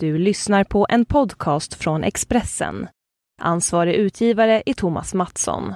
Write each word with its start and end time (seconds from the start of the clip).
Du 0.00 0.18
lyssnar 0.18 0.64
på 0.64 0.86
en 0.88 1.04
podcast 1.04 1.74
från 1.74 2.04
Expressen. 2.04 2.88
Ansvarig 3.40 3.94
utgivare 3.94 4.62
är 4.66 4.74
Thomas 4.74 5.14
Mattsson. 5.14 5.74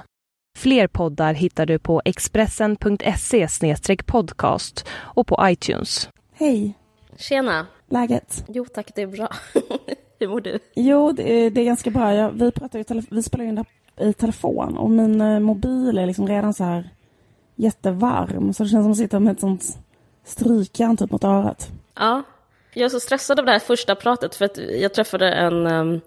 Fler 0.57 0.87
poddar 0.87 1.33
hittar 1.33 1.65
du 1.65 1.79
på 1.79 2.01
expressen.se 2.05 3.47
podcast 4.05 4.85
och 4.93 5.27
på 5.27 5.37
iTunes. 5.41 6.09
Hej, 6.33 6.77
Tjena! 7.17 7.67
läget? 7.89 8.45
Jo 8.47 8.65
tack, 8.73 8.91
det 8.95 9.01
är 9.01 9.07
bra. 9.07 9.29
Hur 10.19 10.27
mår 10.27 10.41
du? 10.41 10.59
Jo, 10.75 11.11
det 11.11 11.33
är, 11.33 11.49
det 11.51 11.61
är 11.61 11.65
ganska 11.65 11.91
bra. 11.91 12.15
Jag, 12.15 12.31
vi, 12.31 12.51
pratar 12.51 12.79
ju 12.79 12.83
tele- 12.83 13.03
vi 13.09 13.23
spelar 13.23 13.45
in 13.45 13.55
det 13.55 13.65
i 14.05 14.13
telefon 14.13 14.77
och 14.77 14.89
min 14.89 15.21
eh, 15.21 15.39
mobil 15.39 15.97
är 15.97 16.05
liksom 16.05 16.27
redan 16.27 16.53
så 16.53 16.63
här 16.63 16.89
jättevarm. 17.55 18.53
Så 18.53 18.63
det 18.63 18.69
känns 18.69 18.83
som 18.83 18.91
att 18.91 18.97
sitta 18.97 19.19
med 19.19 19.31
ett 19.33 19.39
sånt 19.39 19.77
strykjärn 20.23 20.97
typ 20.97 21.11
mot 21.11 21.23
örat. 21.23 21.71
Ja, 21.95 22.23
jag 22.73 22.85
är 22.85 22.89
så 22.89 22.99
stressad 22.99 23.39
av 23.39 23.45
det 23.45 23.51
här 23.51 23.59
första 23.59 23.95
pratet 23.95 24.35
för 24.35 24.45
att 24.45 24.57
jag 24.57 24.93
träffade 24.93 25.29
en 25.29 25.67
um, 25.67 26.01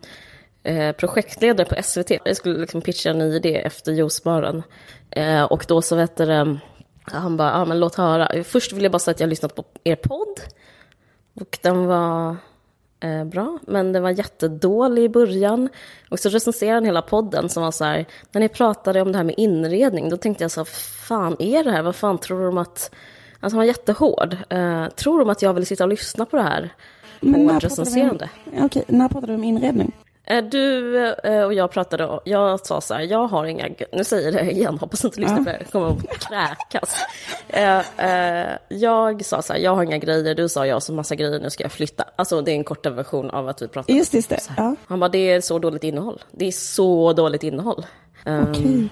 eh, 0.63 0.93
projektledare 0.93 1.67
på 1.67 1.83
SVT. 1.83 2.11
Jag 2.25 2.37
skulle 2.37 2.59
liksom 2.59 2.81
pitcha 2.81 3.11
en 3.11 3.19
ny 3.19 3.35
idé 3.35 3.57
efter 3.57 3.93
juicebaren. 3.93 4.63
Eh, 5.11 5.43
och 5.43 5.65
då 5.69 5.83
så 5.83 5.97
vet 5.97 6.17
det, 6.17 6.59
han 7.03 7.37
bara, 7.37 7.51
ja 7.51 7.65
men 7.65 7.81
låt 7.81 7.95
höra. 7.95 8.45
Först 8.45 8.73
vill 8.73 8.83
jag 8.83 8.93
bara 8.93 8.99
säga 8.99 9.13
att 9.13 9.21
jag 9.21 9.27
har 9.27 9.31
lyssnat 9.31 9.55
på 9.55 9.65
er 9.85 9.97
podd. 9.97 10.41
Och 11.41 11.59
den 11.63 11.87
var 11.87 12.37
eh, 13.01 13.25
bra, 13.25 13.59
men 13.63 13.93
den 13.93 14.03
var 14.03 14.11
jättedålig 14.11 15.05
i 15.05 15.09
början. 15.09 15.69
Och 16.11 16.21
så 16.21 16.29
recenserade 16.29 16.77
han 16.77 16.85
hela 16.85 17.03
podden 17.03 17.49
som 17.49 17.63
var 17.63 17.71
så 17.71 17.85
här, 17.85 18.07
när 18.33 18.41
ni 18.41 18.49
pratade 18.49 19.03
om 19.03 19.13
det 19.13 19.19
här 19.19 19.25
med 19.25 19.35
inredning, 19.39 20.09
då 20.09 20.17
tänkte 20.17 20.45
jag 20.45 20.51
så 20.51 20.61
här, 20.61 20.65
fan 21.07 21.37
är 21.39 21.65
det 21.65 21.71
här? 21.71 21.83
Vad 21.83 21.97
fan 21.97 22.19
tror 22.19 22.45
de 22.47 22.59
att... 22.59 22.95
Alltså 23.41 23.57
han 23.57 23.59
var 23.59 23.65
jättehård. 23.65 24.37
Eh, 24.51 24.87
tror 24.89 25.19
de 25.19 25.31
att 25.31 25.43
jag 25.43 25.55
vill 25.55 25.67
sitta 25.67 25.85
och 25.85 25.91
lyssna 25.91 26.25
på 26.27 26.37
det 26.37 26.43
här? 26.43 26.71
när 27.21 27.39
vi 27.39 27.49
om- 27.51 27.61
recenserande? 27.61 28.29
Ja, 28.57 28.65
Okej, 28.65 28.85
när 28.89 29.09
pratade 29.09 29.33
du 29.33 29.35
om 29.37 29.45
inredning? 29.45 29.93
Eh, 30.25 30.45
Du 30.45 30.99
eh, 31.09 31.43
och 31.43 31.55
jag 31.55 31.71
pratade, 31.71 32.21
jag 32.25 32.67
sa 32.67 32.81
så 32.81 32.95
här, 32.95 33.01
jag 33.03 33.27
har 33.27 33.45
inga, 33.45 33.69
nu 33.93 34.05
säger 34.05 34.33
jag 34.33 34.45
det 34.45 34.51
igen, 34.51 34.79
hoppas 34.79 35.05
inte 35.05 35.21
lyssnar 35.21 35.37
på 35.39 35.45
det, 35.45 35.57
jag 35.61 35.71
kommer 35.71 35.89
att 35.89 36.19
kräkas. 36.29 36.95
Jag 38.69 39.25
sa 39.25 39.43
så 39.43 39.53
här, 39.53 39.61
jag 39.61 39.75
har 39.75 39.83
inga 39.83 39.99
grejer, 39.99 40.35
du 40.35 40.49
sa 40.49 40.67
jag 40.67 40.75
har 40.75 40.81
så 40.81 40.93
massa 40.93 41.15
grejer, 41.15 41.41
nu 41.41 41.51
ska 41.51 41.65
jag 41.65 41.73
flytta. 41.73 42.05
Alltså 42.17 42.41
det 42.41 42.51
är 42.51 42.57
en 42.57 42.65
kortare 42.65 42.95
version 42.95 43.31
av 43.31 43.49
att 43.49 43.63
vi 43.63 43.69
pratade. 43.69 43.99
Just, 43.99 44.15
just 44.15 44.29
det. 44.29 44.41
Ja. 44.57 44.77
Han 44.87 45.01
bara, 45.01 45.09
det 45.09 45.19
är 45.31 45.41
så 45.41 45.59
dåligt 45.59 45.85
innehåll. 45.85 46.23
Det 46.33 46.47
är 46.47 46.53
så 46.53 47.13
dåligt 47.13 47.43
innehåll. 47.43 47.87
Um, 48.27 48.43
Okej. 48.51 48.89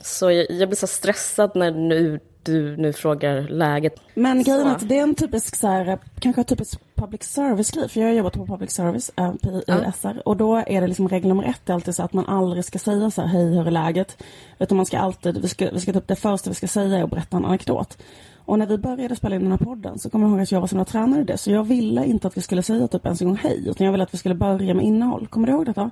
Så 0.00 0.30
jag, 0.30 0.46
jag 0.50 0.68
blir 0.68 0.76
så 0.76 0.86
stressad 0.86 1.50
när 1.56 1.70
nu, 1.70 2.20
du 2.44 2.76
nu 2.76 2.92
frågar 2.92 3.40
läget. 3.48 3.94
Men 4.14 4.42
grejen 4.42 4.66
är 4.66 4.74
att 4.74 4.88
det 4.88 4.98
är 4.98 5.02
en 5.02 5.14
typisk, 5.14 5.56
så 5.56 5.66
här, 5.66 5.98
kanske 6.20 6.44
typisk 6.44 6.80
public 6.94 7.22
service-grej. 7.22 7.88
För 7.88 8.00
jag 8.00 8.06
har 8.08 8.14
jobbat 8.14 8.32
på 8.32 8.46
public 8.46 8.70
service 8.70 9.12
äh, 9.16 9.32
på 9.42 9.48
i- 9.50 9.64
i 9.88 9.92
SR. 9.96 10.22
Och 10.28 10.36
då 10.36 10.56
är 10.56 10.80
det 10.80 10.86
liksom 10.86 11.08
regel 11.08 11.28
nummer 11.28 11.44
ett 11.44 11.70
är 11.70 11.74
alltid 11.74 11.94
så 11.94 12.02
att 12.02 12.12
man 12.12 12.26
aldrig 12.26 12.64
ska 12.64 12.78
säga 12.78 13.10
så 13.10 13.20
här, 13.22 13.28
hej 13.28 13.54
hur 13.54 13.66
är 13.66 13.70
läget? 13.70 14.22
Utan 14.58 14.76
man 14.76 14.86
ska 14.86 14.98
alltid, 14.98 15.38
vi 15.42 15.48
ska, 15.48 15.70
vi 15.72 15.80
ska 15.80 15.92
upp 15.92 16.08
det 16.08 16.16
första 16.16 16.50
vi 16.50 16.54
ska 16.56 16.66
säga 16.68 16.98
är 16.98 17.02
att 17.04 17.10
berätta 17.10 17.36
en 17.36 17.44
anekdot. 17.44 17.98
Och 18.44 18.58
när 18.58 18.66
vi 18.66 18.78
började 18.78 19.16
spela 19.16 19.34
in 19.36 19.42
den 19.42 19.50
här 19.50 19.58
podden 19.58 19.98
så 19.98 20.10
kommer 20.10 20.24
jag 20.26 20.30
ihåg 20.32 20.40
att 20.42 20.52
jag 20.52 20.60
var 20.60 20.66
som 20.66 20.78
jag 20.78 20.86
tränare 20.86 21.20
i 21.20 21.24
det. 21.24 21.38
Så 21.38 21.50
jag 21.50 21.64
ville 21.64 22.04
inte 22.04 22.26
att 22.28 22.36
vi 22.36 22.40
skulle 22.40 22.62
säga 22.62 22.88
typ 22.88 23.04
ens 23.04 23.20
en 23.20 23.26
gång 23.28 23.36
hej. 23.36 23.68
Utan 23.68 23.84
jag 23.84 23.92
ville 23.92 24.04
att 24.04 24.14
vi 24.14 24.18
skulle 24.18 24.34
börja 24.34 24.74
med 24.74 24.84
innehåll. 24.84 25.26
Kommer 25.26 25.46
du 25.46 25.52
ihåg 25.52 25.66
detta? 25.66 25.90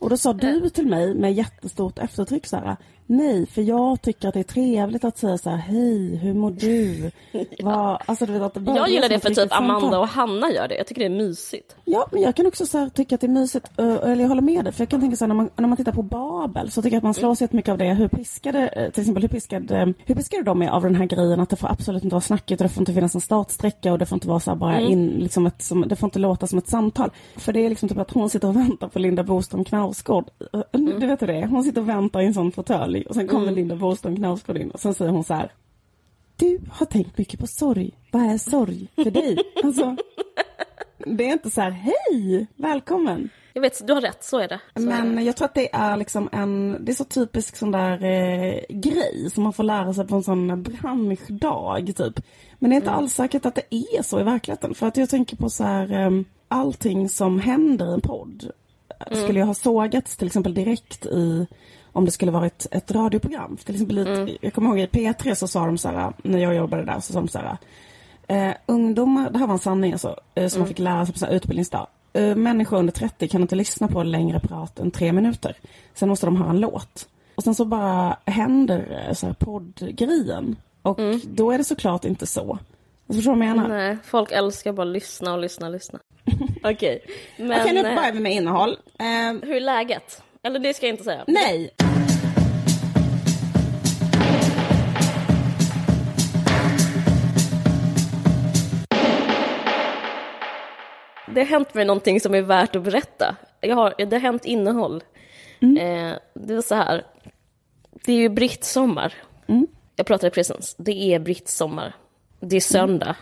Och 0.00 0.10
då 0.10 0.16
sa 0.16 0.32
du 0.32 0.68
till 0.70 0.86
mig 0.86 1.14
med 1.14 1.32
jättestort 1.32 1.98
eftertryck 1.98 2.46
så 2.46 2.56
här, 2.56 2.76
nej, 3.10 3.46
för 3.46 3.62
jag 3.62 4.02
tycker 4.02 4.28
att 4.28 4.34
det 4.34 4.40
är 4.40 4.44
trevligt 4.44 5.04
att 5.04 5.18
säga 5.18 5.38
så 5.38 5.50
här, 5.50 5.56
hej, 5.56 6.16
hur 6.16 6.34
mår 6.34 6.50
du? 6.50 7.10
Vad, 7.62 7.98
alltså, 8.06 8.26
du 8.26 8.32
vet, 8.32 8.42
att 8.42 8.76
Jag 8.76 8.88
gillar 8.88 9.08
det 9.08 9.20
för 9.20 9.30
typ 9.30 9.52
Amanda 9.52 9.98
och 9.98 10.08
Hanna 10.08 10.50
gör 10.50 10.68
det, 10.68 10.74
jag 10.76 10.86
tycker 10.86 11.00
det 11.00 11.06
är 11.06 11.24
mysigt. 11.24 11.76
Ja, 11.84 12.06
men 12.12 12.22
jag 12.22 12.36
kan 12.36 12.46
också 12.46 12.66
så 12.66 12.78
här, 12.78 12.88
tycka 12.88 13.14
att 13.14 13.20
det 13.20 13.26
är 13.26 13.28
mysigt, 13.28 13.70
eh, 13.78 13.84
eller 13.86 14.20
jag 14.20 14.28
håller 14.28 14.42
med 14.42 14.64
dig, 14.64 14.72
för 14.72 14.82
jag 14.82 14.88
kan 14.88 15.00
tänka 15.00 15.16
så 15.16 15.24
här, 15.24 15.28
när 15.28 15.34
man, 15.34 15.50
när 15.56 15.68
man 15.68 15.76
tittar 15.76 15.92
på 15.92 16.02
Babel 16.02 16.70
så 16.70 16.82
tycker 16.82 16.94
jag 16.94 16.98
att 16.98 17.04
man 17.04 17.14
slås 17.14 17.40
jättemycket 17.40 17.72
av 17.72 17.78
det, 17.78 17.94
hur 17.94 18.08
piskade, 18.08 18.68
eh, 18.68 18.90
till 18.90 19.00
exempel 19.00 19.22
hur 19.22 19.28
piskade, 19.28 19.94
hur 20.06 20.14
piskade 20.14 20.42
de 20.42 20.62
är 20.62 20.68
av 20.68 20.82
den 20.82 20.94
här 20.94 21.06
grejen 21.06 21.40
att 21.40 21.50
det 21.50 21.56
får 21.56 21.68
absolut 21.68 22.04
inte 22.04 22.14
vara 22.14 22.20
snackigt 22.20 22.60
och 22.60 22.64
det 22.68 22.74
får 22.74 22.82
inte 22.82 22.92
finnas 22.94 23.14
en 23.14 23.20
startsträcka 23.20 23.92
och 23.92 23.98
det 23.98 24.06
får 24.06 24.16
inte 24.16 24.28
vara 24.28 24.40
så 24.40 24.50
här 24.50 24.56
bara 24.56 24.80
in, 24.80 25.06
liksom 25.08 25.46
ett, 25.46 25.62
som, 25.62 25.88
det 25.88 25.96
får 25.96 26.06
inte 26.06 26.18
låta 26.18 26.46
som 26.46 26.58
ett 26.58 26.68
samtal. 26.68 27.10
För 27.36 27.52
det 27.52 27.60
är 27.66 27.68
liksom 27.68 27.88
typ 27.88 27.98
att 27.98 28.10
hon 28.10 28.30
sitter 28.30 28.48
och 28.48 28.56
väntar 28.60 28.88
på 28.88 28.98
Linda 28.98 29.22
Boström 29.22 29.64
Knausgård. 29.64 30.24
Eh, 30.52 30.60
Du 30.72 31.06
vet 31.06 31.22
hur 31.22 31.26
det 31.26 31.34
är? 31.36 31.46
Hon 31.46 31.64
sitter 31.64 31.80
och 31.80 31.88
väntar 31.88 32.20
i 32.20 32.26
en 32.26 32.34
sån 32.34 32.52
fåtölj 32.52 32.99
och 33.08 33.14
sen 33.14 33.28
kommer 33.28 33.52
Linda 33.52 33.76
Boström 33.76 34.16
Knausgård 34.16 34.56
in 34.56 34.70
och 34.70 34.80
sen 34.80 34.94
säger 34.94 35.10
hon 35.12 35.24
så 35.24 35.34
här. 35.34 35.52
Du 36.36 36.60
har 36.70 36.86
tänkt 36.86 37.18
mycket 37.18 37.40
på 37.40 37.46
sorg. 37.46 37.90
Vad 38.10 38.22
är 38.22 38.38
sorg 38.38 38.88
för 38.94 39.10
dig? 39.10 39.38
Alltså, 39.64 39.96
det 41.06 41.28
är 41.28 41.32
inte 41.32 41.50
så 41.50 41.60
här, 41.60 41.70
hej, 41.70 42.46
välkommen. 42.56 43.28
Jag 43.52 43.62
vet, 43.62 43.86
du 43.86 43.92
har 43.92 44.00
rätt, 44.00 44.24
så 44.24 44.38
är 44.38 44.48
det. 44.48 44.60
Så 44.74 44.82
är 44.82 44.86
det. 44.86 45.04
Men 45.04 45.24
jag 45.24 45.36
tror 45.36 45.44
att 45.44 45.54
det 45.54 45.74
är 45.74 45.96
liksom 45.96 46.28
en, 46.32 46.84
det 46.84 46.92
är 46.92 46.94
så 46.94 47.04
typisk 47.04 47.56
sån 47.56 47.70
där 47.70 48.04
eh, 48.04 48.60
grej 48.68 49.30
som 49.30 49.42
man 49.42 49.52
får 49.52 49.64
lära 49.64 49.94
sig 49.94 50.06
på 50.06 50.16
en 50.16 50.22
sån 50.22 50.62
branschdag 50.62 51.96
typ. 51.96 52.20
Men 52.58 52.70
det 52.70 52.74
är 52.74 52.78
inte 52.78 52.90
alls 52.90 53.14
säkert 53.14 53.46
att 53.46 53.54
det 53.54 53.74
är 53.74 54.02
så 54.02 54.20
i 54.20 54.22
verkligheten. 54.22 54.74
För 54.74 54.86
att 54.86 54.96
jag 54.96 55.08
tänker 55.08 55.36
på 55.36 55.50
så 55.50 55.64
här, 55.64 55.92
eh, 55.92 56.10
allting 56.48 57.08
som 57.08 57.40
händer 57.40 57.90
i 57.90 57.94
en 57.94 58.00
podd 58.00 58.50
skulle 59.06 59.38
jag 59.38 59.46
ha 59.46 59.54
sågats 59.54 60.16
till 60.16 60.26
exempel 60.26 60.54
direkt 60.54 61.06
i 61.06 61.46
om 61.92 62.04
det 62.04 62.10
skulle 62.10 62.32
vara 62.32 62.46
ett, 62.46 62.90
radioprogram. 62.90 63.56
Till 63.64 63.74
exempel 63.74 63.98
i, 63.98 64.38
Jag 64.40 64.54
kommer 64.54 64.68
ihåg 64.68 64.78
i 64.78 64.86
P3 64.86 65.34
så 65.34 65.48
sa 65.48 65.66
de 65.66 65.78
så 65.78 65.88
här, 65.88 66.12
när 66.22 66.38
jag 66.38 66.54
jobbade 66.54 66.84
där, 66.84 67.00
så 67.00 67.12
sa 67.12 67.20
de 67.20 67.28
så 67.28 67.38
här 67.38 67.56
Eh, 68.30 68.54
ungdomar, 68.66 69.30
det 69.30 69.38
här 69.38 69.46
var 69.46 69.54
en 69.54 69.58
sanning 69.58 69.92
alltså, 69.92 70.16
eh, 70.34 70.48
som 70.48 70.60
man 70.60 70.68
fick 70.68 70.78
lära 70.78 71.06
sig 71.06 71.12
på 71.12 71.18
så 71.18 71.26
här 71.26 71.32
utbildningsdag. 71.32 71.86
Eh, 72.12 72.36
människor 72.36 72.78
under 72.78 72.92
30 72.92 73.28
kan 73.28 73.42
inte 73.42 73.54
lyssna 73.54 73.88
på 73.88 74.02
längre 74.02 74.40
prat 74.40 74.78
än 74.78 74.90
tre 74.90 75.12
minuter. 75.12 75.56
Sen 75.94 76.08
måste 76.08 76.26
de 76.26 76.36
höra 76.36 76.50
en 76.50 76.60
låt. 76.60 77.08
Och 77.34 77.44
sen 77.44 77.54
så 77.54 77.64
bara 77.64 78.16
händer 78.24 79.06
eh, 79.08 79.14
så 79.14 79.26
här 79.26 79.32
poddgrejen. 79.32 80.56
Och 80.82 81.00
då 81.24 81.50
är 81.50 81.58
det 81.58 81.64
såklart 81.64 82.04
inte 82.04 82.26
så. 82.26 82.50
Alltså, 82.50 83.14
förstår 83.14 83.32
du 83.32 83.38
vad 83.38 83.48
jag 83.48 83.56
menar? 83.56 83.68
Nej, 83.68 83.96
folk 84.04 84.32
älskar 84.32 84.72
bara 84.72 84.84
lyssna 84.84 85.32
och 85.32 85.38
lyssna 85.38 85.66
och 85.66 85.72
lyssna. 85.72 85.98
Okej, 86.64 87.04
men 87.36 87.60
Okej, 87.60 87.72
nu 87.72 87.88
eh, 87.88 87.94
börjar 87.96 88.12
vi 88.12 88.20
med 88.20 88.32
innehåll. 88.32 88.76
Eh, 88.98 89.06
hur 89.42 89.56
är 89.56 89.60
läget? 89.60 90.22
Eller 90.42 90.58
det 90.58 90.74
ska 90.74 90.86
jag 90.86 90.92
inte 90.92 91.04
säga. 91.04 91.24
nej! 91.26 91.70
Det 101.34 101.40
har 101.40 101.46
hänt 101.46 101.74
mig 101.74 101.84
någonting 101.84 102.20
som 102.20 102.34
är 102.34 102.42
värt 102.42 102.76
att 102.76 102.82
berätta. 102.82 103.36
Jag 103.60 103.76
har, 103.76 103.94
det 103.96 104.16
har 104.16 104.20
hänt 104.20 104.44
innehåll. 104.44 105.02
Eh, 105.60 106.12
det 106.34 106.54
var 106.54 106.62
så 106.62 106.74
här, 106.74 107.04
det 107.92 108.12
är 108.12 108.16
ju 108.16 108.28
brittsommar. 108.28 109.14
Jag 109.96 110.06
pratar 110.06 110.28
i 110.28 110.30
presens. 110.30 110.74
Det 110.78 111.14
är 111.14 111.18
brittsommar. 111.18 111.94
Det 112.40 112.56
är 112.56 112.60
söndag. 112.60 113.16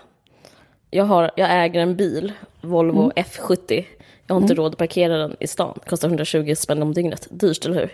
Jag, 0.90 1.04
har, 1.04 1.30
jag 1.36 1.64
äger 1.64 1.80
en 1.80 1.96
bil, 1.96 2.32
Volvo 2.60 3.10
F70. 3.16 3.84
Jag 4.28 4.34
har 4.34 4.42
inte 4.42 4.54
råd 4.54 4.72
att 4.72 4.78
parkera 4.78 5.18
den 5.18 5.36
i 5.40 5.46
stan. 5.46 5.78
Kostar 5.86 6.08
120 6.08 6.54
spänn 6.54 6.82
om 6.82 6.94
dygnet. 6.94 7.28
Dyrt, 7.30 7.66
eller 7.66 7.80
hur? 7.80 7.90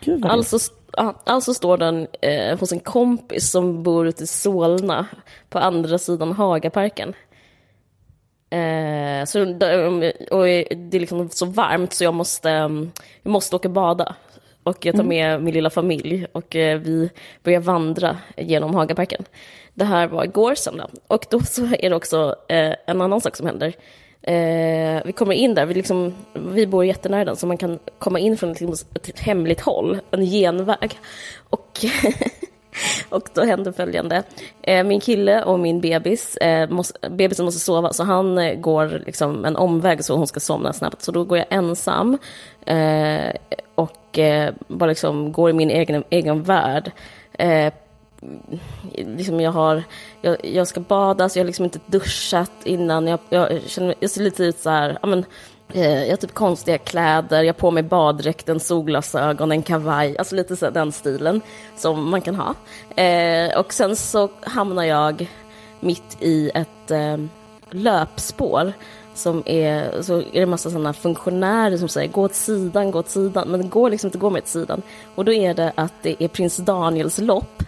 Gud 0.00 0.24
Alltså, 0.26 0.58
alltså 1.24 1.54
står 1.54 1.78
den 1.78 2.06
eh, 2.20 2.58
hos 2.58 2.72
en 2.72 2.80
kompis 2.80 3.50
som 3.50 3.82
bor 3.82 4.06
ute 4.06 4.24
i 4.24 4.26
Solna 4.26 5.06
på 5.48 5.58
andra 5.58 5.98
sidan 5.98 6.32
Hagaparken. 6.32 7.14
Eh, 8.50 9.24
så, 9.24 9.40
och 10.30 10.44
det 10.44 10.96
är 10.96 11.00
liksom 11.00 11.28
så 11.28 11.46
varmt 11.46 11.92
så 11.92 12.04
jag 12.04 12.14
måste, 12.14 12.50
mm, 12.50 12.90
jag 13.22 13.30
måste 13.30 13.56
åka 13.56 13.68
och 13.68 13.74
bada. 13.74 14.14
Och 14.62 14.86
jag 14.86 14.96
tar 14.96 15.04
med 15.04 15.42
min 15.42 15.54
lilla 15.54 15.70
familj 15.70 16.26
och 16.32 16.56
eh, 16.56 16.78
vi 16.78 17.10
börjar 17.42 17.60
vandra 17.60 18.16
genom 18.36 18.74
Hagaparken. 18.74 19.24
Det 19.74 19.84
här 19.84 20.06
var 20.06 20.24
igår 20.24 20.54
söndag. 20.54 20.90
Och 21.06 21.26
då 21.30 21.40
så 21.40 21.66
är 21.78 21.90
det 21.90 21.96
också 21.96 22.36
eh, 22.48 22.74
en 22.86 23.00
annan 23.00 23.20
sak 23.20 23.36
som 23.36 23.46
händer. 23.46 23.74
Eh, 24.26 25.02
vi 25.04 25.12
kommer 25.12 25.34
in 25.34 25.54
där, 25.54 25.66
vi, 25.66 25.74
liksom, 25.74 26.14
vi 26.32 26.66
bor 26.66 26.84
jättenära 26.84 27.24
den 27.24 27.36
så 27.36 27.46
man 27.46 27.58
kan 27.58 27.78
komma 27.98 28.18
in 28.18 28.36
från 28.36 28.50
ett, 28.50 28.60
liksom 28.60 28.88
ett 28.94 29.20
hemligt 29.20 29.60
håll, 29.60 29.98
en 30.10 30.24
genväg. 30.24 30.98
Och, 31.50 31.84
och 33.08 33.28
då 33.34 33.44
händer 33.44 33.72
följande. 33.72 34.22
Eh, 34.62 34.84
min 34.84 35.00
kille 35.00 35.42
och 35.42 35.60
min 35.60 35.80
bebis, 35.80 36.36
eh, 36.36 36.70
måste, 36.70 37.10
bebisen 37.10 37.44
måste 37.44 37.60
sova 37.60 37.92
så 37.92 38.04
han 38.04 38.38
eh, 38.38 38.54
går 38.54 39.02
liksom 39.06 39.44
en 39.44 39.56
omväg 39.56 40.04
så 40.04 40.16
hon 40.16 40.26
ska 40.26 40.40
somna 40.40 40.72
snabbt. 40.72 41.02
Så 41.02 41.12
då 41.12 41.24
går 41.24 41.38
jag 41.38 41.46
ensam 41.50 42.18
eh, 42.66 43.32
och 43.74 44.18
eh, 44.18 44.54
bara 44.68 44.88
liksom 44.90 45.32
går 45.32 45.50
i 45.50 45.52
min 45.52 45.70
egen, 45.70 46.04
egen 46.10 46.42
värld. 46.42 46.90
Eh, 47.32 47.72
Liksom 48.92 49.40
jag, 49.40 49.52
har, 49.52 49.82
jag, 50.20 50.36
jag 50.42 50.68
ska 50.68 50.80
bada, 50.80 51.28
så 51.28 51.38
jag 51.38 51.44
har 51.44 51.46
liksom 51.46 51.64
inte 51.64 51.80
duschat 51.86 52.52
innan. 52.64 53.06
Jag, 53.06 53.18
jag, 53.28 53.62
känner, 53.66 53.94
jag 54.00 54.10
ser 54.10 54.22
lite 54.22 54.44
ut 54.44 54.58
så 54.58 54.70
här, 54.70 54.98
ja, 55.02 55.08
men, 55.08 55.24
eh, 55.72 56.02
jag 56.02 56.10
har 56.10 56.16
typ 56.16 56.34
konstiga 56.34 56.78
kläder, 56.78 57.42
jag 57.42 57.54
har 57.54 57.60
på 57.60 57.70
mig 57.70 57.82
baddräkten, 57.82 58.60
solglasögon, 58.60 59.52
en 59.52 59.62
kavaj, 59.62 60.18
alltså 60.18 60.34
lite 60.34 60.56
så 60.56 60.70
den 60.70 60.92
stilen 60.92 61.40
som 61.76 62.10
man 62.10 62.20
kan 62.20 62.34
ha. 62.34 62.54
Eh, 63.02 63.58
och 63.58 63.72
sen 63.72 63.96
så 63.96 64.28
hamnar 64.42 64.84
jag 64.84 65.30
mitt 65.80 66.16
i 66.20 66.50
ett 66.54 66.90
eh, 66.90 67.16
löpspår 67.70 68.72
som 69.14 69.42
är, 69.46 70.02
så 70.02 70.18
är 70.18 70.32
det 70.32 70.42
en 70.42 70.50
massa 70.50 70.70
sådana 70.70 70.92
funktionärer 70.92 71.76
som 71.76 71.88
säger 71.88 72.12
gå 72.12 72.22
åt 72.22 72.34
sidan, 72.34 72.90
gå 72.90 72.98
åt 72.98 73.08
sidan, 73.08 73.48
men 73.48 73.60
det 73.60 73.68
går 73.68 73.90
liksom 73.90 74.08
inte 74.08 74.16
att 74.16 74.22
gå 74.22 74.30
med 74.30 74.42
åt 74.42 74.48
sidan. 74.48 74.82
Och 75.14 75.24
då 75.24 75.32
är 75.32 75.54
det 75.54 75.72
att 75.74 75.92
det 76.02 76.16
är 76.18 76.28
prins 76.28 76.56
Daniels 76.56 77.18
lopp. 77.18 77.62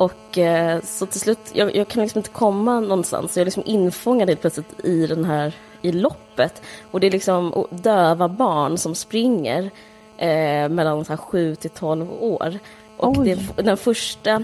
Och 0.00 0.38
eh, 0.38 0.80
så 0.82 1.06
till 1.06 1.20
slut, 1.20 1.38
jag, 1.52 1.76
jag, 1.76 1.88
kan 1.88 2.02
liksom 2.02 2.18
inte 2.18 2.30
komma 2.30 2.80
någonstans, 2.80 3.36
jag 3.36 3.40
är 3.40 3.44
liksom 3.44 3.62
infångad 3.66 4.28
helt 4.28 4.40
plötsligt 4.40 4.84
i 4.84 5.06
den 5.06 5.24
här, 5.24 5.54
i 5.82 5.92
loppet. 5.92 6.62
Och 6.90 7.00
det 7.00 7.06
är 7.06 7.10
liksom 7.10 7.66
döva 7.70 8.28
barn 8.28 8.78
som 8.78 8.94
springer 8.94 9.70
eh, 10.16 10.68
mellan 10.68 11.04
så 11.04 11.12
här 11.12 11.16
7 11.16 11.54
till 11.54 11.70
12 11.70 12.12
år. 12.12 12.58
Och 12.96 13.24
det, 13.24 13.56
den 13.56 13.76
första, 13.76 14.42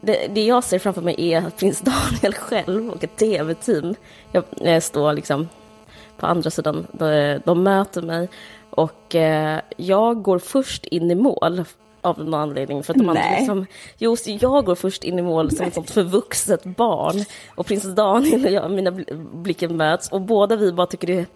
det, 0.00 0.26
det, 0.34 0.44
jag 0.44 0.64
ser 0.64 0.78
framför 0.78 1.02
mig 1.02 1.32
är 1.32 1.50
prins 1.50 1.80
Daniel 2.20 2.34
själv 2.34 2.90
och 2.90 3.04
ett 3.04 3.16
tv-team. 3.16 3.94
Jag, 4.32 4.44
jag, 4.56 4.82
står 4.82 5.12
liksom 5.12 5.48
på 6.16 6.26
andra 6.26 6.50
sidan, 6.50 6.86
de, 6.92 7.40
de 7.44 7.62
möter 7.62 8.02
mig 8.02 8.28
och 8.70 9.14
eh, 9.14 9.60
jag 9.76 10.22
går 10.22 10.38
först 10.38 10.84
in 10.84 11.10
i 11.10 11.14
mål 11.14 11.64
av 12.04 12.18
någon 12.18 12.34
anledning. 12.34 12.82
För 12.82 12.92
att 12.92 12.98
de 12.98 13.08
andra 13.08 13.36
liksom, 13.38 13.66
just 13.98 14.26
jag 14.26 14.64
går 14.64 14.74
först 14.74 15.04
in 15.04 15.18
i 15.18 15.22
mål 15.22 15.50
som 15.56 15.66
ett 15.66 15.74
sånt 15.74 15.90
förvuxet 15.90 16.64
barn 16.64 17.24
och 17.54 17.66
prins 17.66 17.84
Daniel 17.94 18.44
och 18.44 18.50
jag, 18.50 18.70
mina 18.70 18.90
blickar 19.32 19.68
möts 19.68 20.08
och 20.08 20.20
båda 20.20 20.56
vi 20.56 20.72
bara 20.72 20.86
tycker 20.86 21.06
det 21.06 21.18
är 21.18 21.26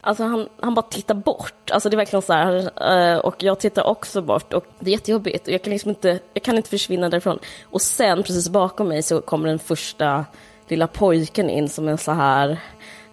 Alltså 0.00 0.24
han, 0.24 0.48
han 0.60 0.74
bara 0.74 0.82
tittar 0.82 1.14
bort. 1.14 1.70
Alltså 1.70 1.88
det 1.88 1.94
är 1.94 1.96
verkligen 1.96 2.22
så 2.22 2.32
här. 2.32 2.70
Eh, 2.92 3.18
och 3.18 3.42
jag 3.42 3.60
tittar 3.60 3.86
också 3.86 4.22
bort 4.22 4.52
och 4.52 4.64
det 4.78 4.90
är 4.90 4.92
jättejobbigt. 4.92 5.48
Jag 5.48 5.62
kan 5.62 5.72
liksom 5.72 5.88
inte, 5.88 6.18
jag 6.34 6.42
kan 6.42 6.56
inte 6.56 6.70
försvinna 6.70 7.08
därifrån. 7.08 7.38
Och 7.64 7.82
sen 7.82 8.22
precis 8.22 8.48
bakom 8.48 8.88
mig 8.88 9.02
så 9.02 9.20
kommer 9.20 9.48
den 9.48 9.58
första 9.58 10.24
lilla 10.68 10.86
pojken 10.86 11.50
in 11.50 11.68
som 11.68 11.88
en 11.88 11.98
så 11.98 12.12
här 12.12 12.58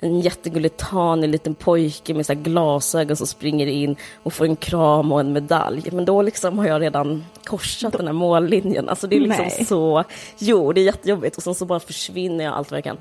en 0.05 0.21
jättegullig 0.21 0.77
tanig 0.77 1.29
liten 1.29 1.55
pojke 1.55 2.13
med 2.13 2.25
så 2.25 2.33
glasögon 2.33 3.15
som 3.15 3.27
springer 3.27 3.67
in 3.67 3.95
och 4.23 4.33
får 4.33 4.45
en 4.45 4.55
kram 4.55 5.11
och 5.11 5.19
en 5.19 5.33
medalj. 5.33 5.89
Men 5.91 6.05
då 6.05 6.21
liksom 6.21 6.59
har 6.59 6.65
jag 6.65 6.81
redan 6.81 7.25
korsat 7.43 7.91
då... 7.91 7.97
den 7.97 8.07
här 8.07 8.13
mållinjen. 8.13 8.89
Alltså 8.89 9.07
det 9.07 9.15
är 9.15 9.19
liksom 9.19 9.45
Nej. 9.45 9.65
så, 9.65 10.03
jo 10.37 10.73
det 10.73 10.81
är 10.81 10.85
jättejobbigt 10.85 11.37
och 11.37 11.43
sen 11.43 11.55
så 11.55 11.65
bara 11.65 11.79
försvinner 11.79 12.45
jag 12.45 12.53
allt 12.53 12.71
vad 12.71 12.77
jag 12.77 12.83
kan. 12.83 12.97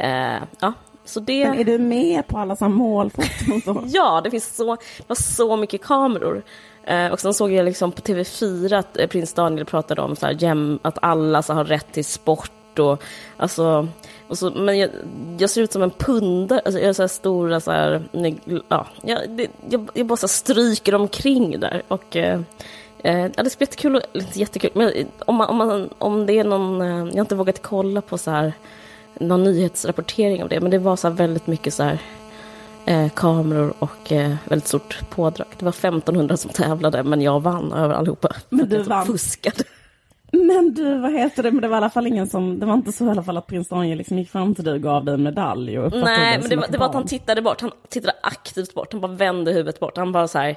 Uh, 0.00 0.42
ja, 0.60 0.72
så 1.04 1.20
det... 1.20 1.48
Men 1.48 1.58
är 1.58 1.64
du 1.64 1.78
med 1.78 2.26
på 2.26 2.38
alla 2.38 2.68
målfoton? 2.68 3.84
ja, 3.92 4.20
det 4.24 4.30
finns 4.30 4.56
så, 4.56 4.74
det 4.74 5.04
var 5.06 5.16
så 5.16 5.56
mycket 5.56 5.82
kameror. 5.82 6.42
Eh, 6.84 7.06
och 7.06 7.20
sen 7.20 7.34
såg 7.34 7.52
jag 7.52 7.64
liksom 7.64 7.92
på 7.92 8.02
TV4 8.02 8.78
att 8.78 8.98
eh, 8.98 9.06
prins 9.06 9.34
Daniel 9.34 9.66
pratade 9.66 10.02
om 10.02 10.16
så 10.16 10.26
här, 10.26 10.78
att 10.82 10.98
alla 11.02 11.42
så 11.42 11.52
har 11.52 11.64
rätt 11.64 11.92
till 11.92 12.04
sport 12.04 12.78
och 12.78 13.02
alltså 13.36 13.88
och 14.32 14.38
så, 14.38 14.50
men 14.50 14.78
jag, 14.78 14.90
jag 15.38 15.50
ser 15.50 15.62
ut 15.62 15.72
som 15.72 15.82
en 15.82 15.90
pundare, 15.90 16.60
alltså 16.64 16.80
jag 16.80 16.88
har 16.88 16.92
så 16.92 17.02
här 17.02 17.08
stora 17.08 17.60
så 17.60 17.70
här, 17.70 18.02
ja, 18.68 18.86
jag, 19.02 19.30
det, 19.30 19.48
jag, 19.70 19.90
jag 19.94 20.06
bara 20.06 20.16
så 20.16 20.28
stryker 20.28 20.94
omkring 20.94 21.60
där 21.60 21.82
och 21.88 22.16
eh, 22.16 22.40
eh 22.98 23.26
ja, 23.36 23.42
det 23.42 23.50
ska 23.50 23.58
bli 23.58 23.66
jättekul, 23.66 24.00
inte 24.12 24.40
jättekul, 24.40 24.70
men 24.74 24.92
om, 25.18 25.34
man, 25.36 25.48
om, 25.48 25.56
man, 25.56 25.90
om 25.98 26.26
det 26.26 26.38
är 26.38 26.44
någon, 26.44 26.80
eh, 26.80 26.88
jag 26.88 27.14
har 27.14 27.20
inte 27.20 27.34
vågat 27.34 27.62
kolla 27.62 28.00
på 28.00 28.18
så 28.18 28.30
här 28.30 28.52
någon 29.20 29.44
nyhetsrapportering 29.44 30.42
av 30.42 30.48
det, 30.48 30.60
men 30.60 30.70
det 30.70 30.78
var 30.78 30.96
så 30.96 31.10
väldigt 31.10 31.46
mycket 31.46 31.74
så 31.74 31.82
här, 31.82 31.98
eh, 32.84 33.08
kameror 33.08 33.74
och 33.78 34.12
eh, 34.12 34.34
väldigt 34.44 34.68
stort 34.68 35.10
pådrag. 35.10 35.46
Det 35.58 35.64
var 35.64 35.72
1500 35.72 36.36
som 36.36 36.50
tävlade, 36.50 37.02
men 37.02 37.22
jag 37.22 37.42
vann 37.42 37.72
över 37.72 37.94
allihopa. 37.94 38.36
Men 38.48 38.68
du 38.68 38.82
vann? 38.82 39.06
Fuskade. 39.06 39.64
Men 40.34 40.74
du, 40.74 40.98
vad 40.98 41.12
heter 41.12 41.42
det, 41.42 41.50
men 41.50 41.62
det 41.62 41.68
var 41.68 41.76
i 41.76 41.78
alla 41.78 41.90
fall 41.90 42.06
ingen 42.06 42.26
som, 42.26 42.58
det 42.60 42.66
var 42.66 42.74
inte 42.74 42.92
så 42.92 43.06
i 43.06 43.10
alla 43.10 43.22
fall 43.22 43.36
att 43.36 43.46
prins 43.46 43.68
Daniel 43.68 43.98
liksom 43.98 44.18
gick 44.18 44.30
fram 44.30 44.54
till 44.54 44.64
dig 44.64 44.74
och 44.74 44.82
gav 44.82 45.04
dig 45.04 45.14
en 45.14 45.22
medalj 45.22 45.78
och 45.78 45.92
Nej, 45.92 46.38
men 46.38 46.48
det 46.48 46.56
var, 46.56 46.66
det 46.68 46.78
var 46.78 46.86
att 46.86 46.94
han 46.94 47.06
tittade 47.06 47.42
bort, 47.42 47.60
han 47.60 47.70
tittade 47.88 48.14
aktivt 48.22 48.74
bort, 48.74 48.92
han 48.92 49.00
bara 49.00 49.12
vände 49.12 49.52
huvudet 49.52 49.80
bort, 49.80 49.96
han 49.96 50.12
bara 50.12 50.28
så 50.28 50.38
här, 50.38 50.56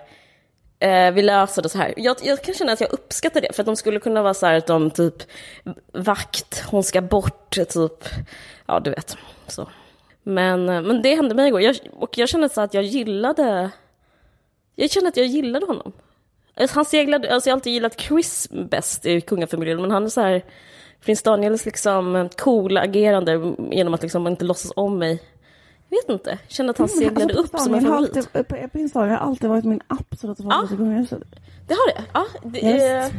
eh, 0.79 1.11
vi 1.11 1.21
löser 1.21 1.61
det 1.61 1.69
så 1.69 1.77
här. 1.77 1.93
Jag, 1.97 2.15
jag 2.23 2.43
kan 2.43 2.53
känna 2.53 2.71
att 2.71 2.81
jag 2.81 2.93
uppskattar 2.93 3.41
det, 3.41 3.55
för 3.55 3.61
att 3.61 3.65
de 3.65 3.75
skulle 3.75 3.99
kunna 3.99 4.21
vara 4.21 4.33
så 4.33 4.45
här 4.45 4.55
att 4.55 4.67
de 4.67 4.91
typ, 4.91 5.15
vakt, 5.93 6.63
hon 6.71 6.83
ska 6.83 7.01
bort, 7.01 7.49
typ, 7.49 8.03
ja 8.65 8.79
du 8.79 8.89
vet, 8.89 9.17
så. 9.47 9.69
Men, 10.23 10.69
eh, 10.69 10.81
men 10.81 11.01
det 11.01 11.15
hände 11.15 11.35
mig 11.35 11.47
igår, 11.47 11.61
jag, 11.61 11.75
och 11.91 12.17
jag 12.17 12.29
kände 12.29 12.49
så 12.49 12.61
att 12.61 12.73
jag 12.73 12.83
gillade, 12.83 13.69
jag 14.75 14.91
kände 14.91 15.09
att 15.09 15.17
jag 15.17 15.27
gillade 15.27 15.65
honom. 15.65 15.93
Alltså, 16.55 16.75
han 16.75 16.85
seglade, 16.85 17.33
alltså 17.33 17.49
jag 17.49 17.53
har 17.53 17.57
alltid 17.57 17.73
gillat 17.73 18.01
Chris 18.01 18.47
bäst 18.69 19.05
i 19.05 19.21
kungafamiljen, 19.21 19.81
men 19.81 19.91
han 19.91 20.05
är 20.05 20.09
så 20.09 20.21
här, 20.21 20.43
prins 21.05 21.23
Daniels 21.23 21.65
liksom 21.65 22.29
coola 22.37 22.81
agerande 22.81 23.55
genom 23.71 23.93
att 23.93 24.01
liksom 24.01 24.27
inte 24.27 24.45
låtsas 24.45 24.71
om 24.75 24.97
mig 24.97 25.21
vet 25.89 26.09
inte, 26.09 26.37
kände 26.47 26.69
att 26.69 26.77
han 26.77 26.89
seglade 26.89 27.23
alltså, 27.23 27.39
upp 27.39 27.59
som 27.59 27.73
en 27.73 27.81
favorit. 27.81 28.17
Alltid, 28.17 28.71
på 28.71 28.79
Instagram 28.79 29.09
har 29.09 29.17
alltid 29.17 29.49
varit 29.49 29.65
min 29.65 29.81
absoluta 29.87 30.43
favorit 30.43 30.71
ja, 30.71 30.77
kungahuset. 30.77 31.23
Det 31.67 31.73
har 31.73 31.93
det? 31.95 32.03
Ja, 32.13 32.25
det, 32.43 32.61
yes. 32.61 33.11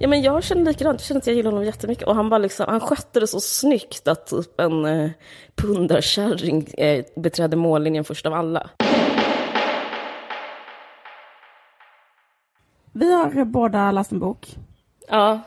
ja 0.00 0.08
men 0.08 0.22
jag 0.22 0.44
känner 0.44 0.64
likadant, 0.64 1.00
jag 1.00 1.06
känner 1.06 1.20
att 1.20 1.26
jag 1.26 1.36
gillar 1.36 1.50
honom 1.50 1.66
jättemycket 1.66 2.08
och 2.08 2.14
han 2.14 2.28
bara 2.28 2.38
liksom, 2.38 2.66
han 2.68 2.80
skötte 2.80 3.20
det 3.20 3.26
så 3.26 3.40
snyggt 3.40 4.08
att 4.08 4.26
typ 4.26 4.60
en 4.60 4.84
eh, 4.84 5.10
pundarkärring 5.54 6.66
eh, 6.78 7.04
beträdde 7.16 7.56
mållinjen 7.56 8.04
först 8.04 8.26
av 8.26 8.34
alla. 8.34 8.70
Vi 12.92 13.12
har 13.12 13.44
båda 13.44 13.92
läst 13.92 14.12
en 14.12 14.18
bok. 14.18 14.56
Ja. 15.08 15.40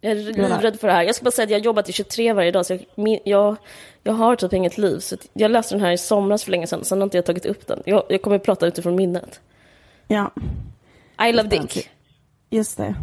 Jag 0.00 0.12
är 0.12 0.16
livrädd 0.16 0.80
för 0.80 0.88
det 0.88 0.94
här. 0.94 1.02
Jag 1.02 1.14
ska 1.14 1.24
bara 1.24 1.30
säga 1.30 1.44
att 1.44 1.50
jag 1.50 1.58
har 1.58 1.64
jobbat 1.64 1.88
i 1.88 1.92
23 1.92 2.32
varje 2.32 2.50
dag, 2.50 2.66
så 2.66 2.72
jag, 2.72 3.20
jag, 3.24 3.56
jag 4.02 4.12
har 4.12 4.36
typ 4.36 4.52
inget 4.52 4.78
liv. 4.78 4.98
Så 4.98 5.16
jag 5.32 5.50
läste 5.50 5.74
den 5.74 5.84
här 5.84 5.92
i 5.92 5.98
somras 5.98 6.44
för 6.44 6.50
länge 6.50 6.66
sedan, 6.66 6.84
sen 6.84 6.98
har 6.98 7.04
inte 7.04 7.16
jag 7.16 7.26
tagit 7.26 7.46
upp 7.46 7.66
den. 7.66 7.82
Jag, 7.86 8.04
jag 8.08 8.22
kommer 8.22 8.36
att 8.36 8.44
prata 8.44 8.66
utifrån 8.66 8.94
minnet. 8.94 9.40
Ja. 10.08 10.30
I 11.28 11.32
love 11.32 11.48
Dick. 11.48 11.90
Just 12.50 12.76
det. 12.76 12.94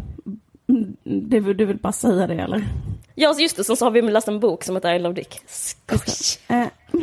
det. 1.04 1.40
Du 1.40 1.64
vill 1.64 1.78
bara 1.78 1.92
säga 1.92 2.26
det, 2.26 2.34
eller? 2.34 2.64
Ja, 3.14 3.34
just 3.38 3.56
det. 3.56 3.64
så 3.64 3.84
har 3.84 3.90
vi 3.90 4.02
läst 4.02 4.28
en 4.28 4.40
bok 4.40 4.64
som 4.64 4.76
heter 4.76 4.94
I 4.94 4.98
love 4.98 5.14
Dick. 5.14 5.40
Skoj! 5.46 5.98
Eh. 6.48 6.66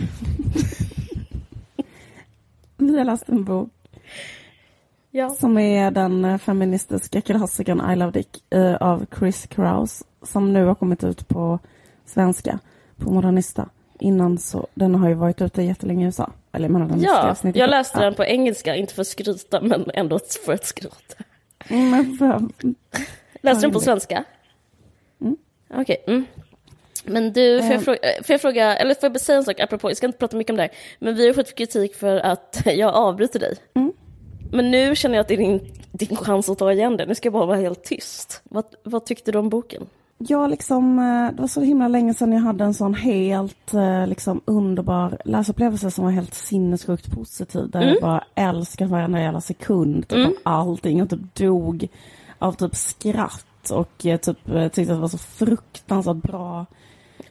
vi 2.77 2.97
har 2.97 3.05
läst 3.05 3.29
en 3.29 3.43
bok 3.43 3.69
Ja. 5.12 5.30
Som 5.30 5.57
är 5.57 5.92
den 5.92 6.39
feministiska 6.39 7.21
klassikern 7.21 7.92
I 7.92 7.95
Love 7.95 8.12
Dick 8.12 8.44
uh, 8.56 8.75
av 8.75 9.06
Chris 9.19 9.48
Kraus. 9.48 10.04
Som 10.21 10.54
nu 10.54 10.65
har 10.65 10.75
kommit 10.75 11.04
ut 11.04 11.27
på 11.27 11.59
svenska, 12.06 12.59
på 12.98 13.12
Modernista. 13.12 13.69
Innan 14.00 14.38
så, 14.38 14.68
den 14.74 14.95
har 14.95 15.09
ju 15.09 15.15
varit 15.15 15.42
ute 15.42 15.63
jättelänge 15.63 16.04
i 16.04 16.06
USA. 16.06 16.31
Eller 16.51 16.69
menar, 16.69 16.88
den 16.88 17.01
ja, 17.01 17.36
jag 17.54 17.69
läste 17.69 18.00
den 18.00 18.15
på 18.15 18.25
engelska, 18.25 18.75
inte 18.75 18.94
för 18.94 19.02
att 19.02 19.07
skryta 19.07 19.61
men 19.61 19.92
ändå 19.94 20.19
för 20.45 20.54
att 20.54 20.66
skryta. 20.66 21.23
Mm, 21.68 22.18
för... 22.18 22.42
Läste 23.42 23.66
den 23.66 23.71
på 23.71 23.80
svenska? 23.80 24.23
Mm. 25.21 25.37
Okej. 25.69 25.81
Okay. 25.81 26.16
Mm. 26.16 26.26
Men 27.06 27.33
du, 27.33 27.61
får 27.61 27.71
jag, 27.71 27.76
eh. 27.76 27.81
fråga, 27.81 27.99
får 28.23 28.33
jag 28.33 28.42
fråga, 28.42 28.78
eller 28.78 28.95
får 28.95 29.09
jag 29.09 29.21
säga 29.21 29.37
en 29.37 29.44
sak 29.44 29.59
apropå, 29.59 29.90
jag 29.90 29.97
ska 29.97 30.06
inte 30.06 30.19
prata 30.19 30.37
mycket 30.37 30.52
om 30.52 30.57
det 30.57 30.64
här, 30.64 30.71
men 30.99 31.16
vi 31.16 31.28
har 31.28 31.33
fått 31.33 31.56
kritik 31.56 31.95
för 31.95 32.18
att 32.18 32.61
jag 32.66 32.95
avbryter 32.95 33.40
dig. 33.40 33.57
Mm. 33.73 33.94
Men 34.51 34.71
nu 34.71 34.95
känner 34.95 35.16
jag 35.16 35.21
att 35.21 35.27
det 35.27 35.33
är 35.33 35.37
din, 35.37 35.59
din 35.92 36.16
chans 36.16 36.49
att 36.49 36.57
ta 36.57 36.71
igen 36.71 36.97
det. 36.97 37.06
Nu 37.06 37.16
ska 37.16 37.25
jag 37.25 37.33
bara 37.33 37.45
vara 37.45 37.57
helt 37.57 37.83
tyst. 37.83 38.42
Vad, 38.44 38.66
vad 38.83 39.06
tyckte 39.06 39.31
du 39.31 39.37
om 39.37 39.49
boken? 39.49 39.87
Ja, 40.18 40.47
liksom, 40.47 40.99
eh, 40.99 41.35
det 41.35 41.42
var 41.42 41.47
så 41.47 41.61
himla 41.61 41.87
länge 41.87 42.13
sedan 42.13 42.31
jag 42.31 42.39
hade 42.39 42.63
en 42.63 42.73
sån 42.73 42.94
helt 42.94 43.73
eh, 43.73 44.07
liksom, 44.07 44.42
underbar 44.45 45.18
läsupplevelse 45.25 45.92
som 45.92 46.06
var 46.06 46.11
helt 46.11 46.33
sinnessjukt 46.33 47.11
positiv. 47.11 47.69
Där 47.69 47.81
mm. 47.81 47.94
jag 47.94 48.01
bara 48.01 48.23
älskade 48.35 48.92
varenda 48.92 49.21
jävla 49.21 49.42
sekund 49.42 50.07
typ, 50.07 50.18
mm. 50.18 50.33
allting 50.44 51.01
och 51.01 51.09
typ 51.09 51.35
dog 51.35 51.87
av 52.39 52.51
typ 52.51 52.75
skratt 52.75 53.69
och 53.71 54.06
eh, 54.06 54.18
typ 54.18 54.37
tyckte 54.45 54.81
att 54.81 54.87
det 54.87 54.95
var 54.95 55.07
så 55.07 55.18
fruktansvärt 55.18 56.16
bra 56.16 56.66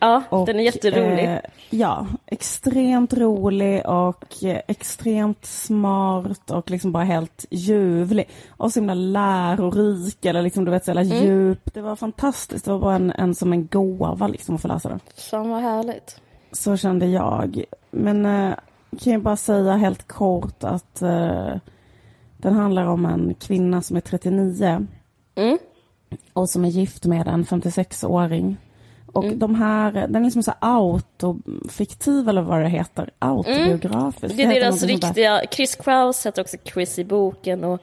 Ja, 0.00 0.22
och, 0.28 0.46
den 0.46 0.60
är 0.60 0.64
jätterolig. 0.64 1.24
Eh, 1.24 1.38
ja, 1.70 2.06
extremt 2.26 3.14
rolig 3.14 3.86
och 3.86 4.44
eh, 4.44 4.60
extremt 4.68 5.44
smart 5.44 6.50
och 6.50 6.70
liksom 6.70 6.92
bara 6.92 7.04
helt 7.04 7.46
ljuvlig. 7.50 8.28
Och 8.48 8.72
så 8.72 8.80
himla 8.80 8.94
lärorik 8.94 10.24
eller 10.24 10.42
liksom 10.42 10.64
du 10.64 10.70
vet 10.70 10.84
så 10.84 10.90
mm. 10.90 11.06
djup. 11.06 11.74
Det 11.74 11.80
var 11.80 11.96
fantastiskt. 11.96 12.64
Det 12.64 12.70
var 12.70 12.78
bara 12.78 12.96
en, 12.96 13.10
en 13.10 13.34
som 13.34 13.52
en 13.52 13.66
gåva 13.66 14.26
liksom 14.26 14.54
att 14.54 14.62
få 14.62 14.68
läsa 14.68 14.88
den. 14.88 15.00
Fan 15.30 15.50
vad 15.50 15.62
härligt. 15.62 16.20
Så 16.52 16.76
kände 16.76 17.06
jag. 17.06 17.64
Men 17.90 18.26
eh, 18.26 18.54
kan 19.00 19.12
jag 19.12 19.22
bara 19.22 19.36
säga 19.36 19.72
helt 19.72 20.08
kort 20.08 20.64
att 20.64 21.02
eh, 21.02 21.56
den 22.36 22.54
handlar 22.54 22.86
om 22.86 23.06
en 23.06 23.34
kvinna 23.34 23.82
som 23.82 23.96
är 23.96 24.00
39. 24.00 24.86
Mm. 25.34 25.58
Och 26.32 26.50
som 26.50 26.64
är 26.64 26.68
gift 26.68 27.06
med 27.06 27.28
en 27.28 27.44
56-åring 27.44 28.56
och 29.16 29.24
mm. 29.24 29.38
de 29.38 29.54
här, 29.54 29.92
den 29.92 30.16
är 30.16 30.20
liksom 30.20 30.42
så 30.42 30.52
autofiktiv 30.58 32.28
eller 32.28 32.42
vad 32.42 32.60
det 32.60 32.68
heter, 32.68 33.10
autobiografisk. 33.18 34.34
Mm. 34.34 34.36
Det 34.36 34.56
är 34.56 34.60
deras 34.60 34.82
riktiga, 34.82 35.42
Chris 35.50 35.74
Kraus 35.76 36.26
heter 36.26 36.42
också 36.42 36.56
Chris 36.64 36.98
i 36.98 37.04
boken 37.04 37.64
och 37.64 37.80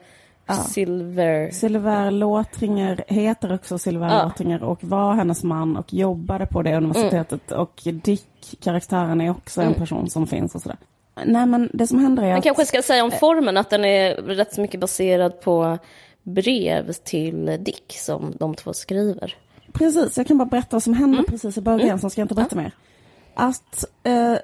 Silver... 0.68 1.50
Silver 1.50 2.10
Låtringer 2.10 3.04
heter 3.06 3.54
också 3.54 3.78
Silver 3.78 4.08
Ja. 4.08 4.24
Låtringer 4.24 4.62
och 4.62 4.84
var 4.84 5.14
hennes 5.14 5.44
man 5.44 5.76
och 5.76 5.94
jobbade 5.94 6.46
på 6.46 6.62
det 6.62 6.76
universitetet. 6.76 7.52
Och 7.52 7.82
Dick, 7.84 8.56
karaktären, 8.60 9.20
är 9.20 9.30
också 9.30 9.62
en 9.62 9.74
person 9.74 10.10
som 10.10 10.26
finns 10.26 10.54
och 10.54 10.62
sådär. 10.62 10.78
Nej 11.24 11.46
men 11.46 11.70
det 11.72 11.86
som 11.86 11.98
händer 11.98 12.22
är 12.22 12.28
Man 12.28 12.38
att... 12.38 12.44
kanske 12.44 12.66
ska 12.66 12.82
säga 12.82 13.04
om 13.04 13.10
formen 13.10 13.56
att 13.56 13.70
den 13.70 13.84
är 13.84 14.14
rätt 14.14 14.54
så 14.54 14.60
mycket 14.60 14.80
baserad 14.80 15.40
på 15.40 15.78
brev 16.22 16.92
till 16.92 17.56
Dick 17.60 17.92
som 17.98 18.32
de 18.38 18.54
två 18.54 18.72
skriver. 18.72 19.34
Precis, 19.74 20.16
jag 20.16 20.26
kan 20.26 20.38
bara 20.38 20.48
berätta 20.48 20.68
vad 20.76 20.82
som 20.82 20.94
hände 20.94 21.18
Mm. 21.18 21.30
precis 21.30 21.58
i 21.58 21.60
början, 21.60 21.98
så 22.00 22.10
ska 22.10 22.20
jag 22.20 22.24
inte 22.24 22.34
berätta 22.34 22.56
mer. 22.56 22.72
Att 23.34 23.84
eh, 24.02 24.34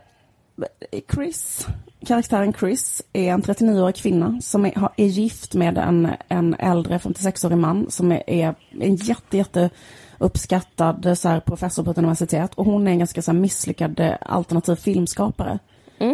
Chris, 1.15 1.67
karaktären 2.07 2.53
Chris, 2.53 3.03
är 3.13 3.31
en 3.33 3.43
39-årig 3.43 3.97
kvinna 3.97 4.41
som 4.43 4.67
är, 4.67 4.89
är 4.97 5.07
gift 5.07 5.55
med 5.55 5.79
en, 5.79 6.09
en 6.29 6.55
äldre 6.55 6.99
56-årig 6.99 7.59
man 7.59 7.91
som 7.91 8.13
är, 8.13 8.31
är 8.31 8.55
en 8.81 8.97
jätte, 8.97 9.37
jätte 9.37 9.71
uppskattad 10.19 11.19
så 11.19 11.29
här, 11.29 11.41
professor 11.41 11.83
på 11.85 11.91
ett 11.91 11.99
universitet 11.99 12.55
och 12.55 12.65
hon 12.65 12.87
är 12.87 12.91
en 12.91 12.99
ganska 12.99 13.23
så 13.23 13.31
här, 13.33 13.39
misslyckad 13.39 14.01
eh, 14.01 14.15
alternativ 14.21 14.75
filmskapare. 14.75 15.59
Eh, 15.99 16.13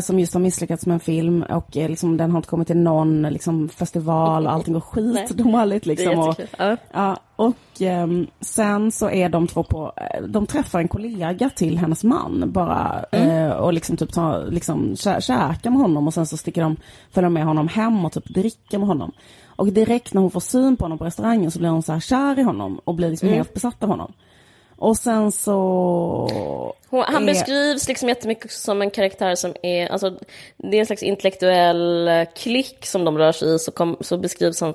som 0.00 0.18
just 0.20 0.34
har 0.34 0.40
misslyckats 0.40 0.86
med 0.86 0.94
en 0.94 1.00
film 1.00 1.42
och 1.42 1.76
eh, 1.76 1.88
liksom, 1.88 2.16
den 2.16 2.30
har 2.30 2.36
inte 2.38 2.48
kommit 2.48 2.66
till 2.68 2.76
någon 2.76 3.22
liksom, 3.22 3.68
festival 3.68 4.46
och 4.46 4.52
allting 4.52 4.74
går 4.74 4.80
skitdåligt. 4.80 5.86
Liksom, 5.86 6.18
och. 6.18 6.40
Ja. 6.58 6.76
Ja, 6.92 7.16
och 7.36 7.56
ehm, 7.80 8.26
sen 8.40 8.92
så 8.92 9.10
är 9.10 9.28
de 9.28 9.46
två 9.46 9.62
på, 9.62 9.92
eh, 9.96 10.22
de 10.22 10.46
träffar 10.46 10.78
en 10.78 10.88
kollega 10.88 11.50
till 11.50 11.78
hennes 11.78 12.04
man 12.04 12.52
bara 12.52 13.04
eh, 13.12 13.50
och 13.50 13.72
liksom 13.72 13.96
typ 13.96 14.12
tar, 14.12 14.46
liksom 14.50 14.92
kä- 14.94 15.20
käkar 15.20 15.70
med 15.70 15.80
honom 15.80 16.06
och 16.06 16.14
sen 16.14 16.26
så 16.26 16.36
sticker 16.36 16.62
de, 16.62 16.76
följer 17.10 17.30
med 17.30 17.44
honom 17.44 17.68
hem 17.68 18.04
och 18.04 18.12
typ 18.12 18.28
dricker 18.34 18.78
med 18.78 18.88
honom. 18.88 19.12
Och 19.46 19.72
direkt 19.72 20.14
när 20.14 20.20
hon 20.22 20.30
får 20.30 20.40
syn 20.40 20.76
på 20.76 20.84
honom 20.84 20.98
på 20.98 21.04
restaurangen 21.04 21.50
så 21.50 21.58
blir 21.58 21.68
hon 21.70 21.82
så 21.82 21.92
här 21.92 22.00
kär 22.00 22.38
i 22.38 22.42
honom 22.42 22.80
och 22.84 22.94
blir 22.94 23.10
liksom 23.10 23.28
helt 23.34 23.54
besatt 23.54 23.82
av 23.82 23.88
honom. 23.88 24.12
Och 24.76 24.96
sen 24.96 25.32
så... 25.32 26.72
Hon, 26.88 27.04
han 27.06 27.22
är- 27.22 27.26
beskrivs 27.26 27.88
liksom 27.88 28.08
jättemycket 28.08 28.50
som 28.50 28.82
en 28.82 28.90
karaktär 28.90 29.34
som 29.34 29.54
är, 29.62 29.86
alltså 29.88 30.18
det 30.56 30.76
är 30.76 30.80
en 30.80 30.86
slags 30.86 31.02
intellektuell 31.02 32.08
eh, 32.08 32.24
klick 32.36 32.86
som 32.86 33.04
de 33.04 33.18
rör 33.18 33.32
sig 33.32 33.54
i, 33.54 33.58
så, 33.58 33.72
kom, 33.72 33.96
så 34.00 34.16
beskrivs 34.18 34.60
han 34.60 34.74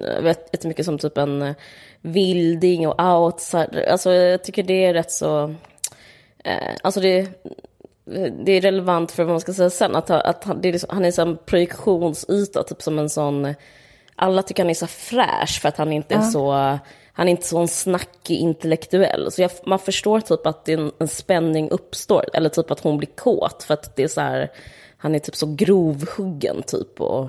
eh, 0.00 0.26
jättemycket 0.52 0.84
som 0.84 0.98
typ 0.98 1.18
en 1.18 1.42
eh, 1.42 1.54
vilding 2.00 2.88
och 2.88 3.02
outsider. 3.02 3.88
Alltså 3.90 4.12
jag 4.12 4.44
tycker 4.44 4.62
det 4.62 4.84
är 4.84 4.94
rätt 4.94 5.10
så, 5.12 5.54
eh, 6.44 6.74
alltså 6.82 7.00
det, 7.00 7.28
det 8.44 8.52
är 8.52 8.60
relevant 8.60 9.12
för 9.12 9.24
vad 9.24 9.32
man 9.32 9.40
ska 9.40 9.52
säga 9.52 9.70
sen, 9.70 9.96
att, 9.96 10.10
att 10.10 10.44
han, 10.44 10.64
är 10.64 10.72
liksom, 10.72 10.90
han 10.92 11.04
är 11.04 11.20
en 11.20 11.38
projektionsyta, 11.46 12.62
typ 12.62 12.82
som 12.82 12.98
en 12.98 13.08
sån, 13.10 13.54
alla 14.18 14.42
tycker 14.42 14.62
han 14.62 14.70
är 14.70 14.74
så 14.74 14.86
fräsch 14.86 15.60
för 15.62 15.68
att 15.68 15.76
han 15.76 15.92
inte 15.92 16.14
är 16.14 16.22
så, 16.22 16.52
han 17.12 17.28
är 17.28 17.30
inte 17.30 17.46
så 17.46 17.58
en 17.58 17.68
snackig 17.68 18.36
intellektuell. 18.36 19.32
Så 19.32 19.42
jag, 19.42 19.50
man 19.66 19.78
förstår 19.78 20.20
typ 20.20 20.46
att 20.46 20.68
en, 20.68 20.92
en 20.98 21.08
spänning 21.08 21.70
uppstår, 21.70 22.24
eller 22.32 22.48
typ 22.48 22.70
att 22.70 22.80
hon 22.80 22.98
blir 22.98 23.08
kåt 23.08 23.62
för 23.62 23.74
att 23.74 23.96
det 23.96 24.02
är 24.02 24.08
så 24.08 24.20
här, 24.20 24.50
han 24.98 25.14
är 25.14 25.18
typ 25.18 25.36
så 25.36 25.54
grovhuggen 25.54 26.62
typ 26.62 27.00
och, 27.00 27.28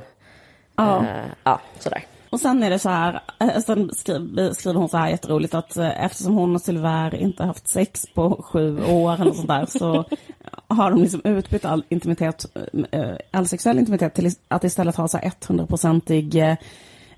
Ja. 0.75 0.97
eh, 1.05 1.25
ja 1.43 1.59
sådär. 1.79 2.05
Och 2.29 2.39
sen 2.39 2.63
är 2.63 2.69
det 2.69 2.79
så 2.79 2.89
här, 2.89 3.21
eh, 3.39 3.59
sen 3.59 3.89
skriver, 3.93 4.73
hon 4.73 4.89
så 4.89 4.97
här 4.97 5.09
jätteroligt 5.09 5.53
att 5.53 5.77
eh, 5.77 6.05
eftersom 6.05 6.33
hon 6.33 6.55
och 6.55 6.61
Sylvär 6.61 7.15
inte 7.15 7.43
haft 7.43 7.67
sex 7.67 8.05
på 8.13 8.43
sju 8.43 8.83
år 8.83 9.21
eller 9.21 9.33
sånt 9.33 9.47
där 9.47 9.65
så 9.65 10.05
har 10.67 10.91
de 10.91 11.01
liksom 11.01 11.21
utbytt 11.23 11.65
all 11.65 11.83
intimitet, 11.89 12.45
eh, 12.91 13.15
all 13.31 13.47
sexuell 13.47 13.79
intimitet 13.79 14.13
till 14.13 14.31
att 14.47 14.63
istället 14.63 14.95
ha 14.95 15.07
så 15.07 15.17
här 15.17 15.29
100-procentig 15.29 16.57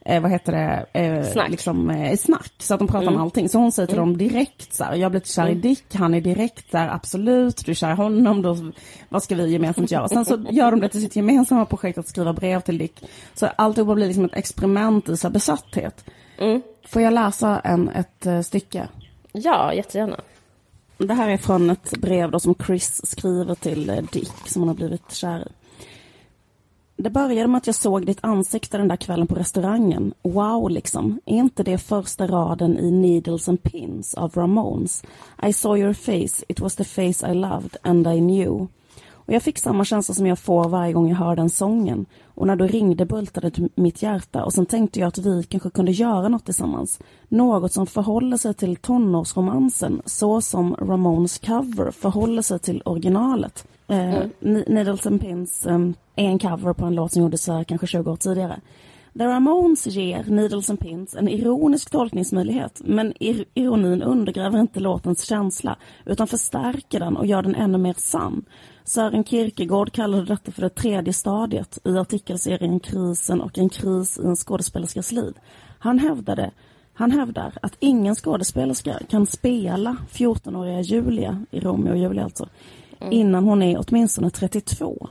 eh, 0.06 0.22
vad 0.22 0.32
heter 0.32 0.52
det, 0.52 1.00
eh, 1.00 1.32
Snack. 1.32 1.50
Liksom, 1.50 1.90
eh, 1.90 2.18
snack, 2.18 2.54
så 2.58 2.74
att 2.74 2.80
de 2.80 2.88
pratar 2.88 3.08
om 3.08 3.18
allting. 3.18 3.50
Så 3.50 3.58
hon 3.58 3.72
säger 3.72 3.88
till 3.88 3.98
dem 3.98 4.18
direkt 4.18 4.74
så 4.74 4.84
här, 4.84 4.96
jag 4.96 5.12
blivit 5.12 5.28
kär 5.28 5.50
i 5.50 5.56
Dick, 5.56 5.96
han 5.96 6.14
är 6.14 6.22
direkt 6.22 6.72
där, 6.72 6.88
absolut, 6.88 7.66
du 7.66 7.72
är 7.72 7.76
kär 7.76 7.92
i 7.92 7.96
honom, 7.96 8.42
då, 8.42 8.58
vad 9.10 9.24
ska 9.24 9.36
vi 9.36 9.52
gemensamt 9.52 9.92
göra? 9.92 10.08
Sen 10.08 10.26
så 10.26 10.46
gör 10.50 10.72
de 10.72 10.80
det 10.80 10.90
till 10.90 11.02
sitt 11.02 11.16
gemensamma 11.16 11.66
projekt 11.66 11.98
att 11.98 12.08
skriva 12.08 12.34
brev 12.34 12.62
till 12.62 12.78
Dick. 12.78 13.04
Så 13.34 13.48
alltihopa 13.56 13.96
blir 13.96 14.08
liksom 14.08 14.26
ett 14.26 14.36
experiment 14.36 15.10
i 15.10 15.18
så 15.18 15.28
här 15.28 15.34
besatthet. 15.34 16.06
Får 16.88 17.02
jag 17.02 17.14
läsa 17.14 17.60
en, 17.60 17.90
ett 17.90 18.26
eh, 18.26 18.42
stycke? 18.42 18.88
Ja, 19.32 19.74
jättegärna. 19.74 20.20
Det 20.98 21.14
här 21.14 21.30
är 21.30 21.38
från 21.38 21.70
ett 21.70 21.92
brev 21.98 22.32
då 22.32 22.40
som 22.40 22.56
Chris 22.66 23.02
skriver 23.04 23.56
till 23.56 23.90
eh, 23.90 24.04
Dick 24.12 24.34
som 24.46 24.62
hon 24.62 24.68
har 24.68 24.76
blivit 24.76 25.12
kär 25.12 25.40
i. 25.40 25.61
Det 27.04 27.10
började 27.10 27.48
med 27.48 27.58
att 27.58 27.68
jag 27.68 27.76
såg 27.76 28.06
ditt 28.06 28.20
ansikte 28.22 28.78
den 28.78 28.88
där 28.88 28.96
kvällen 28.96 29.28
på 29.28 29.36
restaurangen. 29.36 30.14
Wow, 30.22 30.70
liksom. 30.70 31.20
Är 31.26 31.36
inte 31.36 31.64
det 31.64 31.78
första 31.78 32.28
raden 32.28 32.78
i 32.80 32.92
Needles 32.92 33.50
and 33.50 33.64
Pins 33.64 34.14
av 34.14 34.32
Ramones? 34.34 35.04
I 35.48 35.54
saw 35.54 35.82
your 35.84 35.94
face, 35.94 36.46
it 36.48 36.60
was 36.60 36.76
the 36.76 36.84
face 36.84 37.32
I 37.32 37.36
loved 37.36 37.78
and 37.84 38.08
I 38.08 38.20
knew. 38.20 38.68
Och 39.14 39.34
jag 39.34 39.44
fick 39.44 39.58
samma 39.58 39.86
känsla 39.86 40.16
som 40.16 40.28
jag 40.28 40.40
får 40.40 40.70
varje 40.70 40.94
gång 40.94 41.10
jag 41.10 41.16
hör 41.16 41.36
den 41.36 41.50
sången. 41.50 42.06
Och 42.26 42.48
när 42.48 42.56
du 42.56 42.68
ringde 42.68 43.06
bultade 43.06 43.52
mitt 43.76 44.02
hjärta 44.02 44.44
och 44.46 44.54
sen 44.54 44.66
tänkte 44.66 45.00
jag 45.00 45.08
att 45.08 45.18
vi 45.18 45.44
kanske 45.44 45.70
kunde 45.70 45.92
göra 45.92 46.28
något 46.30 46.46
tillsammans. 46.46 47.00
Något 47.30 47.74
som 47.74 47.88
förhåller 47.88 48.38
sig 48.38 48.54
till 48.54 48.76
tonårsromansen 48.76 50.02
så 50.06 50.42
som 50.42 50.76
Ramones 50.76 51.38
cover 51.40 51.92
förhåller 51.92 52.42
sig 52.42 52.60
till 52.60 52.82
originalet. 52.86 53.68
Eh, 53.88 54.16
N- 54.42 54.64
Needles 54.68 55.08
and 55.08 55.22
Pins 55.22 55.66
eh, 55.66 55.80
är 56.26 56.30
en 56.30 56.40
cover 56.40 56.74
på 56.74 56.86
en 56.86 56.96
låt 56.96 57.12
som 57.12 57.22
gjordes 57.22 57.44
så 57.44 57.64
kanske 57.68 57.88
20 57.88 58.12
år 58.12 58.16
tidigare. 58.16 58.62
The 59.18 59.26
Ramones 59.26 59.88
ger 59.88 60.24
Needles 60.24 60.70
and 60.70 60.80
Pins 60.80 61.16
en 61.16 61.28
ironisk 61.28 61.90
tolkningsmöjlighet 61.92 62.82
men 62.86 63.14
ir- 63.14 63.46
ironin 63.54 64.02
undergräver 64.02 64.60
inte 64.60 64.80
låtens 64.80 65.24
känsla 65.24 65.76
utan 66.06 66.28
förstärker 66.28 67.00
den 67.00 67.18
och 67.18 67.26
gör 67.26 67.42
den 67.42 67.56
ännu 67.56 67.78
mer 67.78 67.96
sann. 67.98 68.46
Sören 68.84 69.24
Kierkegaard 69.24 69.92
kallade 69.92 70.26
detta 70.26 70.52
för 70.52 70.62
det 70.62 70.70
tredje 70.70 71.14
stadiet 71.14 71.80
i 71.84 71.98
artikelserien 71.98 72.80
Krisen 72.80 73.42
och 73.42 73.58
en 73.58 73.70
kris 73.70 74.20
i 74.20 74.28
en 74.28 74.36
skådespelerskas 74.36 75.12
liv. 75.12 75.34
Han 75.80 76.00
hävdade 76.00 76.52
han 76.94 77.12
hävdar 77.12 77.54
att 77.62 77.76
ingen 77.80 78.16
skådespelerska 78.16 79.00
kan 79.10 79.28
spela 79.28 79.98
14-åriga 80.12 80.82
Julia, 80.82 81.46
i 81.52 81.60
Romeo 81.60 81.92
och 81.92 81.98
Julia 81.98 82.24
alltså, 82.24 82.48
innan 83.12 83.44
hon 83.44 83.62
är 83.62 83.84
åtminstone 83.88 84.30
32. 84.30 85.10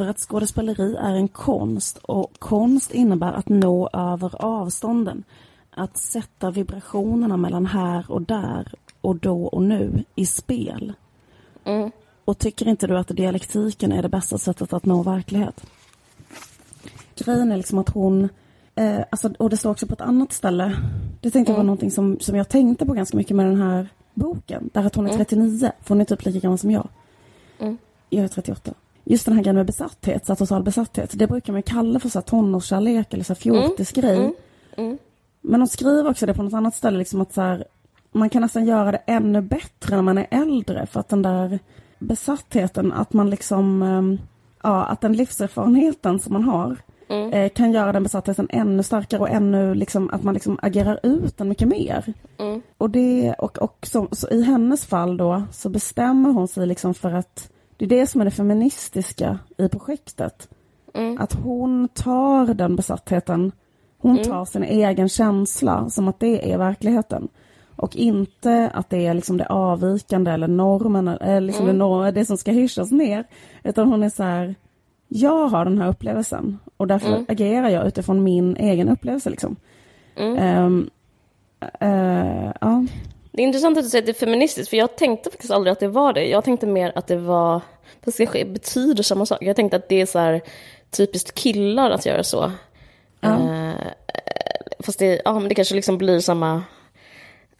För 0.00 0.08
att 0.08 0.18
skådespeleri 0.18 0.96
är 0.96 1.14
en 1.14 1.28
konst 1.28 1.98
och 1.98 2.38
konst 2.38 2.94
innebär 2.94 3.32
att 3.32 3.48
nå 3.48 3.90
över 3.92 4.44
avstånden. 4.44 5.24
Att 5.70 5.96
sätta 5.96 6.50
vibrationerna 6.50 7.36
mellan 7.36 7.66
här 7.66 8.10
och 8.10 8.22
där 8.22 8.74
och 9.00 9.16
då 9.16 9.44
och 9.44 9.62
nu 9.62 10.04
i 10.14 10.26
spel. 10.26 10.92
Och 12.24 12.38
tycker 12.38 12.68
inte 12.68 12.86
du 12.86 12.98
att 12.98 13.08
dialektiken 13.08 13.92
är 13.92 14.02
det 14.02 14.08
bästa 14.08 14.38
sättet 14.38 14.72
att 14.72 14.84
nå 14.84 15.02
verklighet? 15.02 15.66
Grejen 17.14 17.52
är 17.52 17.56
liksom 17.56 17.78
att 17.78 17.88
hon, 17.88 18.28
eh, 18.74 19.00
alltså, 19.10 19.32
och 19.38 19.50
det 19.50 19.56
står 19.56 19.70
också 19.70 19.86
på 19.86 19.94
ett 19.94 20.00
annat 20.00 20.32
ställe, 20.32 20.76
det 21.20 21.30
tänkte 21.30 21.52
jag 21.52 21.56
var 21.56 21.64
någonting 21.64 21.90
som, 21.90 22.20
som 22.20 22.36
jag 22.36 22.48
tänkte 22.48 22.86
på 22.86 22.92
ganska 22.92 23.16
mycket 23.16 23.36
med 23.36 23.46
den 23.46 23.60
här 23.60 23.88
boken, 24.14 24.70
där 24.72 24.84
att 24.84 24.94
hon 24.94 25.06
är 25.06 25.16
39, 25.16 25.72
för 25.82 25.88
hon 25.94 26.00
är 26.00 26.04
typ 26.04 26.24
lika 26.24 26.38
gammal 26.38 26.58
som 26.58 26.70
jag. 26.70 26.88
Jag 28.10 28.24
är 28.24 28.28
38. 28.28 28.74
Just 29.04 29.24
den 29.24 29.34
här 29.34 29.42
grejen 29.42 29.56
med 29.56 29.66
besatthet, 29.66 30.26
så 30.26 30.36
total 30.36 30.62
besatthet, 30.62 31.10
det 31.14 31.26
brukar 31.26 31.52
man 31.52 31.62
kalla 31.62 32.00
för 32.00 32.08
så 32.08 32.18
här 32.18 32.24
tonårskärlek 32.26 33.14
eller 33.14 33.24
så 33.24 33.32
här 33.32 33.40
fjortisgrej. 33.40 34.32
Men 35.40 35.60
de 35.60 35.66
skriver 35.66 36.10
också 36.10 36.26
det 36.26 36.34
på 36.34 36.42
något 36.42 36.52
annat 36.54 36.74
ställe, 36.74 36.98
liksom 36.98 37.20
att 37.20 37.34
så 37.34 37.40
här, 37.40 37.64
man 38.12 38.30
kan 38.30 38.42
nästan 38.42 38.66
göra 38.66 38.92
det 38.92 39.02
ännu 39.06 39.40
bättre 39.40 39.96
när 39.96 40.02
man 40.02 40.18
är 40.18 40.26
äldre, 40.30 40.86
för 40.86 41.00
att 41.00 41.08
den 41.08 41.22
där 41.22 41.58
besattheten, 41.98 42.92
att 42.92 43.12
man 43.12 43.30
liksom, 43.30 43.82
ehm, 43.82 44.18
ja, 44.62 44.84
att 44.84 45.00
den 45.00 45.12
livserfarenheten 45.12 46.18
som 46.18 46.32
man 46.32 46.42
har 46.42 46.76
eh, 47.32 47.48
kan 47.48 47.72
göra 47.72 47.92
den 47.92 48.02
besattheten 48.02 48.46
ännu 48.50 48.82
starkare 48.82 49.20
och 49.20 49.30
ännu 49.30 49.74
liksom, 49.74 50.10
att 50.10 50.22
man 50.22 50.34
liksom 50.34 50.58
agerar 50.62 51.00
ut 51.02 51.36
den 51.38 51.48
mycket 51.48 51.68
mer. 51.68 52.12
Och, 52.78 52.90
det, 52.90 53.34
och, 53.38 53.58
och 53.58 53.86
så, 53.86 54.08
så 54.12 54.28
i 54.28 54.42
hennes 54.42 54.86
fall 54.86 55.16
då 55.16 55.42
så 55.52 55.68
bestämmer 55.68 56.30
hon 56.30 56.48
sig 56.48 56.66
liksom 56.66 56.94
för 56.94 57.12
att 57.12 57.50
det 57.80 57.84
är 57.84 58.00
det 58.00 58.06
som 58.06 58.20
är 58.20 58.24
det 58.24 58.30
feministiska 58.30 59.38
i 59.58 59.68
projektet. 59.68 60.48
Att 61.18 61.32
hon 61.32 61.88
tar 61.88 62.54
den 62.54 62.76
besattheten, 62.76 63.52
hon 63.98 64.16
tar 64.24 64.44
sin 64.44 64.64
egen 64.64 65.08
känsla 65.08 65.90
som 65.90 66.08
att 66.08 66.20
det 66.20 66.52
är 66.52 66.58
verkligheten. 66.58 67.28
Och 67.76 67.96
inte 67.96 68.70
att 68.74 68.90
det 68.90 69.06
är 69.06 69.14
liksom 69.14 69.36
det 69.36 69.46
avvikande 69.46 70.30
eller 70.30 70.48
normen, 70.48 71.08
eller 71.08 71.40
liksom 71.40 71.66
det, 71.66 71.72
nor- 71.72 72.12
det 72.12 72.24
som 72.24 72.36
ska 72.36 72.52
hyschas 72.52 72.90
ner. 72.90 73.24
Utan 73.64 73.88
hon 73.88 74.02
är 74.02 74.08
så 74.10 74.22
här, 74.22 74.54
jag 75.08 75.48
har 75.48 75.64
den 75.64 75.78
här 75.78 75.88
upplevelsen 75.88 76.58
och 76.76 76.86
därför 76.86 77.08
agerar 77.28 77.68
jag 77.68 77.86
utifrån 77.86 78.22
min 78.24 78.56
egen 78.56 78.88
upplevelse. 78.88 79.30
Liksom. 79.30 79.56
Ehm, 80.36 80.90
eh, 81.80 82.52
ja. 82.60 82.84
Det 83.32 83.42
är 83.42 83.46
intressant 83.46 83.78
att 83.78 83.84
du 83.84 83.90
säger 83.90 84.02
att 84.02 84.06
det 84.06 84.12
är 84.12 84.26
feministiskt, 84.26 84.70
för 84.70 84.76
jag 84.76 84.96
tänkte 84.96 85.30
faktiskt 85.30 85.52
aldrig 85.52 85.72
att 85.72 85.80
det 85.80 85.88
var 85.88 86.12
det. 86.12 86.24
Jag 86.24 86.44
tänkte 86.44 86.66
mer 86.66 86.92
att 86.94 87.06
det 87.06 87.16
var, 87.16 87.60
det 88.04 88.12
ska 88.12 88.26
ske, 88.26 88.44
betyder 88.44 89.02
samma 89.02 89.26
sak. 89.26 89.38
Jag 89.40 89.56
tänkte 89.56 89.76
att 89.76 89.88
det 89.88 90.00
är 90.00 90.06
så 90.06 90.18
här 90.18 90.40
typiskt 90.90 91.34
killar 91.34 91.90
att 91.90 92.06
göra 92.06 92.24
så. 92.24 92.52
Eh, 93.22 93.70
fast 94.78 94.98
det, 94.98 95.22
ja, 95.24 95.38
men 95.38 95.48
det 95.48 95.54
kanske 95.54 95.74
liksom 95.74 95.98
blir 95.98 96.20
samma... 96.20 96.62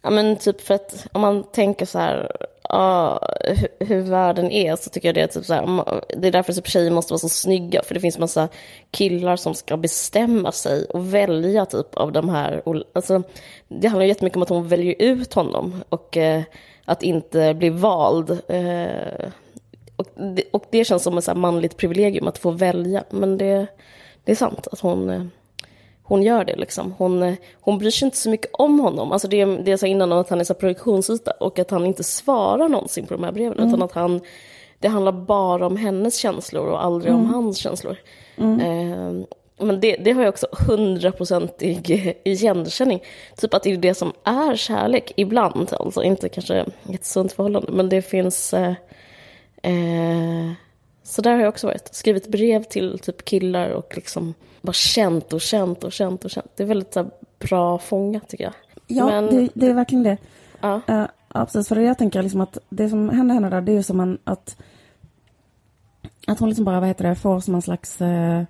Ja, 0.01 0.09
men 0.09 0.35
typ 0.35 0.61
för 0.61 0.73
att 0.73 1.07
om 1.11 1.21
man 1.21 1.43
tänker 1.43 1.85
så 1.85 1.99
här, 1.99 2.31
ja, 2.69 3.19
hur, 3.39 3.85
hur 3.85 4.01
världen 4.01 4.51
är, 4.51 4.75
så 4.75 4.89
tycker 4.89 5.07
jag 5.07 5.15
det 5.15 5.21
är 5.21 5.27
typ 5.27 5.45
så 5.45 5.53
här, 5.53 6.01
det 6.17 6.27
är 6.27 6.31
därför 6.31 6.53
typ 6.53 6.67
tjejer 6.67 6.91
måste 6.91 7.13
vara 7.13 7.19
så 7.19 7.29
snygga, 7.29 7.81
för 7.83 7.93
det 7.93 7.99
finns 7.99 8.17
massa 8.17 8.47
killar 8.91 9.35
som 9.35 9.55
ska 9.55 9.77
bestämma 9.77 10.51
sig 10.51 10.85
och 10.85 11.13
välja 11.13 11.65
typ 11.65 11.95
av 11.95 12.11
de 12.11 12.29
här, 12.29 12.61
alltså 12.93 13.23
det 13.67 13.87
handlar 13.87 14.03
ju 14.03 14.09
jättemycket 14.09 14.37
om 14.37 14.43
att 14.43 14.49
hon 14.49 14.67
väljer 14.67 14.95
ut 14.99 15.33
honom 15.33 15.83
och 15.89 16.17
eh, 16.17 16.43
att 16.85 17.03
inte 17.03 17.53
bli 17.53 17.69
vald. 17.69 18.31
Eh, 18.47 19.29
och, 19.95 20.07
det, 20.35 20.43
och 20.51 20.63
det 20.69 20.85
känns 20.85 21.03
som 21.03 21.17
ett 21.17 21.23
så 21.23 21.31
här 21.31 21.37
manligt 21.37 21.77
privilegium 21.77 22.27
att 22.27 22.37
få 22.37 22.51
välja, 22.51 23.03
men 23.09 23.37
det, 23.37 23.67
det 24.23 24.31
är 24.31 24.35
sant 24.35 24.67
att 24.71 24.79
hon 24.79 25.09
eh, 25.09 25.23
hon 26.11 26.23
gör 26.23 26.45
det 26.45 26.55
liksom. 26.55 26.93
Hon, 26.97 27.23
eh, 27.23 27.33
hon 27.61 27.77
bryr 27.77 27.89
sig 27.89 28.05
inte 28.05 28.17
så 28.17 28.29
mycket 28.29 28.49
om 28.53 28.79
honom. 28.79 29.11
Alltså 29.11 29.27
det, 29.27 29.45
det 29.45 29.71
jag 29.71 29.79
sa 29.79 29.87
innan 29.87 30.11
om 30.11 30.19
att 30.19 30.29
han 30.29 30.39
är 30.39 30.43
så 30.43 30.53
produktionsyta 30.53 31.31
och 31.31 31.59
att 31.59 31.71
han 31.71 31.85
inte 31.85 32.03
svarar 32.03 32.69
någonsin 32.69 33.05
på 33.05 33.13
de 33.13 33.23
här 33.23 33.31
breven. 33.31 33.67
Utan 33.67 33.81
att 33.81 33.91
han, 33.91 34.21
det 34.79 34.87
handlar 34.87 35.11
bara 35.11 35.67
om 35.67 35.77
hennes 35.77 36.17
känslor 36.17 36.67
och 36.67 36.83
aldrig 36.83 37.13
om 37.13 37.25
hans 37.25 37.57
känslor. 37.57 37.97
Eh, 38.37 39.25
men 39.65 39.79
det, 39.79 39.95
det 39.95 40.11
har 40.11 40.21
jag 40.21 40.29
också 40.29 40.47
hundraprocentig 40.67 41.89
igenkänning. 42.23 43.03
Typ 43.37 43.53
att 43.53 43.63
det 43.63 43.71
är 43.71 43.77
det 43.77 43.93
som 43.93 44.13
är 44.23 44.55
kärlek 44.55 45.13
ibland. 45.15 45.73
Alltså 45.79 46.03
inte 46.03 46.29
kanske 46.29 46.65
ett 46.93 47.05
sunt 47.05 47.33
förhållande, 47.33 47.71
men 47.71 47.89
det 47.89 48.01
finns... 48.01 48.53
Eh, 48.53 48.73
eh, 49.63 50.51
så 51.03 51.21
där 51.21 51.31
har 51.31 51.39
jag 51.39 51.49
också 51.49 51.67
varit. 51.67 51.95
Skrivit 51.95 52.27
brev 52.27 52.63
till 52.63 52.99
typ 52.99 53.25
killar 53.25 53.69
och 53.69 53.93
liksom 53.95 54.33
bara 54.61 54.73
känt 54.73 55.33
och 55.33 55.41
känt 55.41 55.83
och 55.83 55.91
känt 55.91 56.25
och 56.25 56.31
känt. 56.31 56.51
Det 56.55 56.63
är 56.63 56.67
väldigt 56.67 56.93
så 56.93 56.99
här, 57.03 57.11
bra 57.39 57.77
fångat 57.77 58.29
tycker 58.29 58.43
jag. 58.43 58.53
Ja, 58.87 59.05
Men- 59.05 59.35
det, 59.35 59.49
det 59.53 59.67
är 59.67 59.73
verkligen 59.73 60.03
det. 60.03 60.17
Ja. 60.61 60.81
Eh, 60.87 61.05
ja, 61.33 61.45
precis. 61.45 61.67
För 61.67 61.75
jag 61.75 61.97
tänker 61.97 62.23
liksom 62.23 62.41
att 62.41 62.57
det 62.69 62.89
som 62.89 63.09
händer 63.09 63.35
henne 63.35 63.49
där, 63.49 63.61
det 63.61 63.71
är 63.71 63.75
ju 63.75 63.83
som 63.83 63.99
en, 63.99 64.17
att, 64.23 64.57
att 66.27 66.39
hon 66.39 66.49
liksom 66.49 66.65
bara, 66.65 66.79
vad 66.79 66.89
heter 66.89 67.09
det, 67.09 67.15
får 67.15 67.39
som 67.39 67.55
en 67.55 67.61
slags, 67.61 68.01
eh, 68.01 68.43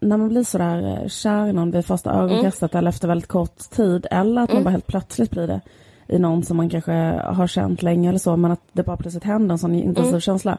när 0.00 0.16
man 0.16 0.28
blir 0.28 0.44
sådär 0.44 1.00
eh, 1.02 1.08
kär 1.08 1.46
i 1.46 1.52
någon 1.52 1.70
vid 1.70 1.86
första 1.86 2.12
ögonkastet 2.12 2.74
eller 2.74 2.88
efter 2.88 3.08
väldigt 3.08 3.28
kort 3.28 3.58
tid, 3.70 4.06
eller 4.10 4.42
att 4.42 4.52
man 4.52 4.64
bara 4.64 4.70
helt 4.70 4.86
plötsligt 4.86 5.30
blir 5.30 5.46
det 5.46 5.60
i 6.08 6.18
någon 6.18 6.42
som 6.44 6.56
man 6.56 6.70
kanske 6.70 6.92
har 7.24 7.46
känt 7.46 7.82
länge 7.82 8.08
eller 8.08 8.18
så, 8.18 8.36
men 8.36 8.50
att 8.50 8.60
det 8.72 8.82
bara 8.82 8.96
plötsligt 8.96 9.24
händer 9.24 9.52
en 9.52 9.58
sån 9.58 9.74
intensiv 9.74 10.20
känsla. 10.20 10.58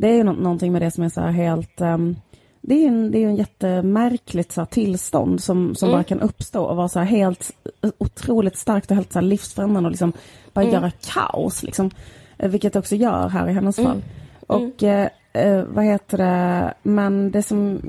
Det 0.00 0.08
är 0.08 0.14
ju 0.14 0.24
nå- 0.24 0.32
någonting 0.32 0.72
med 0.72 0.82
det 0.82 0.90
som 0.90 1.04
är 1.04 1.08
så 1.08 1.20
här 1.20 1.30
helt, 1.30 1.80
ehm, 1.80 2.16
det 2.60 2.74
är 2.74 2.78
ju 2.78 2.86
en, 2.86 3.10
det 3.10 3.18
är 3.18 3.26
en 3.28 3.36
jättemärkligt 3.36 4.52
så 4.52 4.60
här, 4.60 4.66
tillstånd 4.66 5.42
som, 5.42 5.74
som 5.74 5.90
bara 5.90 6.04
kan 6.04 6.20
uppstå 6.20 6.64
och 6.64 6.76
vara 6.76 6.88
så 6.88 6.98
här 6.98 7.06
helt 7.06 7.50
otroligt 7.98 8.56
starkt 8.56 8.90
och 8.90 8.96
helt 8.96 9.12
så 9.12 9.18
här, 9.18 9.26
livsförändrande 9.26 9.86
och 9.86 9.90
liksom 9.90 10.12
bara 10.52 10.64
göra 10.64 10.90
kaos. 10.90 11.62
Liksom. 11.62 11.90
Eh, 12.38 12.50
Vilket 12.50 12.76
också 12.76 12.96
gör 12.96 13.28
här 13.28 13.48
i 13.48 13.52
hennes 13.52 13.76
fall. 13.76 14.02
Och 14.46 14.82
eh, 14.82 15.08
eh, 15.32 15.62
vad 15.64 15.84
heter 15.84 16.18
det, 16.18 16.74
men 16.82 17.30
det 17.30 17.42
som 17.42 17.80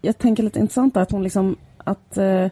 jag 0.00 0.18
tänker 0.18 0.42
lite 0.42 0.58
intressant 0.58 0.96
är 0.96 1.00
att 1.00 1.10
hon 1.10 1.22
liksom, 1.22 1.56
att 1.78 2.16
eh, 2.18 2.46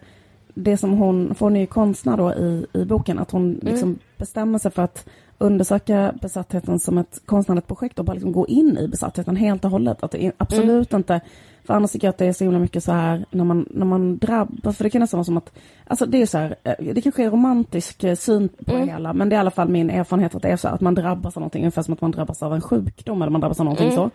det 0.54 0.76
som 0.76 0.92
hon, 0.92 1.34
för 1.34 1.46
hon 1.46 1.56
är 1.56 1.60
ju 1.60 1.66
konstnär 1.66 2.16
då 2.16 2.32
i, 2.34 2.66
i 2.72 2.84
boken, 2.84 3.18
att 3.18 3.30
hon 3.30 3.58
liksom 3.62 3.98
bestämmer 4.16 4.58
sig 4.58 4.70
för 4.70 4.82
att 4.82 5.06
undersöka 5.38 6.14
besattheten 6.22 6.78
som 6.78 6.98
ett 6.98 7.22
konstnärligt 7.26 7.66
projekt 7.66 7.98
och 7.98 8.04
bara 8.04 8.14
liksom 8.14 8.32
gå 8.32 8.46
in 8.46 8.78
i 8.78 8.88
besattheten 8.88 9.36
helt 9.36 9.64
och 9.64 9.70
hållet. 9.70 10.02
Att 10.02 10.10
det 10.10 10.24
är 10.24 10.32
absolut 10.36 10.92
inte, 10.92 11.20
för 11.64 11.74
annars 11.74 11.92
tycker 11.92 12.06
jag 12.06 12.12
att 12.12 12.18
det 12.18 12.26
är 12.26 12.32
så 12.32 12.44
himla 12.44 12.58
mycket 12.58 12.84
så 12.84 12.92
här 12.92 13.24
när 13.30 13.44
man, 13.44 13.68
när 13.70 13.86
man 13.86 14.18
drabbas, 14.18 14.76
för 14.76 14.84
det 14.84 14.90
kan 14.90 15.00
nästan 15.00 15.18
vara 15.18 15.24
som 15.24 15.36
att, 15.36 15.52
alltså 15.86 16.06
det 16.06 16.22
är 16.22 16.26
så 16.26 16.38
här, 16.38 16.56
eh, 16.64 16.94
det 16.94 17.00
kanske 17.00 17.24
är 17.24 17.30
romantisk 17.30 18.04
eh, 18.04 18.16
syn 18.16 18.48
på 18.48 18.72
det 18.72 18.86
hela, 18.86 19.12
men 19.12 19.28
det 19.28 19.34
är 19.34 19.36
i 19.36 19.40
alla 19.40 19.50
fall 19.50 19.68
min 19.68 19.90
erfarenhet 19.90 20.34
att 20.34 20.42
det 20.42 20.48
är 20.48 20.56
så 20.56 20.68
här, 20.68 20.74
att 20.74 20.80
man 20.80 20.94
drabbas 20.94 21.36
av 21.36 21.40
någonting, 21.40 21.62
ungefär 21.62 21.82
som 21.82 21.94
att 21.94 22.00
man 22.00 22.10
drabbas 22.10 22.42
av 22.42 22.54
en 22.54 22.60
sjukdom 22.60 23.22
eller 23.22 23.32
man 23.32 23.40
drabbas 23.40 23.60
av 23.60 23.64
någonting 23.64 23.92
så. 23.92 24.10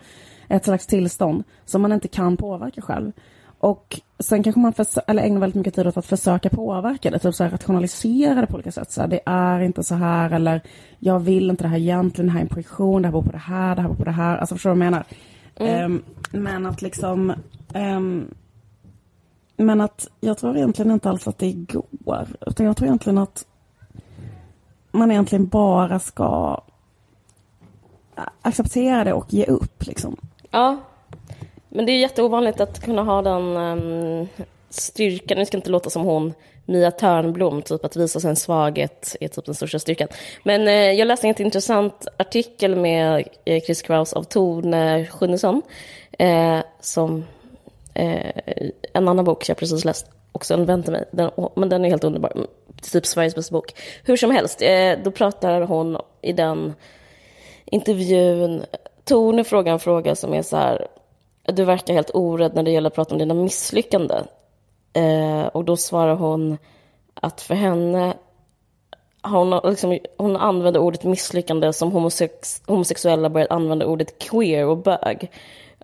Ett 0.48 0.64
slags 0.64 0.86
tillstånd 0.86 1.44
som 1.64 1.82
man 1.82 1.92
inte 1.92 2.08
kan 2.08 2.36
påverka 2.36 2.82
själv. 2.82 3.12
Och 3.60 4.00
sen 4.18 4.42
kanske 4.42 4.60
man 4.60 4.74
eller 5.06 5.22
ägnar 5.22 5.40
väldigt 5.40 5.54
mycket 5.54 5.74
tid 5.74 5.86
åt 5.86 5.96
att 5.96 6.06
försöka 6.06 6.48
påverka 6.48 7.10
det, 7.10 7.18
typ 7.18 7.34
så 7.34 7.44
här 7.44 7.50
rationalisera 7.50 8.40
det 8.40 8.46
på 8.46 8.54
olika 8.54 8.72
sätt. 8.72 8.92
Så 8.92 9.00
här, 9.00 9.08
det 9.08 9.20
är 9.26 9.60
inte 9.60 9.82
så 9.82 9.94
här, 9.94 10.30
eller 10.30 10.60
jag 10.98 11.20
vill 11.20 11.50
inte 11.50 11.64
det 11.64 11.68
här 11.68 11.78
egentligen, 11.78 12.26
det 12.26 12.32
här 12.32 12.40
är 12.40 12.42
en 12.42 12.48
projektion, 12.48 13.02
det 13.02 13.08
här 13.08 13.12
beror 13.12 13.22
på 13.22 13.32
det 13.32 13.38
här, 13.38 13.76
det 13.76 13.82
här 13.82 13.88
beror 13.88 13.98
på 13.98 14.04
det 14.04 14.10
här. 14.10 14.38
Alltså 14.38 14.54
förstår 14.54 14.70
du 14.70 14.76
vad 14.76 14.86
jag 14.86 14.90
menar? 14.92 15.04
Ehm, 15.56 16.02
men 16.30 16.66
att 16.66 16.82
liksom... 16.82 17.32
ehm, 17.74 18.34
men 19.56 19.80
att 19.80 20.08
jag 20.20 20.38
tror 20.38 20.56
egentligen 20.56 20.90
inte 20.90 21.10
alls 21.10 21.28
att 21.28 21.38
det 21.38 21.52
går. 21.52 22.28
Utan 22.46 22.66
jag 22.66 22.76
tror 22.76 22.86
egentligen 22.86 23.18
att 23.18 23.46
man 24.92 25.10
egentligen 25.10 25.46
bara 25.46 25.98
ska 25.98 26.60
acceptera 28.42 29.04
det 29.04 29.12
och 29.12 29.34
ge 29.34 29.44
upp 29.44 29.86
liksom. 29.86 30.16
Ja, 30.50 30.76
men 31.70 31.86
det 31.86 31.92
är 31.92 31.98
jätteovanligt 31.98 32.60
att 32.60 32.84
kunna 32.84 33.02
ha 33.02 33.22
den 33.22 33.56
um, 33.56 34.28
styrkan. 34.70 35.38
Nu 35.38 35.46
ska 35.46 35.56
inte 35.56 35.70
låta 35.70 35.90
som 35.90 36.02
hon, 36.02 36.34
Mia 36.66 36.90
Törnblom, 36.90 37.62
typ 37.62 37.84
att 37.84 37.96
visa 37.96 38.20
sin 38.20 38.36
svaghet 38.36 39.16
är 39.20 39.28
typ 39.28 39.44
den 39.44 39.54
största 39.54 39.78
styrkan. 39.78 40.08
Men 40.42 40.68
eh, 40.68 40.74
jag 40.74 41.08
läste 41.08 41.28
en 41.28 41.42
intressant 41.42 42.06
artikel 42.16 42.76
med 42.76 43.28
eh, 43.44 43.62
Chris 43.62 43.82
Kraus 43.82 44.12
av 44.12 44.22
Tone 44.22 45.06
Schunnesson, 45.06 45.62
eh, 46.18 46.58
som 46.80 47.24
eh, 47.94 48.30
en 48.92 49.08
annan 49.08 49.24
bok 49.24 49.48
jag 49.48 49.56
precis 49.56 49.84
läst, 49.84 50.06
också 50.32 50.54
en 50.54 50.66
vän 50.66 50.82
till 50.82 50.92
mig, 50.92 51.04
den, 51.10 51.30
men 51.56 51.68
den 51.68 51.84
är 51.84 51.88
helt 51.88 52.04
underbar. 52.04 52.32
Mm, 52.34 52.46
typ 52.92 53.06
Sveriges 53.06 53.34
bästa 53.34 53.52
bok. 53.52 53.74
Hur 54.04 54.16
som 54.16 54.30
helst, 54.30 54.62
eh, 54.62 54.92
då 55.04 55.10
pratar 55.10 55.60
hon 55.60 55.96
i 56.22 56.32
den 56.32 56.74
intervjun, 57.64 58.62
Tone 59.04 59.44
frågar 59.44 59.72
en 59.72 59.80
fråga 59.80 60.14
som 60.14 60.34
är 60.34 60.42
så 60.42 60.56
här, 60.56 60.86
du 61.52 61.64
verkar 61.64 61.94
helt 61.94 62.10
orädd 62.14 62.54
när 62.54 62.62
det 62.62 62.70
gäller 62.70 62.90
att 62.90 62.94
prata 62.94 63.14
om 63.14 63.18
dina 63.18 63.34
misslyckanden. 63.34 64.26
Eh, 64.92 65.46
och 65.46 65.64
då 65.64 65.76
svarar 65.76 66.14
hon 66.14 66.58
att 67.14 67.40
för 67.40 67.54
henne, 67.54 68.14
hon, 69.22 69.60
liksom, 69.64 69.98
hon 70.16 70.36
använder 70.36 70.80
ordet 70.80 71.04
misslyckande 71.04 71.72
som 71.72 71.92
homosex, 71.92 72.62
homosexuella 72.66 73.30
börjat 73.30 73.50
använda 73.50 73.86
ordet 73.86 74.18
queer 74.18 74.66
och 74.66 74.78
bög. 74.78 75.30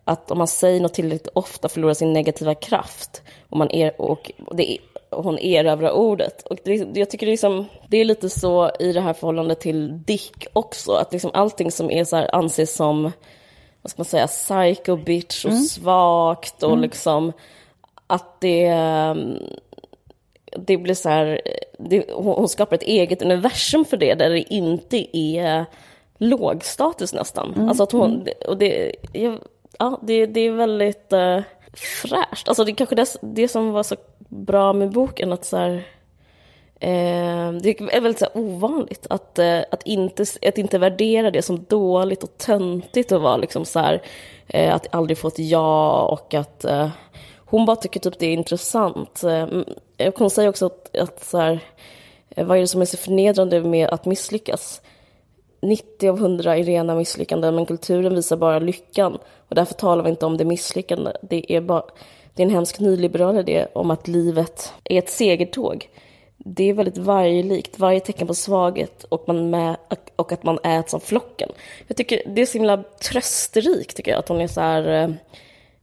Att 0.05 0.31
om 0.31 0.39
man 0.39 0.49
säger 0.49 0.81
något 0.81 0.95
tillräckligt 0.95 1.29
ofta 1.35 1.69
förlorar 1.69 1.95
sin 1.95 2.13
negativa 2.13 2.55
kraft. 2.55 3.23
Och, 3.49 3.57
man 3.57 3.71
er, 3.71 4.01
och 4.01 4.33
det 4.53 4.79
och 5.11 5.25
hon 5.25 5.39
erövrar 5.39 5.91
ordet. 5.91 6.43
Och 6.43 6.59
det, 6.65 6.99
jag 6.99 7.11
tycker 7.11 7.27
liksom, 7.27 7.67
det 7.89 7.97
är 7.97 8.05
lite 8.05 8.31
så 8.31 8.71
i 8.81 8.93
det 8.93 9.01
här 9.01 9.13
förhållandet 9.13 9.61
till 9.61 10.03
Dick 10.05 10.47
också. 10.53 10.93
Att 10.93 11.13
liksom 11.13 11.31
allting 11.35 11.71
som 11.73 11.91
är 11.91 12.05
så 12.05 12.17
här, 12.17 12.35
anses 12.35 12.75
som 12.75 13.13
vad 13.87 13.90
ska 13.90 14.01
man 14.01 14.05
säga, 14.05 14.27
psycho 14.27 14.96
bitch 14.96 15.44
och 15.44 15.55
svagt 15.55 16.62
och 16.62 16.79
liksom 16.79 17.33
att 18.07 18.40
det, 18.40 18.72
um, 19.11 19.38
det 20.57 20.77
blir 20.77 20.94
så 20.94 21.09
här, 21.09 21.40
det, 21.79 22.11
hon, 22.12 22.49
skapar 22.49 22.77
ett 22.77 22.83
eget 22.83 23.22
universum 23.22 23.85
för 23.85 23.96
det 23.96 24.14
där 24.14 24.31
det 24.31 24.55
inte 24.55 25.16
är 25.16 25.64
låg 26.18 26.64
status 26.64 27.14
nästan. 27.14 27.68
Alltså 27.68 27.83
att 27.83 27.92
hon, 27.92 28.29
och 28.49 28.57
det, 28.57 28.92
ja, 29.79 30.01
det, 30.03 30.27
det 30.27 30.40
är 30.40 30.51
väldigt 30.51 31.12
uh, 31.12 31.40
fräscht. 32.03 32.49
Alltså 32.49 32.64
det 32.64 32.72
är 32.72 32.75
kanske 32.75 32.94
det, 32.94 33.16
det 33.20 33.49
som 33.49 33.70
var 33.70 33.83
så 33.83 33.96
bra 34.29 34.72
med 34.72 34.90
boken, 34.90 35.33
att 35.33 35.44
så 35.44 35.57
här, 35.57 35.87
Eh, 36.81 37.53
det 37.53 37.81
är 37.81 38.01
väldigt 38.01 38.19
så 38.19 38.25
här, 38.25 38.37
ovanligt 38.43 39.07
att, 39.11 39.39
eh, 39.39 39.61
att, 39.71 39.83
inte, 39.83 40.25
att 40.49 40.59
inte 40.59 40.79
värdera 40.79 41.31
det 41.31 41.43
som 41.43 41.65
dåligt 41.69 42.23
och 42.23 42.39
töntigt 42.39 43.12
att 43.12 43.21
vara 43.21 43.37
liksom 43.37 43.65
så 43.65 43.79
här, 43.79 44.03
eh, 44.47 44.75
att 44.75 44.95
aldrig 44.95 45.19
få 45.19 45.29
ett 45.29 45.39
ja 45.39 46.03
och 46.03 46.35
att 46.35 46.65
eh, 46.65 46.89
hon 47.37 47.67
bara 47.67 47.77
tycker 47.77 48.01
typ 48.01 48.19
det 48.19 48.27
är 48.27 48.33
intressant. 48.33 49.25
Eh, 49.25 49.49
eh 49.99 50.15
hon 50.17 50.31
säger 50.31 50.49
också 50.49 50.67
att, 50.67 50.97
att 50.97 51.25
så 51.25 51.39
här, 51.39 51.61
eh, 52.31 52.47
vad 52.47 52.57
är 52.57 52.61
det 52.61 52.67
som 52.67 52.81
är 52.81 52.85
så 52.85 52.97
förnedrande 52.97 53.61
med 53.61 53.89
att 53.89 54.05
misslyckas? 54.05 54.83
90 55.61 56.09
av 56.09 56.19
100 56.19 56.57
är 56.57 56.62
rena 56.62 56.95
misslyckanden, 56.95 57.55
men 57.55 57.67
kulturen 57.67 58.15
visar 58.15 58.37
bara 58.37 58.59
lyckan. 58.59 59.19
Och 59.49 59.55
därför 59.55 59.75
talar 59.75 60.05
vi 60.05 60.11
inte 60.11 60.27
om 60.27 60.37
det 60.37 60.45
misslyckande. 60.45 61.12
Det 61.23 61.53
är, 61.53 61.61
bara, 61.61 61.85
det 62.35 62.43
är 62.43 62.47
en 62.47 62.55
hemsk 62.55 62.81
nyliberal 62.81 63.39
idé 63.39 63.67
om 63.73 63.91
att 63.91 64.09
livet 64.09 64.73
är 64.85 64.99
ett 64.99 65.11
segertåg 65.11 65.89
det 66.38 66.64
är 66.64 66.75
väldigt 66.75 66.99
varjelikt, 66.99 67.79
varje 67.79 68.01
tecken 68.01 68.27
på 68.27 68.35
svaghet 68.35 69.05
och, 69.05 69.25
man 69.27 69.51
med, 69.51 69.77
och 70.16 70.33
att 70.33 70.42
man 70.42 70.59
äts 70.64 70.94
av 70.94 70.99
flocken. 70.99 71.49
Jag 71.87 71.96
tycker 71.96 72.22
det 72.27 72.42
är 72.42 72.46
så 72.46 72.59
himla 72.59 72.83
trösterikt, 72.83 73.96
tycker 73.96 74.11
jag, 74.11 74.18
att 74.18 74.29
hon 74.29 74.40
är 74.40 74.46
så 74.46 74.61
här, 74.61 75.16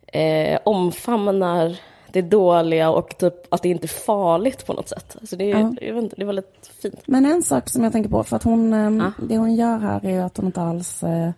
eh, 0.07 0.59
omfamnar 0.63 1.79
det 2.11 2.21
dåliga 2.21 2.89
och 2.89 3.17
typ 3.17 3.53
att 3.53 3.61
det 3.61 3.69
inte 3.69 3.85
är 3.85 3.87
farligt 3.87 4.65
på 4.65 4.73
något 4.73 4.89
sätt. 4.89 5.15
Alltså 5.19 5.35
det, 5.35 5.51
är, 5.51 5.59
Ja. 5.59 5.73
jag 5.81 5.93
vet 5.93 6.03
inte, 6.03 6.15
det 6.15 6.21
är 6.21 6.25
väldigt 6.25 6.71
fint. 6.81 7.01
Men 7.05 7.25
en 7.25 7.43
sak 7.43 7.69
som 7.69 7.83
jag 7.83 7.91
tänker 7.93 8.09
på, 8.09 8.23
för 8.23 8.35
att 8.35 8.43
hon, 8.43 8.73
ehm, 8.73 8.99
Ja. 8.99 9.25
det 9.27 9.37
hon 9.37 9.55
gör 9.55 9.77
här 9.79 10.05
är 10.05 10.21
att 10.21 10.37
hon 10.37 10.45
inte 10.45 10.61
alls, 10.61 11.03
eh, 11.03 11.31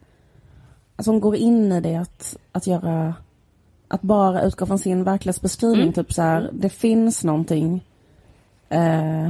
alltså 0.96 1.12
hon 1.12 1.20
går 1.20 1.36
in 1.36 1.72
i 1.72 1.82
det 1.82 1.96
att, 1.96 2.38
att 2.52 2.68
göra, 2.68 3.14
att 3.88 4.02
bara 4.02 4.42
utgå 4.42 4.66
från 4.66 4.80
sin 4.80 5.04
verklighetsbeskrivning. 5.04 5.82
Mm. 5.82 5.94
Typ 5.94 6.14
så 6.14 6.22
här, 6.22 6.50
det 6.54 6.70
finns 6.70 7.24
någonting. 7.24 7.82
Eh, 8.70 9.30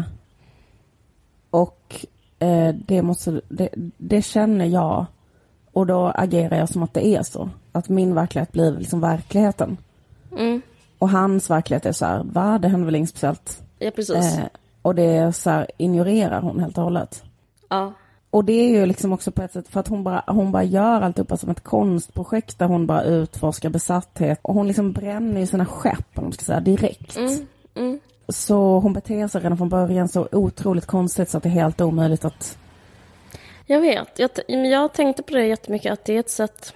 och 1.50 2.06
eh, 2.40 2.76
det, 2.76 3.02
måste, 3.02 3.42
det, 3.50 3.70
det 3.98 4.22
känner 4.22 4.66
jag. 4.66 5.06
Och 5.72 5.88
då 5.88 6.12
agerar 6.16 6.58
jag 6.58 6.70
som 6.70 6.84
att 6.84 6.94
det 6.94 7.08
är 7.08 7.24
så. 7.24 7.50
Att 7.72 7.90
min 7.90 8.16
verklighet 8.16 8.52
blir 8.52 8.72
liksom 8.72 9.02
verkligheten. 9.02 9.78
Mm. 10.32 10.62
Och 11.00 11.10
hans 11.10 11.50
verklighet 11.50 11.86
är 11.86 11.92
så 11.92 12.06
här, 12.06 12.24
va? 12.24 12.60
Det 12.60 12.68
händer 12.68 12.86
väl 12.86 12.96
inget 12.96 13.10
speciellt. 13.10 13.64
Ja, 13.80 13.92
precis. 13.96 14.38
Eh, 14.38 14.46
och 14.82 14.96
det 14.96 15.36
så 15.36 15.50
här, 15.50 15.68
ignorerar 15.78 16.42
hon 16.42 16.60
helt 16.60 16.78
och 16.78 16.84
hållet. 16.84 17.24
Ja. 17.70 17.94
Och 18.30 18.46
det 18.46 18.54
är 18.54 18.70
ju 18.70 18.86
liksom 18.86 19.14
också 19.14 19.32
på 19.32 19.42
ett 19.42 19.54
sätt 19.54 19.68
för 19.68 19.80
att 19.80 19.88
hon 19.88 20.04
bara, 20.04 20.24
hon 20.28 20.52
bara 20.52 20.64
gör 20.64 21.02
alltihopa 21.02 21.38
som 21.38 21.50
ett 21.50 21.64
konstprojekt 21.64 22.60
där 22.60 22.66
hon 22.66 22.88
bara 22.88 23.04
utforskar 23.04 23.70
besatthet. 23.70 24.40
Och 24.42 24.54
hon 24.54 24.68
liksom 24.68 24.92
bränner 24.92 25.40
ju 25.40 25.48
sina 25.48 25.66
skepp, 25.66 26.08
om 26.16 26.24
man 26.24 26.34
ska 26.34 26.44
säga, 26.44 26.60
direkt. 26.60 27.18
Mm. 27.18 27.48
Mm. 27.76 28.00
Så 28.28 28.80
hon 28.80 28.94
beter 28.94 29.28
sig 29.28 29.42
redan 29.42 29.58
från 29.58 29.70
början 29.70 30.08
så 30.08 30.28
otroligt 30.32 30.86
konstigt 30.86 31.30
så 31.30 31.38
att 31.38 31.44
det 31.44 31.50
är 31.50 31.52
helt 31.52 31.82
omöjligt 31.82 32.26
att... 32.26 32.58
Jag 33.66 33.82
vet. 33.82 34.20
Jag, 34.20 34.34
t- 34.34 34.54
jag 34.54 34.94
tänkte 34.94 35.24
på 35.24 35.34
det 35.34 35.46
jättemycket, 35.46 35.94
att 35.94 36.06
det 36.06 36.16
är 36.16 36.20
ett 36.20 36.30
sätt... 36.30 36.74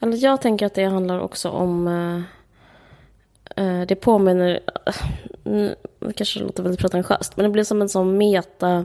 Eller 0.00 0.16
jag 0.16 0.40
tänker 0.40 0.66
att 0.66 0.74
det 0.74 0.84
handlar 0.84 1.20
också 1.20 1.48
om... 1.48 1.88
eh, 3.56 3.64
eh 3.64 3.86
det 3.86 3.94
påminner... 3.94 4.60
Mm, 5.44 5.74
det 5.98 6.12
kanske 6.12 6.40
låter 6.40 6.62
väldigt 6.62 6.80
pretentiöst, 6.80 7.36
men 7.36 7.44
det 7.44 7.50
blir 7.50 7.64
som 7.64 7.82
en 7.82 7.88
sån 7.88 8.18
meta... 8.18 8.84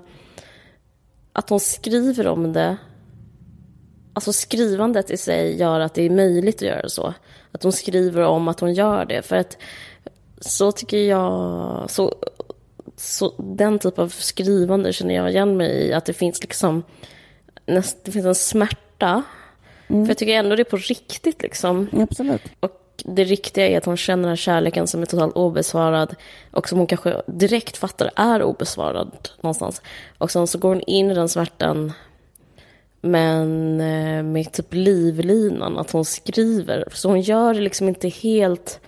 Att 1.33 1.49
hon 1.49 1.59
skriver 1.59 2.27
om 2.27 2.53
det. 2.53 2.77
Alltså 4.13 4.33
skrivandet 4.33 5.11
i 5.11 5.17
sig 5.17 5.59
gör 5.59 5.79
att 5.79 5.93
det 5.93 6.03
är 6.03 6.09
möjligt 6.09 6.55
att 6.55 6.61
göra 6.61 6.89
så. 6.89 7.13
Att 7.51 7.63
hon 7.63 7.71
skriver 7.71 8.21
om 8.21 8.47
att 8.47 8.59
hon 8.59 8.73
gör 8.73 9.05
det. 9.05 9.21
För 9.21 9.35
att 9.35 9.57
så 10.41 10.71
tycker 10.71 10.97
jag... 10.97 11.85
Så, 11.89 12.15
så 12.95 13.33
den 13.37 13.79
typ 13.79 13.99
av 13.99 14.09
skrivande 14.09 14.93
känner 14.93 15.15
jag 15.15 15.29
igen 15.29 15.57
mig 15.57 15.71
i. 15.71 15.93
Att 15.93 16.05
det 16.05 16.13
finns 16.13 16.41
liksom... 16.41 16.83
Näst, 17.65 17.97
det 18.03 18.11
finns 18.11 18.25
en 18.25 18.35
smärta. 18.35 19.23
För 19.87 20.07
jag 20.07 20.17
tycker 20.17 20.33
ändå 20.33 20.55
det 20.55 20.61
är 20.61 20.63
på 20.63 20.77
riktigt 20.77 21.41
liksom. 21.41 21.87
Absolut. 21.93 22.41
Och 22.59 22.81
det 23.05 23.23
riktiga 23.23 23.67
är 23.67 23.77
att 23.77 23.85
hon 23.85 23.97
känner 23.97 24.21
den 24.21 24.29
här 24.29 24.35
kärleken 24.35 24.87
som 24.87 25.01
är 25.01 25.05
totalt 25.05 25.35
obesvarad. 25.35 26.15
Och 26.51 26.69
som 26.69 26.77
hon 26.77 26.87
kanske 26.87 27.21
direkt 27.27 27.77
fattar 27.77 28.11
är 28.15 28.43
obesvarad 28.43 29.29
någonstans. 29.41 29.81
Och 30.17 30.31
sen 30.31 30.47
så 30.47 30.57
går 30.57 30.69
hon 30.69 30.81
in 30.81 31.11
i 31.11 31.13
den 31.13 31.29
smärtan. 31.29 31.93
Men 33.01 33.81
eh, 33.81 34.23
med 34.23 34.51
typ 34.51 34.73
livlinan, 34.73 35.77
att 35.77 35.91
hon 35.91 36.05
skriver. 36.05 36.83
Så 36.91 37.09
hon 37.09 37.21
gör 37.21 37.53
det 37.53 37.61
liksom 37.61 37.87
inte 37.87 38.09
helt... 38.09 38.79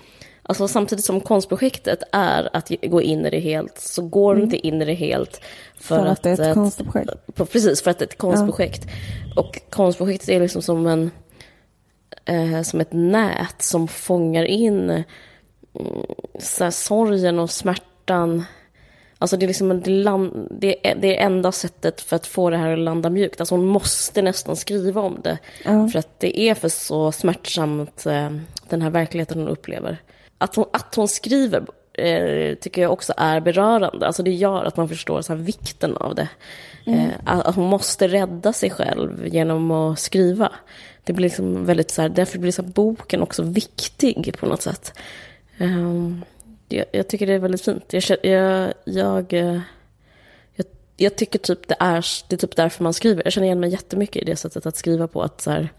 Alltså 0.49 0.67
samtidigt 0.67 1.05
som 1.05 1.21
konstprojektet 1.21 2.03
är 2.11 2.49
att 2.53 2.71
gå 2.81 3.01
in 3.01 3.25
i 3.25 3.29
det 3.29 3.39
helt, 3.39 3.79
så 3.79 4.01
går 4.01 4.35
hon 4.35 4.43
inte 4.43 4.67
in 4.67 4.81
i 4.81 4.85
det 4.85 4.93
helt. 4.93 5.41
För, 5.77 5.97
För 5.97 6.05
att 6.05 6.23
det 6.23 6.29
är 6.29 6.33
ett 6.33 6.39
eh, 6.39 6.53
konstprojekt. 6.53 7.11
Precis, 7.35 7.81
för 7.81 7.91
att 7.91 7.99
det 7.99 8.05
är 8.05 8.07
ett 8.07 8.17
konstprojekt. 8.17 8.87
Och 9.35 9.61
konstprojektet 9.69 10.29
är 10.29 10.39
liksom 10.39 10.61
som 10.61 10.87
en 10.87 11.11
eh, 12.25 12.61
som 12.61 12.81
ett 12.81 12.93
nät 12.93 13.61
som 13.61 13.87
fångar 13.87 14.43
in 14.43 14.89
mm, 14.89 15.03
så 16.39 16.63
här, 16.63 16.71
sorgen 16.71 17.39
och 17.39 17.49
smärtan. 17.49 18.43
Alltså 19.17 19.37
det 19.37 19.45
är 19.45 19.47
liksom 19.47 19.71
en, 19.71 19.81
det, 19.81 19.91
land, 19.91 20.47
det, 20.59 20.87
är, 20.87 20.95
det 20.95 21.17
är 21.17 21.25
enda 21.25 21.51
sättet 21.51 22.01
för 22.01 22.15
att 22.15 22.27
få 22.27 22.49
det 22.49 22.57
här 22.57 22.73
att 22.73 22.79
landa 22.79 23.09
mjukt. 23.09 23.39
Alltså 23.39 23.55
hon 23.55 23.65
måste 23.65 24.21
nästan 24.21 24.55
skriva 24.55 25.01
om 25.01 25.19
det. 25.23 25.37
Ja. 25.65 25.87
För 25.87 25.99
att 25.99 26.19
det 26.19 26.39
är 26.39 26.55
för 26.55 26.69
så 26.69 27.11
smärtsamt, 27.11 28.05
eh, 28.05 28.31
den 28.69 28.81
här 28.81 28.89
verkligheten 28.89 29.39
hon 29.39 29.47
upplever. 29.47 29.97
Att 30.37 30.55
hon, 30.55 30.65
att 30.73 30.95
hon 30.95 31.07
skriver 31.07 31.65
eh, 31.97 32.55
tycker 32.55 32.81
jag 32.81 32.93
också 32.93 33.13
är 33.17 33.39
berörande. 33.39 34.07
Alltså 34.07 34.23
det 34.23 34.31
gör 34.31 34.65
att 34.65 34.77
man 34.77 34.89
förstår 34.89 35.21
så 35.21 35.35
vikten 35.35 35.97
av 35.97 36.15
det. 36.15 36.29
Eh, 36.85 37.09
att 37.25 37.45
att 37.45 37.55
hon 37.55 37.65
måste 37.65 38.07
rädda 38.07 38.53
sig 38.53 38.69
själv 38.69 39.27
genom 39.27 39.71
att 39.71 39.99
skriva. 39.99 40.51
Det 41.03 41.13
blir 41.13 41.23
liksom 41.23 41.65
väldigt 41.65 41.91
så 41.91 42.01
här, 42.01 42.09
därför 42.09 42.39
blir 42.39 42.51
så 42.51 42.63
boken 42.63 43.21
också 43.21 43.43
viktig 43.43 44.37
på 44.39 44.45
något 44.45 44.61
sätt. 44.61 44.99
Ehm, 45.57 46.23
jag, 46.69 46.85
jag 46.91 47.07
tycker 47.07 47.27
det 47.27 47.33
är 47.33 47.39
väldigt 47.39 47.61
fint. 47.61 47.93
Jag, 47.93 48.03
jag, 48.23 48.73
jag, 48.85 49.33
eh, 49.33 49.59
jag, 50.55 50.65
jag 50.97 51.15
tycker 51.15 51.39
typ 51.39 51.67
det 51.67 51.75
är, 51.79 52.05
det 52.29 52.35
är 52.35 52.37
typ 52.37 52.55
därför 52.55 52.83
man 52.83 52.93
skriver. 52.93 53.23
Jag 53.23 53.33
känner 53.33 53.45
igen 53.45 53.59
mig 53.59 53.69
jättemycket 53.69 54.21
i 54.21 54.25
det 54.25 54.35
sättet 54.35 54.65
att 54.65 54.77
skriva 54.77 55.07
på. 55.07 55.21
Att 55.21 55.41
så 55.41 55.51
här, 55.51 55.69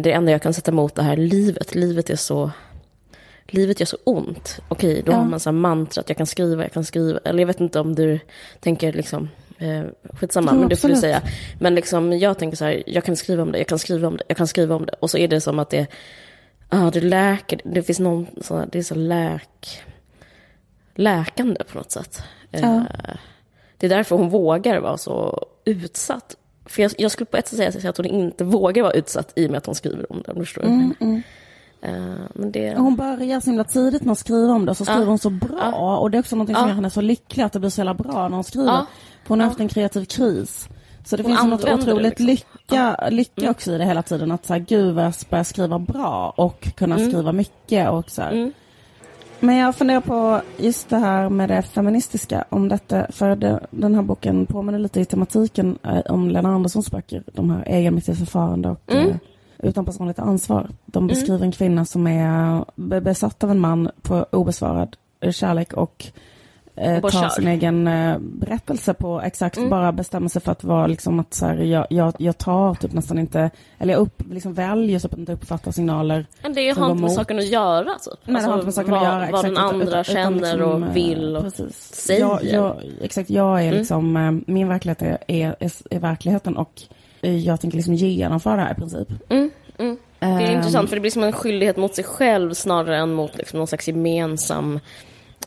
det 0.00 0.12
enda 0.12 0.32
jag 0.32 0.42
kan 0.42 0.54
sätta 0.54 0.70
emot 0.70 0.94
det 0.94 1.02
här 1.02 1.16
livet. 1.16 1.74
Livet 1.74 2.10
är 2.10 2.16
så 2.16 2.50
livet 3.46 3.80
gör 3.80 3.86
så 3.86 3.96
ont. 4.04 4.60
Okej, 4.68 5.02
då 5.06 5.12
Ja. 5.12 5.16
har 5.16 5.24
man 5.24 5.40
så 5.40 5.50
här 5.50 5.54
mantrat, 5.54 6.08
jag 6.08 6.16
kan 6.16 6.26
skriva, 6.26 6.62
jag 6.62 6.72
kan 6.72 6.84
skriva. 6.84 7.18
Eller 7.24 7.38
jag 7.38 7.46
vet 7.46 7.60
inte 7.60 7.80
om 7.80 7.94
du 7.94 8.18
tänker 8.60 8.92
liksom, 8.92 9.28
eh, 9.58 9.82
skitsamma, 10.12 10.50
Jo, 10.54 10.60
men 10.60 10.68
det 10.68 10.76
får 10.76 10.88
du 10.88 10.96
säga. 10.96 11.22
Men 11.60 11.74
liksom, 11.74 12.18
jag 12.18 12.38
tänker 12.38 12.56
så 12.56 12.64
här, 12.64 12.82
jag 12.86 13.04
kan 13.04 13.16
skriva 13.16 13.42
om 13.42 13.52
det, 13.52 13.58
jag 13.58 13.66
kan 13.66 13.78
skriva 13.78 14.06
om 14.08 14.16
det, 14.16 14.22
jag 14.28 14.36
kan 14.36 14.46
skriva 14.46 14.74
om 14.76 14.86
det. 14.86 14.92
Och 15.00 15.10
så 15.10 15.18
är 15.18 15.28
det 15.28 15.40
som 15.40 15.58
att 15.58 15.70
det, 15.70 15.86
ah, 16.68 16.90
det 16.90 17.00
läker, 17.00 17.60
det 17.64 17.82
finns 17.82 18.00
någon, 18.00 18.26
sån 18.40 18.58
här, 18.58 18.68
det 18.72 18.78
är 18.78 18.82
så 18.82 18.94
läk, 18.94 19.80
läkande 20.94 21.64
på 21.72 21.78
något 21.78 21.90
sätt. 21.90 22.22
Ja. 22.50 22.58
Eh, 22.58 23.16
det 23.76 23.86
är 23.86 23.90
därför 23.90 24.16
hon 24.16 24.28
vågar 24.28 24.80
vara 24.80 24.96
så 24.98 25.46
utsatt. 25.64 26.36
För 26.66 26.82
jag, 26.82 26.92
jag 26.98 27.10
skulle 27.10 27.26
på 27.26 27.36
ett 27.36 27.48
sätt 27.48 27.74
säga 27.74 27.90
att 27.90 27.96
hon 27.96 28.06
inte 28.06 28.44
vågar 28.44 28.82
vara 28.82 28.92
utsatt 28.92 29.32
i 29.36 29.46
och 29.46 29.50
med 29.50 29.58
att 29.58 29.66
hon 29.66 29.74
skriver 29.74 30.12
om 30.12 30.22
det, 30.26 30.32
om 30.32 30.38
du 30.38 30.44
förstår. 30.44 30.62
Mm, 30.62 30.94
mm. 31.00 31.22
Eh, 31.84 32.14
men 32.34 32.52
det... 32.52 32.74
Och 32.76 32.82
Hon 32.82 32.96
börjar 32.96 33.40
så 33.40 33.50
himla 33.50 33.64
tidigt 33.64 34.02
med 34.04 34.12
att 34.12 34.18
skriva 34.18 34.52
om 34.52 34.66
det, 34.66 34.74
så 34.74 34.84
skriver 34.84 35.00
Ja. 35.02 35.06
hon 35.08 35.18
så 35.18 35.30
bra. 35.30 35.98
Och 35.98 36.10
det 36.10 36.16
är 36.18 36.20
också 36.20 36.36
något 36.36 36.46
som 36.48 36.54
Ja. 36.56 36.68
gör 36.68 36.74
henne 36.74 36.90
så 36.90 37.00
lycklig, 37.00 37.44
att 37.44 37.52
det 37.52 37.60
blir 37.60 37.70
så 37.70 37.80
jävla 37.80 37.94
bra 37.94 38.28
när 38.28 38.34
hon 38.36 38.44
skriver. 38.44 38.68
Ja. 38.72 38.86
Hon 39.28 39.40
har 39.40 39.44
Ja. 39.46 39.48
haft 39.48 39.60
en 39.60 39.68
kreativ 39.68 40.04
kris. 40.04 40.68
Så 41.04 41.16
det 41.16 41.22
Hon 41.22 41.36
finns 41.36 41.44
något 41.50 41.80
otroligt 41.80 42.20
liksom. 42.20 42.26
lycka, 42.26 43.08
lycka 43.10 43.50
också 43.50 43.72
i 43.72 43.78
det 43.78 43.84
hela 43.84 44.02
tiden. 44.02 44.32
Att 44.32 44.46
så 44.46 44.52
här, 44.52 44.60
gud 44.60 44.94
vad 44.94 45.04
jag 45.04 45.14
börjar 45.30 45.44
skriva 45.44 45.78
bra 45.78 46.34
och 46.36 46.62
kunna 46.76 46.98
skriva 46.98 47.32
mycket 47.32 47.90
och 47.90 48.10
så. 48.10 48.22
Mm. 48.22 48.52
Men 49.40 49.56
jag 49.56 49.74
funderar 49.74 50.00
på 50.00 50.40
just 50.58 50.88
det 50.88 50.96
här 50.96 51.28
med 51.28 51.48
det 51.48 51.62
feministiska, 51.62 52.44
om 52.48 52.68
detta, 52.68 53.06
för 53.10 53.36
det, 53.36 53.60
den 53.70 53.94
här 53.94 54.02
boken 54.02 54.46
påminner 54.46 54.78
lite 54.78 55.00
i 55.00 55.04
tematiken 55.04 55.78
eh, 55.82 56.12
om 56.12 56.28
Lena 56.30 56.48
Anderssons 56.54 56.90
böcker, 56.90 57.22
de 57.32 57.50
här 57.50 57.64
egenmäktigt 57.68 58.18
förfarande 58.18 58.68
och 58.68 58.92
Mm. 58.92 59.08
eh, 59.10 59.16
utan 59.64 59.84
personligt 59.84 60.18
ansvar. 60.18 60.68
De 60.86 61.06
beskriver 61.06 61.44
en 61.44 61.52
kvinna 61.52 61.84
som 61.84 62.06
är 62.06 62.64
be- 62.76 63.00
besatt 63.00 63.44
av 63.44 63.50
en 63.50 63.60
man 63.60 63.90
på 64.02 64.26
obesvarad 64.32 64.96
eh, 65.20 65.32
kärlek 65.32 65.72
och 65.72 66.06
eh, 66.76 67.00
tar 67.00 67.10
kör. 67.10 67.28
sin 67.28 67.48
egen 67.48 67.86
eh, 67.88 68.18
berättelse 68.18 68.94
på 68.94 69.20
exakt, 69.20 69.56
Mm. 69.56 69.70
bara 69.70 69.92
bestämmer 69.92 70.28
sig 70.28 70.42
för 70.42 70.52
att 70.52 70.64
vara 70.64 70.86
liksom 70.86 71.20
att 71.20 71.34
så 71.34 71.46
här, 71.46 71.54
jag, 71.56 71.86
jag, 71.90 72.14
jag 72.18 72.38
tar 72.38 72.74
typ 72.74 72.92
nästan 72.92 73.18
inte, 73.18 73.50
eller 73.78 73.92
jag 73.92 74.00
upp, 74.00 74.22
liksom 74.30 74.54
väljer 74.54 74.98
så 74.98 75.06
att 75.06 75.12
jag 75.12 75.18
inte 75.20 75.32
uppfattar 75.32 75.70
signaler 75.72 76.26
Men 76.42 76.52
det 76.54 76.70
har 76.70 76.90
inte 76.90 77.02
med 77.02 77.12
saken 77.12 77.38
att 77.38 77.46
göra. 77.46 77.84
Typ. 77.84 78.18
Nej, 78.24 78.42
det 78.42 78.48
har 78.48 78.54
inte 78.54 78.64
med 78.64 78.74
saken 78.74 78.90
vad, 78.90 79.00
att 79.02 79.06
göra. 79.08 79.18
Vad 79.18 79.28
exakt, 79.28 79.42
den 79.44 79.52
utan- 79.52 79.64
andra 79.64 79.86
utan- 79.86 80.00
utan 80.00 80.04
känner 80.04 80.52
liksom, 80.56 80.82
och 80.82 80.86
eh, 80.88 80.92
vill 80.92 81.36
och 81.36 81.42
precis. 81.42 81.94
säger. 81.94 82.20
Jag, 82.20 82.44
jag, 82.44 82.76
exakt, 83.02 83.30
jag 83.30 83.58
är 83.62 83.66
Mm. 83.66 83.78
liksom, 83.78 84.16
eh, 84.16 84.32
min 84.54 84.68
verklighet 84.68 85.02
är, 85.02 85.18
är, 85.28 85.56
är, 85.60 85.72
är 85.90 85.98
verkligheten 85.98 86.56
och 86.56 86.82
jag 87.24 87.60
tänker 87.60 87.76
liksom 87.76 87.94
genomföra 87.94 88.56
det 88.56 88.62
här 88.62 88.72
i 88.72 88.74
princip. 88.74 89.08
Mm, 89.28 89.50
mm. 89.78 89.96
Det 90.18 90.26
är 90.26 90.40
Ehm, 90.50 90.56
intressant 90.56 90.88
för 90.88 90.96
det 90.96 91.00
blir 91.00 91.10
som 91.10 91.22
en 91.22 91.32
skyldighet 91.32 91.76
mot 91.76 91.94
sig 91.94 92.04
själv 92.04 92.54
snarare 92.54 92.96
än 92.98 93.12
mot 93.14 93.36
liksom, 93.36 93.58
någon 93.58 93.66
slags 93.66 93.88
gemensam 93.88 94.80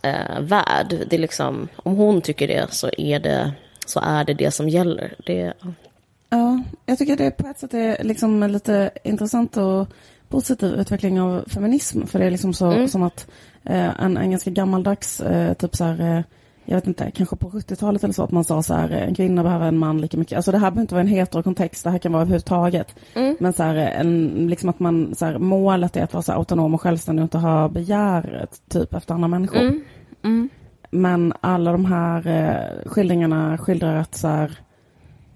eh, 0.02 0.40
värld. 0.42 0.96
Det 1.10 1.16
är 1.16 1.20
liksom, 1.20 1.68
om 1.76 1.96
hon 1.96 2.22
tycker 2.22 2.48
det 2.48 2.74
så 2.74 2.90
är 2.98 3.20
det, 3.20 3.52
så 3.86 4.00
är 4.00 4.24
det 4.24 4.34
det 4.34 4.52
som 4.52 4.70
gäller. 4.70 5.14
Det, 5.26 5.54
Ja, 6.30 6.62
jag 6.86 6.98
tycker 6.98 7.16
det 7.18 7.32
på 7.32 7.48
ett 7.48 7.60
sätt 7.60 7.74
är 7.74 8.04
liksom 8.04 8.44
en 8.44 8.52
lite 8.52 8.90
intressant 9.04 9.58
och 9.58 9.88
positiv 10.30 10.74
utveckling 10.74 11.22
av 11.22 11.44
feminism. 11.50 12.06
För 12.06 12.20
det 12.20 12.26
är 12.26 12.32
liksom 12.32 12.54
så 12.54 12.72
Mm. 12.72 12.88
som 12.88 13.04
att 13.04 13.28
eh, 13.64 14.02
en, 14.04 14.18
en 14.18 14.32
ganska 14.32 14.50
gammaldags, 14.52 15.22
eh, 15.22 15.54
typ 15.54 15.76
så 15.76 15.84
här, 15.84 16.18
eh, 16.18 16.24
jag 16.70 16.76
vet 16.76 16.88
inte, 16.88 17.12
kanske 17.12 17.36
på 17.36 17.50
70-talet 17.50 18.04
eller 18.04 18.14
så, 18.14 18.24
att 18.24 18.32
man 18.32 18.44
sa 18.44 18.64
så 18.64 18.74
här, 18.74 18.90
en 18.90 19.16
kvinna 19.16 19.44
behöver 19.44 19.68
en 19.68 19.78
man 19.78 20.02
lika 20.02 20.18
mycket. 20.18 20.36
Alltså 20.36 20.52
det 20.52 20.58
här 20.58 20.72
behöver 20.72 20.82
inte 20.82 20.94
vara 20.96 21.02
en 21.02 21.08
hetero 21.08 21.44
kontext, 21.44 21.84
det 21.84 21.90
här 21.90 21.98
kan 21.98 22.12
vara 22.12 22.22
överhuvudtaget. 22.22 22.96
Mm. 23.14 23.38
Men 23.40 23.54
så 23.54 23.64
här, 23.64 23.76
en, 23.76 24.48
liksom 24.50 24.70
att 24.70 24.80
man, 24.80 25.16
så 25.16 25.26
här, 25.26 25.38
målet 25.38 25.98
är 25.98 26.04
att 26.04 26.14
vara 26.14 26.24
så 26.24 26.32
här, 26.32 26.40
autonom 26.40 26.74
och 26.74 26.82
självständig 26.82 27.24
och 27.24 27.26
inte 27.26 27.38
ha 27.38 27.70
begär 27.70 28.48
typ 28.70 28.94
efter 28.94 29.14
andra 29.14 29.28
människor. 29.28 29.60
mm, 29.60 29.84
mm, 30.24 30.50
Men 30.90 31.34
alla 31.42 31.72
de 31.72 31.86
här 31.86 32.28
eh, 32.28 32.90
skildringarna 32.90 33.58
skildrar 33.58 33.96
att 33.96 34.16
så 34.16 34.28
här, 34.28 34.52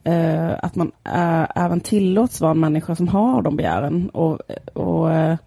eh, 0.04 0.52
att 0.62 0.76
man 0.76 0.92
eh, 1.04 1.46
även 1.56 1.80
tillåts 1.80 2.42
vara 2.42 2.52
en 2.52 2.60
människa 2.60 2.96
som 2.96 3.08
har 3.08 3.42
de 3.42 3.56
begären. 3.56 4.10
Och, 4.10 4.40
och 4.74 5.14
eh, 5.14 5.38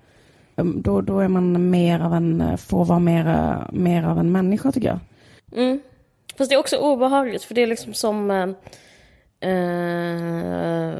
då, 0.56 1.00
då 1.00 1.18
är 1.18 1.28
man 1.28 1.70
mer 1.70 2.00
av 2.00 2.14
en, 2.14 2.58
får 2.58 2.84
vara 2.84 2.98
mer, 2.98 3.56
mer 3.72 4.04
av 4.04 4.18
en 4.18 4.32
människa 4.32 4.72
tycker 4.72 4.88
jag. 4.88 4.98
Mm. 5.54 5.80
Fast 6.36 6.50
det 6.50 6.54
är 6.54 6.58
också 6.58 6.76
obehagligt 6.76 7.42
för 7.42 7.54
det 7.54 7.62
är 7.62 7.66
liksom 7.66 7.94
som... 7.94 8.30
Eh, 8.30 8.48
eh, 9.50 10.94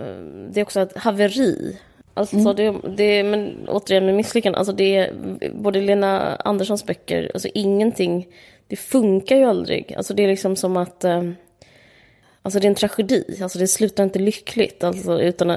det 0.50 0.60
är 0.60 0.62
också 0.62 0.80
ett 0.80 0.98
haveri. 0.98 1.78
Alltså, 2.14 2.36
mm. 2.36 2.56
det, 2.56 2.74
det, 2.96 3.24
men 3.24 3.68
återigen 3.68 4.06
med 4.06 4.14
misslyckande, 4.14 4.58
alltså 4.58 4.72
det 4.72 4.96
är 4.96 5.12
både 5.54 5.80
Lena 5.80 6.36
Anderssons 6.36 6.86
böcker, 6.86 7.30
alltså 7.34 7.48
ingenting, 7.54 8.26
det 8.68 8.76
funkar 8.76 9.36
ju 9.36 9.44
aldrig. 9.44 9.94
Alltså 9.96 10.14
det 10.14 10.22
är 10.22 10.28
liksom 10.28 10.56
som 10.56 10.76
att, 10.76 11.04
eh, 11.04 11.22
alltså 12.42 12.60
det 12.60 12.66
är 12.66 12.68
en 12.68 12.74
tragedi, 12.74 13.38
alltså 13.42 13.58
det 13.58 13.66
slutar 13.66 14.04
inte 14.04 14.18
lyckligt. 14.18 14.84
Alltså 14.84 15.20
utan, 15.20 15.50
eh, 15.50 15.56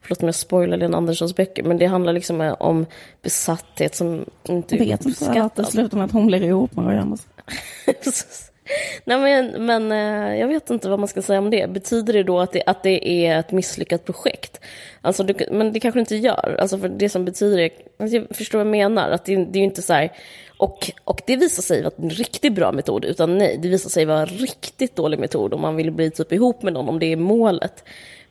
förlåt 0.00 0.22
om 0.22 0.28
jag 0.28 0.34
spoilar 0.34 0.76
Lena 0.76 0.96
Anderssons 0.96 1.36
böcker, 1.36 1.62
men 1.62 1.78
det 1.78 1.86
handlar 1.86 2.12
liksom 2.12 2.54
om 2.60 2.86
besatthet 3.22 3.94
som 3.94 4.24
inte 4.48 4.76
uppskattas. 4.76 5.22
Vet 5.22 5.26
inte 5.26 5.42
att 5.42 5.56
det 5.56 5.64
slutar 5.64 5.96
med 5.96 6.04
att 6.04 6.12
hon 6.12 6.26
blir 6.26 6.42
ihop 6.42 6.76
med 6.76 6.86
Roy 6.86 7.16
Nej 9.04 9.18
men, 9.18 9.66
men 9.66 9.92
eh, 9.92 10.40
jag 10.40 10.48
vet 10.48 10.70
inte 10.70 10.88
vad 10.88 10.98
man 10.98 11.08
ska 11.08 11.22
säga 11.22 11.38
om 11.38 11.50
det. 11.50 11.70
Betyder 11.70 12.12
det 12.12 12.22
då 12.22 12.40
att 12.40 12.52
det, 12.52 12.62
att 12.66 12.82
det 12.82 13.26
är 13.26 13.38
ett 13.38 13.52
misslyckat 13.52 14.04
projekt? 14.04 14.60
Alltså, 15.00 15.22
du, 15.22 15.34
men 15.50 15.72
det 15.72 15.80
kanske 15.80 15.98
det 15.98 16.00
inte 16.00 16.16
gör. 16.16 16.56
Alltså 16.60 16.78
för 16.78 16.88
det 16.88 17.08
som 17.08 17.24
betyder 17.24 17.56
det, 17.56 17.70
alltså 17.98 18.16
jag 18.16 18.36
förstår 18.36 18.58
vad 18.58 18.66
jag 18.66 18.70
menar. 18.70 19.10
Att 19.10 19.24
det, 19.24 19.36
det 19.36 19.58
är 19.58 19.60
ju 19.60 19.64
inte 19.64 19.82
så 19.82 19.92
här, 19.92 20.12
och, 20.56 20.90
och 21.04 21.20
det 21.26 21.36
visar 21.36 21.62
sig 21.62 21.82
vara 21.82 21.94
en 21.96 22.10
riktigt 22.10 22.52
bra 22.52 22.72
metod, 22.72 23.04
utan 23.04 23.38
nej, 23.38 23.58
det 23.62 23.68
visar 23.68 23.90
sig 23.90 24.04
vara 24.04 24.20
en 24.20 24.26
riktigt 24.26 24.96
dålig 24.96 25.18
metod 25.18 25.54
om 25.54 25.60
man 25.60 25.76
vill 25.76 25.90
bli 25.90 26.10
typ 26.10 26.32
ihop 26.32 26.62
med 26.62 26.72
någon, 26.72 26.88
om 26.88 26.98
det 26.98 27.06
är 27.06 27.16
målet. 27.16 27.84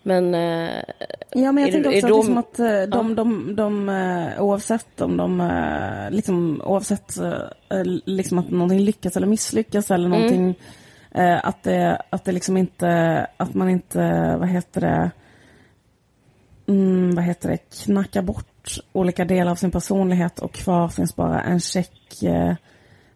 Men... 0.04 0.36
Eh, 0.36 0.84
ja, 1.32 1.52
men 1.52 1.64
jag 1.64 1.72
tänker 1.72 1.90
också 1.90 2.06
att, 2.08 2.16
liksom 2.16 2.38
att 2.38 2.60
eh, 2.60 2.82
de, 2.82 2.88
de, 2.88 3.16
de, 3.16 3.56
de, 3.56 3.90
eh, 3.90 4.42
oavsett 4.44 5.02
om 5.02 5.18
de, 5.18 5.50
liksom, 6.12 6.62
oavsett 6.66 7.18
liksom 8.06 8.40
att 8.40 8.52
någonting 8.52 8.80
lyckas 8.80 9.18
eller 9.18 9.28
misslyckas 9.28 9.92
eller 9.92 10.06
mm. 10.06 10.20
någonting, 10.20 10.56
mm. 11.12 11.40
att 11.44 11.64
det, 11.64 12.02
att 12.10 12.26
det 12.26 12.32
liksom 12.32 12.58
inte, 12.58 13.28
att 13.38 13.54
man 13.54 13.70
inte, 13.70 14.36
vad 14.40 14.50
heter 14.50 14.82
det, 14.82 15.12
mm, 16.68 17.16
vad 17.16 17.24
heter 17.24 17.50
det, 17.50 17.58
knackar 17.86 18.22
bort 18.22 18.78
olika 18.92 19.26
delar 19.26 19.52
av 19.52 19.56
sin 19.56 19.72
personlighet 19.72 20.40
och 20.40 20.54
kvar 20.54 20.88
finns 20.88 21.16
bara 21.16 21.42
en 21.42 21.60
check 21.60 22.24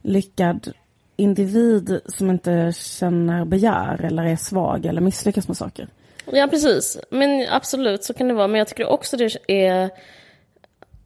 lyckad 0.02 0.74
individ 1.16 2.00
som 2.06 2.30
inte 2.30 2.74
känner 2.76 3.46
begär 3.46 4.06
eller 4.06 4.24
är 4.24 4.36
svag 4.36 4.86
eller 4.86 5.02
misslyckas 5.02 5.48
med 5.48 5.58
saker. 5.58 5.88
Ja, 6.32 6.48
precis. 6.48 6.98
Men 7.10 7.48
absolut, 7.50 8.04
så 8.04 8.14
kan 8.14 8.28
det 8.28 8.34
vara. 8.34 8.48
Men 8.48 8.60
jag 8.60 8.68
tycker 8.68 8.86
också 8.86 9.18
det 9.18 9.38
är 9.48 9.90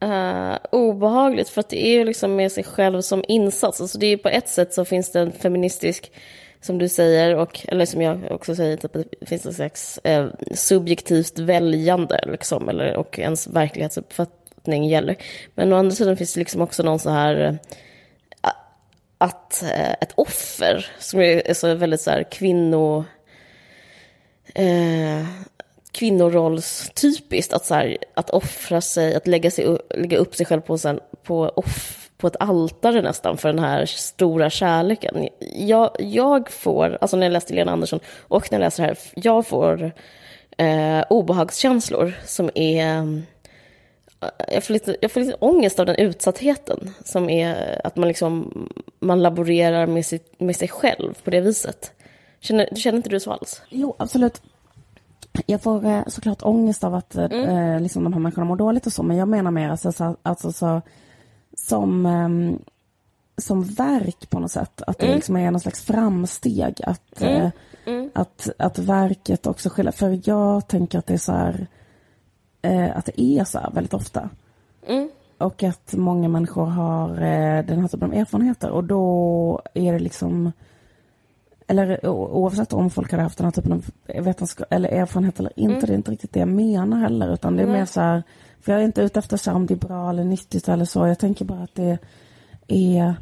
uh, 0.04 0.56
obehagligt 0.72 1.48
för 1.48 1.60
att 1.60 1.68
det 1.68 1.86
är 1.86 1.92
ju 1.92 2.04
liksom 2.04 2.36
med 2.36 2.52
sig 2.52 2.64
själv 2.64 3.00
som 3.00 3.24
insats. 3.28 3.80
Alltså 3.80 3.98
det 3.98 4.06
är 4.06 4.16
på 4.16 4.28
ett 4.28 4.48
sätt 4.48 4.74
så 4.74 4.84
finns 4.84 5.12
det 5.12 5.20
en 5.20 5.32
feministisk, 5.32 6.12
som 6.60 6.78
du 6.78 6.88
säger, 6.88 7.36
och, 7.36 7.60
eller 7.68 7.86
som 7.86 8.02
jag 8.02 8.20
också 8.30 8.54
säger, 8.54 8.76
typ, 8.76 8.92
det 9.20 9.26
finns 9.26 9.46
en 9.46 9.54
slags 9.54 9.98
eh, 9.98 10.26
subjektivt 10.54 11.38
väljande 11.38 12.24
liksom, 12.26 12.68
eller, 12.68 12.96
och 12.96 13.18
ens 13.18 13.46
verklighetsuppfattning 13.46 14.84
gäller. 14.84 15.16
Men 15.54 15.72
å 15.72 15.76
andra 15.76 15.94
sidan 15.94 16.16
finns 16.16 16.34
det 16.34 16.40
liksom 16.40 16.60
också 16.60 16.82
någon 16.82 16.98
så 16.98 17.10
här 17.10 17.36
eh, 17.36 17.54
att 19.18 19.62
eh, 19.62 19.92
ett 19.92 20.12
offer 20.14 20.86
som 20.98 21.20
är 21.20 21.54
så 21.54 21.74
väldigt 21.74 22.00
så 22.00 22.10
här 22.10 22.22
kvinno 22.30 23.04
eh, 24.54 25.26
kvinnorollstypiskt 25.92 27.52
att, 27.52 27.64
så 27.64 27.74
här, 27.74 27.98
att 28.14 28.30
offra 28.30 28.80
sig, 28.80 29.14
att 29.14 29.26
lägga, 29.26 29.50
sig, 29.50 29.78
lägga 29.90 30.16
upp 30.16 30.34
sig 30.34 30.46
själv 30.46 30.60
på, 30.60 30.78
sen, 30.78 31.00
på, 31.22 31.48
off, 31.48 32.10
på 32.16 32.26
ett 32.26 32.36
altare 32.40 33.02
nästan 33.02 33.36
för 33.36 33.48
den 33.48 33.58
här 33.58 33.86
stora 33.86 34.50
kärleken. 34.50 35.28
Jag, 35.56 35.90
jag 35.98 36.50
får, 36.50 36.98
alltså 37.00 37.16
när 37.16 37.26
jag 37.26 37.32
läste 37.32 37.54
Lena 37.54 37.72
Andersson 37.72 38.00
och 38.18 38.52
när 38.52 38.58
jag 38.58 38.64
läser 38.64 38.82
det 38.82 38.86
här, 38.86 38.98
jag 39.14 39.46
får 39.46 39.92
eh, 40.58 41.04
obehagskänslor 41.10 42.12
som 42.26 42.50
är 42.54 42.96
eh, 42.96 43.04
jag 44.52 44.64
får, 44.64 44.72
lite, 44.72 44.96
jag 45.00 45.10
får 45.10 45.20
lite 45.20 45.36
ångest 45.38 45.80
av 45.80 45.86
den 45.86 45.96
utsattheten 45.96 46.90
som 47.04 47.30
är 47.30 47.80
att 47.84 47.96
man, 47.96 48.08
liksom, 48.08 48.68
man 49.00 49.22
laborerar 49.22 49.86
med, 49.86 50.06
sitt, 50.06 50.40
med 50.40 50.56
sig 50.56 50.68
själv 50.68 51.14
på 51.24 51.30
det 51.30 51.40
viset. 51.40 51.92
Känner, 52.42 52.68
känner 52.74 52.96
inte 52.96 53.08
du 53.08 53.20
så 53.20 53.32
alls? 53.32 53.62
Jo, 53.68 53.94
absolut. 53.98 54.42
Jag 55.46 55.62
får 55.62 55.86
eh, 55.86 56.02
såklart 56.06 56.42
ångest 56.42 56.84
av 56.84 56.94
att 56.94 57.16
eh, 57.16 57.24
mm. 57.24 57.48
eh, 57.48 57.80
liksom 57.80 58.04
de 58.04 58.12
här 58.12 58.20
människorna 58.20 58.44
mår 58.44 58.56
dåligt 58.56 58.86
och 58.86 58.92
så, 58.92 59.02
men 59.02 59.16
jag 59.16 59.28
menar 59.28 59.50
mer 59.50 59.68
alltså, 59.68 59.92
så, 59.92 60.16
alltså, 60.22 60.52
så, 60.52 60.82
som, 61.56 62.06
eh, 62.06 62.58
som 63.36 63.62
verk 63.62 64.30
på 64.30 64.38
något 64.38 64.50
sätt. 64.50 64.82
Att 64.86 64.98
det 64.98 65.06
mm. 65.06 65.16
liksom 65.16 65.36
är 65.36 65.50
någon 65.50 65.60
slags 65.60 65.82
framsteg. 65.82 66.80
Att, 66.86 67.22
mm. 67.22 67.42
Eh, 67.42 67.50
mm. 67.86 68.10
att, 68.14 68.48
att 68.58 68.78
verket 68.78 69.46
också 69.46 69.68
skiljer. 69.68 69.92
För 69.92 70.20
jag 70.24 70.68
tänker 70.68 70.98
att 70.98 71.06
det 71.06 71.14
är 71.14 71.18
så 71.18 71.32
här, 71.32 71.66
eh, 72.62 72.96
att 72.96 73.04
det 73.04 73.20
är 73.20 73.44
så 73.44 73.58
här 73.58 73.70
väldigt 73.70 73.94
ofta. 73.94 74.30
Mm. 74.86 75.10
Och 75.38 75.62
att 75.62 75.94
många 75.94 76.28
människor 76.28 76.66
har 76.66 77.08
den 77.62 77.80
här 77.80 77.88
typen 77.88 78.08
av 78.08 78.14
erfarenheter 78.14 78.70
och 78.70 78.84
då 78.84 79.62
är 79.74 79.92
det 79.92 79.98
liksom 79.98 80.52
eller 81.72 82.06
oavsett 82.06 82.72
om 82.72 82.90
folk 82.90 83.10
hade 83.10 83.22
haft 83.22 83.38
den 83.38 83.44
här 83.44 83.52
typen 83.52 83.72
av 83.72 83.84
vetenskap 84.24 84.66
eller 84.70 84.88
erfarenhet 84.88 85.40
eller 85.40 85.52
inte, 85.56 85.74
mm. 85.74 85.86
det 85.86 85.92
är 85.92 85.96
inte 85.96 86.10
riktigt 86.10 86.32
det 86.32 86.40
jag 86.40 86.48
menar 86.48 86.96
heller, 86.96 87.34
utan 87.34 87.56
det 87.56 87.62
är 87.62 87.66
mm. 87.66 87.78
mer 87.78 87.86
så 87.86 88.00
här, 88.00 88.22
för 88.60 88.72
jag 88.72 88.80
är 88.80 88.84
inte 88.84 89.02
ute 89.02 89.18
efter 89.18 89.36
så 89.36 89.52
om 89.52 89.66
det 89.66 89.74
är 89.74 89.88
bra 89.88 90.10
eller 90.10 90.24
nyttigt 90.24 90.68
eller 90.68 90.84
så, 90.84 91.06
jag 91.06 91.18
tänker 91.18 91.44
bara 91.44 91.62
att 91.62 91.74
det 91.74 91.98
är 92.68 93.14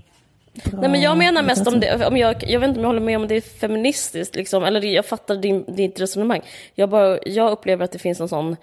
Bra. 0.64 0.80
Nej 0.80 0.90
men 0.90 1.00
jag 1.00 1.18
menar 1.18 1.42
mest 1.42 1.66
om 1.66 1.80
det, 1.80 2.06
om 2.06 2.16
jag, 2.16 2.44
jag 2.46 2.60
vet 2.60 2.68
inte 2.68 2.80
om 2.80 2.82
jag 2.82 2.88
håller 2.88 3.00
med 3.00 3.16
om 3.16 3.28
det 3.28 3.34
är 3.34 3.40
feministiskt 3.40 4.36
liksom, 4.36 4.64
eller 4.64 4.82
jag 4.82 5.06
fattar 5.06 5.36
din, 5.36 5.64
ditt 5.74 6.00
resonemang. 6.00 6.40
Jag, 6.74 6.90
bara, 6.90 7.18
jag 7.26 7.52
upplever 7.52 7.84
att 7.84 7.92
det 7.92 7.98
finns 7.98 8.20
en 8.20 8.28
sån, 8.28 8.56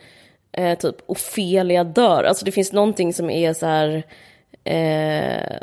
eh, 0.51 0.77
typ 0.77 0.95
Ofelia 1.05 1.83
dör, 1.83 2.23
alltså 2.23 2.45
det 2.45 2.51
finns 2.51 2.73
någonting 2.73 3.13
som 3.13 3.29
är 3.29 3.53
så 3.53 3.65
här, 3.65 4.03
eh, 4.63 5.57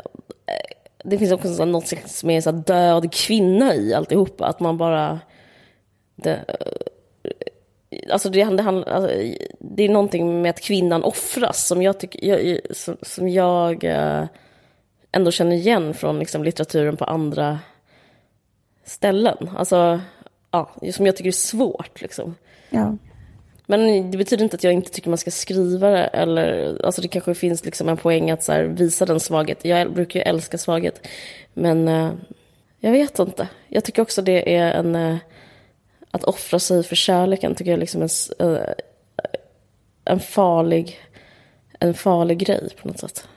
det 1.05 1.17
finns 1.17 1.31
också 1.31 1.65
något 1.65 1.93
som 2.05 2.29
är 2.29 2.41
så 2.41 2.51
död 2.51 3.13
kvinna 3.13 3.75
i 3.75 3.93
alltihopa. 3.93 4.45
Att 4.45 4.59
man 4.59 4.77
bara... 4.77 5.19
Det, 6.15 6.45
eh, 6.47 8.11
alltså 8.11 8.29
det, 8.29 8.43
det, 8.43 8.63
alltså 8.63 9.11
det 9.59 9.83
är 9.83 9.89
någonting 9.89 10.41
med 10.41 10.49
att 10.49 10.61
kvinnan 10.61 11.03
offras 11.03 11.67
som 11.67 11.81
jag, 11.81 11.99
tyck, 11.99 12.23
jag, 12.23 12.59
som, 12.71 12.97
som 13.01 13.29
jag 13.29 13.83
eh, 13.83 14.25
ändå 15.11 15.31
känner 15.31 15.55
igen 15.55 15.93
från 15.93 16.19
liksom 16.19 16.43
litteraturen 16.43 16.97
på 16.97 17.05
andra 17.05 17.59
ställen. 18.83 19.49
Alltså, 19.57 20.01
ja, 20.51 20.71
som 20.93 21.05
jag 21.05 21.15
tycker 21.15 21.27
är 21.27 21.31
svårt. 21.31 22.01
Liksom. 22.01 22.35
Ja. 22.69 22.97
Men 23.67 24.11
det 24.11 24.17
betyder 24.17 24.43
inte 24.43 24.55
att 24.55 24.63
jag 24.63 24.73
inte 24.73 24.91
tycker 24.91 25.09
man 25.09 25.17
ska 25.17 25.31
skriva 25.31 25.89
det. 25.89 26.03
Eller, 26.03 26.77
alltså 26.85 27.01
det 27.01 27.07
kanske 27.07 27.35
finns 27.35 27.65
liksom 27.65 27.89
en 27.89 27.97
poäng 27.97 28.31
att 28.31 28.43
så 28.43 28.63
visa 28.67 29.05
den 29.05 29.19
svaghet. 29.19 29.65
Jag 29.65 29.93
brukar 29.93 30.19
ju 30.19 30.23
älska 30.23 30.57
svaghet. 30.57 31.07
Men 31.53 31.87
uh, 31.87 32.11
jag 32.79 32.91
vet 32.91 33.19
inte. 33.19 33.47
Jag 33.67 33.83
tycker 33.83 34.01
också 34.01 34.21
det 34.21 34.55
är 34.55 34.71
en... 34.73 34.95
Uh, 34.95 35.17
att 36.11 36.23
offra 36.23 36.59
sig 36.59 36.83
för 36.83 36.95
kärleken 36.95 37.55
tycker 37.55 37.71
jag 37.71 37.77
är 37.77 37.81
liksom 37.81 38.01
en, 38.01 38.47
uh, 38.47 38.59
en 40.05 40.19
farlig... 40.19 40.99
En 41.79 41.93
farlig 41.93 42.37
grej 42.37 42.69
på 42.81 42.87
något 42.87 42.99
sätt. 42.99 43.27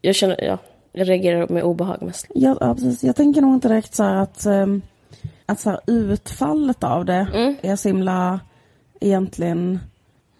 Jag 0.00 0.14
känner, 0.14 0.44
ja, 0.44 0.58
jag 0.92 1.08
reagerar 1.08 1.48
med 1.48 1.62
obehag 1.62 2.02
mest. 2.02 2.26
Ja, 2.34 2.56
ja 2.60 2.74
precis. 2.74 3.04
Jag 3.04 3.16
tänker 3.16 3.40
nog 3.40 3.54
inte 3.54 3.68
direkt 3.68 3.94
så 3.94 4.02
här 4.02 4.16
att, 4.16 4.46
um, 4.46 4.82
att 5.46 5.60
så 5.60 5.80
utfallet 5.86 6.84
av 6.84 7.04
det 7.04 7.26
mm. 7.34 7.56
är 7.62 7.76
så 7.76 7.88
himla 7.88 8.40
egentligen... 9.00 9.78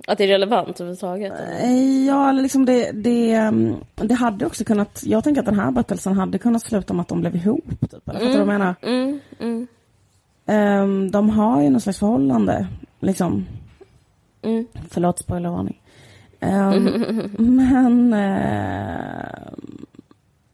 Att 0.07 0.19
det 0.19 0.25
är 0.25 0.29
relevant 0.29 0.81
överhuvudtaget? 0.81 1.33
Eh, 1.63 2.07
ja, 2.07 2.29
eller 2.31 2.43
liksom 2.43 2.65
det, 2.65 2.91
det, 2.93 3.33
mm, 3.33 3.75
det 3.95 4.15
hade 4.15 4.47
också 4.47 4.65
kunnat... 4.65 5.03
Jag 5.07 5.25
tänker 5.25 5.41
att 5.41 5.47
den 5.47 5.59
här 5.59 5.71
berättelsen 5.71 6.17
hade 6.17 6.39
kunnat 6.39 6.63
sluta 6.63 6.95
med 6.95 7.01
att 7.01 7.09
de 7.09 7.21
blev 7.21 7.37
ihop. 7.37 7.65
Typ, 7.91 8.09
eller? 8.09 8.21
Mm. 8.21 8.33
Fattar 8.33 8.39
du 8.39 8.45
vad 8.45 8.55
jag 8.55 8.61
menar? 8.61 8.75
Mm, 8.83 9.21
mm. 9.41 9.67
Um, 10.83 11.11
de 11.11 11.31
har 11.31 11.63
ju 11.63 11.71
något 11.71 11.83
slags 11.83 11.99
förhållande, 11.99 12.67
liksom. 13.01 13.47
Mm. 14.43 14.67
Förlåt, 14.91 15.19
spoilervarning. 15.19 15.81
Um, 16.41 16.85
men... 17.57 18.13
Uh, 18.13 19.69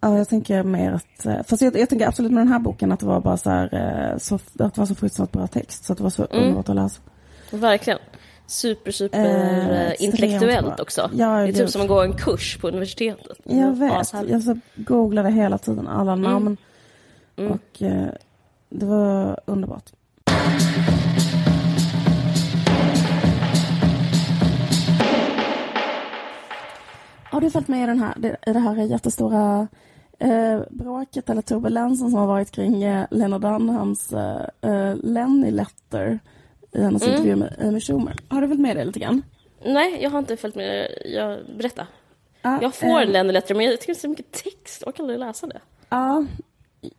ja, 0.00 0.18
jag 0.18 0.28
tänker 0.28 0.62
mer 0.62 0.92
att... 0.92 1.26
Uh, 1.26 1.42
fast 1.42 1.62
jag, 1.62 1.78
jag, 1.78 1.88
tänker 1.88 2.08
absolut 2.08 2.32
med 2.32 2.40
den 2.40 2.52
här 2.52 2.58
boken 2.58 2.92
att 2.92 3.00
det 3.00 3.06
var 3.06 3.20
bara 3.20 3.36
så 3.36 3.50
här... 3.50 4.18
Så, 4.18 4.34
att 4.34 4.54
det 4.54 4.78
var 4.78 4.86
så 4.86 4.94
fruktansvärt 4.94 5.32
bra 5.32 5.46
text, 5.46 5.84
så 5.84 5.92
att 5.92 5.98
det 5.98 6.02
var 6.02 6.10
så 6.10 6.26
mm. 6.30 6.42
underbart 6.42 6.68
att 6.68 6.76
läsa. 6.76 7.00
Verkligen. 7.54 7.98
Super, 8.46 8.90
super 8.90 9.88
eh, 9.88 10.04
intellektuellt 10.04 10.80
också. 10.80 11.10
Ja, 11.14 11.26
det 11.26 11.48
är 11.48 11.52
typ 11.52 11.70
som 11.70 11.82
att 11.82 11.88
gå 11.88 12.02
en 12.02 12.12
kurs 12.12 12.58
på 12.60 12.68
universitetet. 12.68 13.38
Jag 13.44 13.78
vet. 13.78 14.12
Jag 14.28 14.42
så 14.42 14.58
googlade 14.74 15.30
hela 15.30 15.58
tiden 15.58 15.88
alla 15.88 16.12
mm. 16.12 16.30
namn. 16.30 16.56
Mm. 17.36 17.52
Och 17.52 17.82
eh, 17.82 18.06
det 18.68 18.86
var 18.86 19.40
underbart. 19.46 19.92
Har 27.24 27.40
du 27.40 27.50
följt 27.50 27.68
med 27.68 27.82
i, 27.82 27.86
den 27.86 27.98
här, 27.98 28.36
i 28.46 28.52
det 28.52 28.58
här 28.58 28.74
jättestora 28.76 29.68
eh, 30.18 30.60
bråket 30.70 31.30
eller 31.30 31.42
turbulensen 31.42 32.10
som 32.10 32.18
har 32.18 32.26
varit 32.26 32.50
kring 32.50 32.82
eh, 32.82 33.06
Lena 33.10 33.38
Dunhams 33.38 34.12
eh, 34.12 34.46
eh 34.62 34.96
Lenny 35.02 35.50
Letter? 35.50 36.18
I 36.74 36.82
hennes 36.82 37.02
mm. 37.02 37.14
intervju 37.14 37.37
med 37.37 37.54
Amy 37.68 37.80
Schumer. 37.80 38.16
Har 38.28 38.40
du 38.40 38.48
följt 38.48 38.60
med 38.60 38.76
det 38.76 38.84
lite 38.84 38.98
grann? 38.98 39.22
Nej, 39.64 39.98
jag 40.02 40.10
har 40.10 40.18
inte 40.18 40.37
följt 40.37 40.54
med. 40.54 40.88
Jag, 41.04 41.38
berätta. 41.58 41.87
Ja, 42.42 42.58
Jag 42.62 42.74
får 42.74 43.00
eh, 43.02 43.08
Lenny 43.08 43.32
Letter, 43.32 43.54
men 43.54 43.66
jag 43.66 43.80
tycker 43.80 43.92
det 43.92 43.98
är 43.98 44.00
så 44.00 44.08
mycket 44.08 44.32
text. 44.32 44.82
Jag 44.87 44.94
kan 44.94 45.04
aldrig 45.04 45.18
läsa 45.18 45.46
det. 45.46 45.60
Ja, 45.88 46.24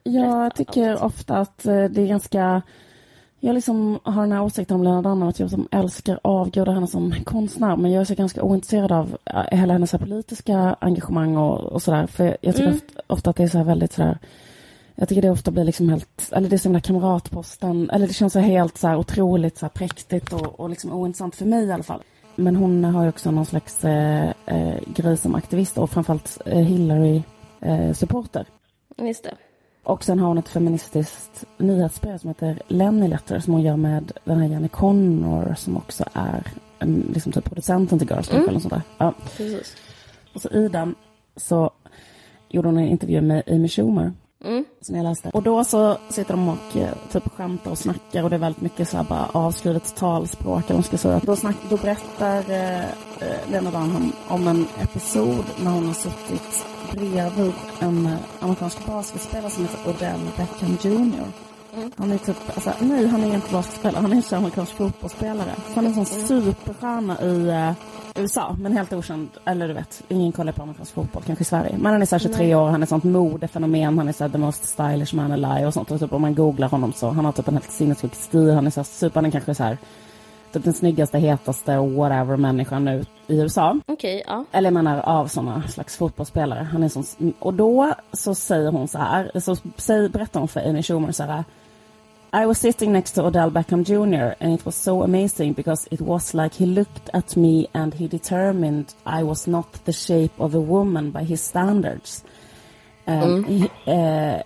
jag 0.03 0.55
tycker 0.55 1.03
ofta 1.03 1.37
att 1.37 1.65
eh, 1.65 1.83
det 1.83 2.01
är 2.01 2.07
ganska... 2.07 2.61
Jag 3.39 3.53
liksom 3.53 3.99
har 4.03 4.21
den 4.21 4.31
här 4.31 4.43
åsikten 4.43 4.75
om 4.75 4.83
Lena 4.83 5.01
Dunham 5.01 5.23
att 5.29 5.39
jag 5.39 5.49
som 5.49 5.67
älskar 5.71 6.19
avgudar 6.21 6.73
henne 6.73 6.87
som 6.87 7.13
konstnär 7.23 7.75
men 7.75 7.91
jag 7.91 8.01
är 8.01 8.05
så 8.05 8.15
ganska 8.15 8.43
ointresserad 8.43 8.91
av 8.91 9.17
eh, 9.25 9.57
hela 9.59 9.73
hennes 9.73 9.91
politiska 9.91 10.75
engagemang 10.81 11.37
och, 11.37 11.59
och 11.59 11.81
sådär. 11.81 12.07
För 12.07 12.37
jag 12.41 12.55
tycker 12.55 12.67
Mm. 12.67 12.75
ofta, 12.75 13.01
ofta 13.07 13.29
att 13.29 13.35
det 13.35 13.43
är 13.43 13.47
så 13.47 13.57
här 13.57 13.65
väldigt 13.65 13.93
sådär... 13.93 14.17
Jag 14.95 15.09
tycker 15.09 15.21
det 15.21 15.29
ofta 15.29 15.51
blir 15.51 15.63
liksom 15.63 15.89
helt... 15.89 16.31
Eller 16.31 16.49
det 16.49 16.55
är 16.55 16.57
som 16.57 16.73
den 16.73 16.81
där 16.81 16.87
kamratposten. 16.87 17.89
Eller 17.89 18.07
det 18.07 18.13
känns 18.13 18.33
så 18.33 18.39
helt 18.39 18.77
så 18.77 18.87
här 18.87 18.95
otroligt 18.97 19.57
så 19.57 19.65
här 19.65 19.69
präktigt 19.71 20.33
och, 20.33 20.59
och 20.59 20.69
liksom 20.69 20.91
ointressant 20.93 21.35
för 21.35 21.45
mig 21.45 21.65
i 21.65 21.71
alla 21.71 21.83
fall. 21.83 22.03
Men 22.35 22.55
hon 22.55 22.83
har 22.83 23.03
ju 23.03 23.09
också 23.09 23.31
någon 23.31 23.45
slags 23.45 23.85
eh, 23.85 24.31
eh, 24.45 24.75
grej 24.95 25.17
som 25.17 25.35
aktivist 25.35 25.77
och 25.77 25.89
framförallt 25.89 26.41
eh, 26.45 26.59
Hillary-supporter. 26.59 28.45
Just 28.97 29.23
det. 29.23 29.33
Och 29.83 30.03
sen 30.03 30.19
har 30.19 30.27
hon 30.27 30.37
ett 30.37 30.49
feministiskt 30.49 31.43
nyhetsbrev 31.57 32.17
som 32.17 32.27
heter 32.27 32.61
Lenny 32.67 33.07
Letter 33.07 33.39
som 33.39 33.53
hon 33.53 33.61
gör 33.61 33.77
med 33.77 34.11
den 34.23 34.39
här 34.39 34.47
Jenny 34.47 34.67
Connor 34.67 35.55
som 35.57 35.77
också 35.77 36.03
är 36.13 36.47
en, 36.79 37.11
liksom 37.13 37.31
typ 37.31 37.45
producenten 37.45 37.99
till 37.99 38.09
Girls 38.09 38.27
Talk 38.27 38.37
Mm. 38.37 38.49
eller 38.49 38.59
sånt 38.59 38.73
där. 38.73 38.81
Ja. 38.97 39.13
Precis. 39.37 39.75
Och 40.33 40.41
så 40.41 40.49
i 40.49 40.67
den 40.67 40.95
så 41.35 41.71
gjorde 42.49 42.67
hon 42.67 42.77
en 42.77 42.87
intervju 42.87 43.21
med 43.21 43.43
Amy 43.47 43.67
Schumer 43.69 44.13
Mm. 44.45 44.65
som 44.81 44.95
jag 44.95 45.03
läste. 45.03 45.29
Och 45.33 45.43
då 45.43 45.63
så 45.63 45.97
sitter 46.09 46.33
de 46.33 46.49
och 46.49 46.77
eh, 46.77 46.93
typ 47.11 47.33
skämtar 47.33 47.71
och 47.71 47.77
snackar 47.77 48.23
och 48.23 48.29
det 48.29 48.35
är 48.35 48.39
väldigt 48.39 48.61
mycket 48.61 48.89
så 48.89 48.97
här 48.97 49.03
bara 49.03 49.25
avskrivet 49.31 49.95
talspråk 49.95 50.63
eller 50.65 50.73
man 50.73 50.83
ska 50.83 50.97
säga. 50.97 51.21
Då, 51.23 51.35
snack, 51.35 51.55
då 51.69 51.77
berättar 51.77 52.51
eh, 52.51 52.83
eh 52.85 53.49
Lena 53.51 53.71
Dunham 53.71 54.11
om 54.27 54.47
en 54.47 54.67
episod 54.81 55.45
när 55.63 55.71
hon 55.71 55.87
har 55.87 55.93
suttit 55.93 56.65
bredvid 56.91 57.53
en 57.79 58.05
eh, 58.05 58.17
amerikansk 58.39 58.85
basketspelare 58.85 59.49
som 59.49 59.63
heter 59.63 59.89
Odell 59.89 60.19
Beckham 60.37 60.77
Jr. 60.81 61.44
Mm. 61.75 61.91
Han 61.97 62.11
är 62.11 62.17
typ, 62.17 62.37
alltså, 62.53 62.73
nej 62.79 63.07
han 63.07 63.23
är 63.23 63.35
inte 63.35 63.51
basketspelare, 63.51 64.01
han 64.01 64.13
är 64.13 64.33
en 64.33 64.37
amerikansk 64.37 64.71
fotbollsspelare. 64.71 65.51
Så 65.67 65.73
han 65.75 65.85
är 65.85 65.89
en 65.89 66.05
sån 66.05 66.27
superstjärna 66.27 67.21
i 67.21 67.49
eh, 67.49 67.71
USA, 68.21 68.55
men 68.59 68.77
helt 68.77 68.93
okänd, 68.93 69.29
eller 69.45 69.67
du 69.67 69.73
vet, 69.73 70.03
ingen 70.07 70.31
kollar 70.31 70.51
på 70.51 70.61
amerikansk 70.61 70.93
fotboll, 70.93 71.23
kanske 71.25 71.41
i 71.41 71.45
Sverige. 71.45 71.77
Men 71.77 71.91
han 71.91 72.01
är 72.01 72.11
här 72.11 72.19
23 72.19 72.55
år, 72.55 72.69
han 72.69 72.81
är 72.81 72.85
sånt 72.85 73.03
modefenomen, 73.03 73.97
han 73.97 74.07
är 74.07 74.13
så 74.13 74.23
här 74.23 74.31
the 74.31 74.37
most 74.37 74.65
stylish 74.65 75.15
man 75.15 75.31
alive 75.31 75.65
och 75.65 75.73
sånt. 75.73 75.91
Och 75.91 75.99
typ 75.99 76.13
om 76.13 76.21
man 76.21 76.35
googlar 76.35 76.69
honom 76.69 76.93
så, 76.93 77.09
han 77.09 77.25
har 77.25 77.31
typ 77.31 77.47
en 77.47 77.53
helt 77.53 77.71
sinnessjuk 77.71 78.15
stil, 78.15 78.53
han 78.53 78.67
är 78.67 78.71
så 78.71 78.79
här 78.79 78.85
super, 78.85 79.15
han 79.15 79.25
är 79.25 79.31
kanske 79.31 79.55
så 79.55 79.63
här 79.63 79.77
typ 80.55 80.63
den 80.63 80.73
snyggaste, 80.73 81.19
hetaste, 81.19 81.77
whatever 81.77 82.37
människan 82.37 82.85
nu 82.85 83.05
i 83.27 83.37
USA. 83.37 83.79
Okej, 83.85 84.23
ja. 84.27 84.45
Eller 84.51 84.71
menar 84.71 84.99
av 84.99 85.27
sådana 85.27 85.67
slags 85.67 85.97
fotbollsspelare. 85.97 86.63
Han 86.71 86.83
är 86.83 86.89
sån, 86.89 87.33
och 87.39 87.53
då 87.53 87.93
så 88.13 88.35
säger 88.35 88.71
hon 88.71 88.87
så 88.87 88.97
här, 88.97 89.31
så 89.39 89.55
säger, 89.77 90.09
berättar 90.09 90.39
hon 90.39 90.47
för 90.47 90.69
Amy 90.69 90.83
Schumer 90.83 91.11
så 91.11 91.23
här. 91.23 91.43
I 92.35 92.45
was 92.47 92.57
sitting 92.57 92.91
next 92.91 93.11
to 93.11 93.23
Odell 93.23 93.49
Beckham 93.49 93.85
Jr. 93.85 94.35
and 94.41 94.51
it 94.51 94.65
was 94.65 94.75
so 94.75 95.03
amazing 95.03 95.53
because 95.53 95.87
it 95.89 96.01
was 96.01 96.33
like 96.33 96.53
he 96.53 96.65
looked 96.65 97.09
at 97.13 97.37
me 97.37 97.69
and 97.73 97.93
he 97.93 98.09
determined 98.09 98.93
I 99.05 99.23
was 99.23 99.47
not 99.47 99.71
the 99.85 99.93
shape 99.93 100.33
of 100.37 100.53
a 100.53 100.59
woman 100.59 101.11
by 101.11 101.23
his 101.23 101.39
standards. 101.39 102.25
Um, 103.07 103.45
he, 103.45 103.63
uh, 103.87 104.43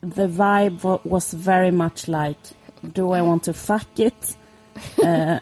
the 0.00 0.26
vibe 0.26 0.82
wa- 0.82 1.00
was 1.04 1.34
very 1.34 1.70
much 1.70 2.08
like, 2.08 2.38
do 2.94 3.12
I 3.12 3.20
want 3.20 3.42
to 3.42 3.52
fuck 3.52 3.88
it? 3.98 4.34
Uh, 5.04 5.40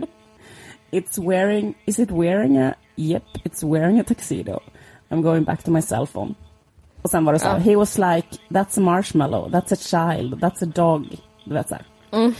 it's 0.90 1.18
wearing, 1.18 1.74
is 1.86 1.98
it 1.98 2.10
wearing 2.10 2.56
a, 2.56 2.76
yep, 2.96 3.24
it's 3.44 3.62
wearing 3.62 4.00
a 4.00 4.04
tuxedo. 4.04 4.62
I'm 5.10 5.20
going 5.20 5.44
back 5.44 5.64
to 5.64 5.70
my 5.70 5.80
cell 5.80 6.06
phone. 6.06 6.34
Och 7.02 7.10
sen 7.10 7.24
var 7.24 7.32
det 7.32 7.38
så 7.38 7.46
Ja. 7.46 7.54
he 7.56 7.76
was 7.76 7.98
like, 7.98 8.28
that's 8.48 8.78
a 8.78 8.80
marshmallow, 8.80 9.48
that's 9.48 9.72
a 9.72 9.76
child, 9.76 10.34
that's 10.34 10.64
a 10.64 10.72
dog. 10.74 11.06
Du 11.44 11.54
vet 11.54 11.68
så. 11.68 11.76
Mm. 12.12 12.34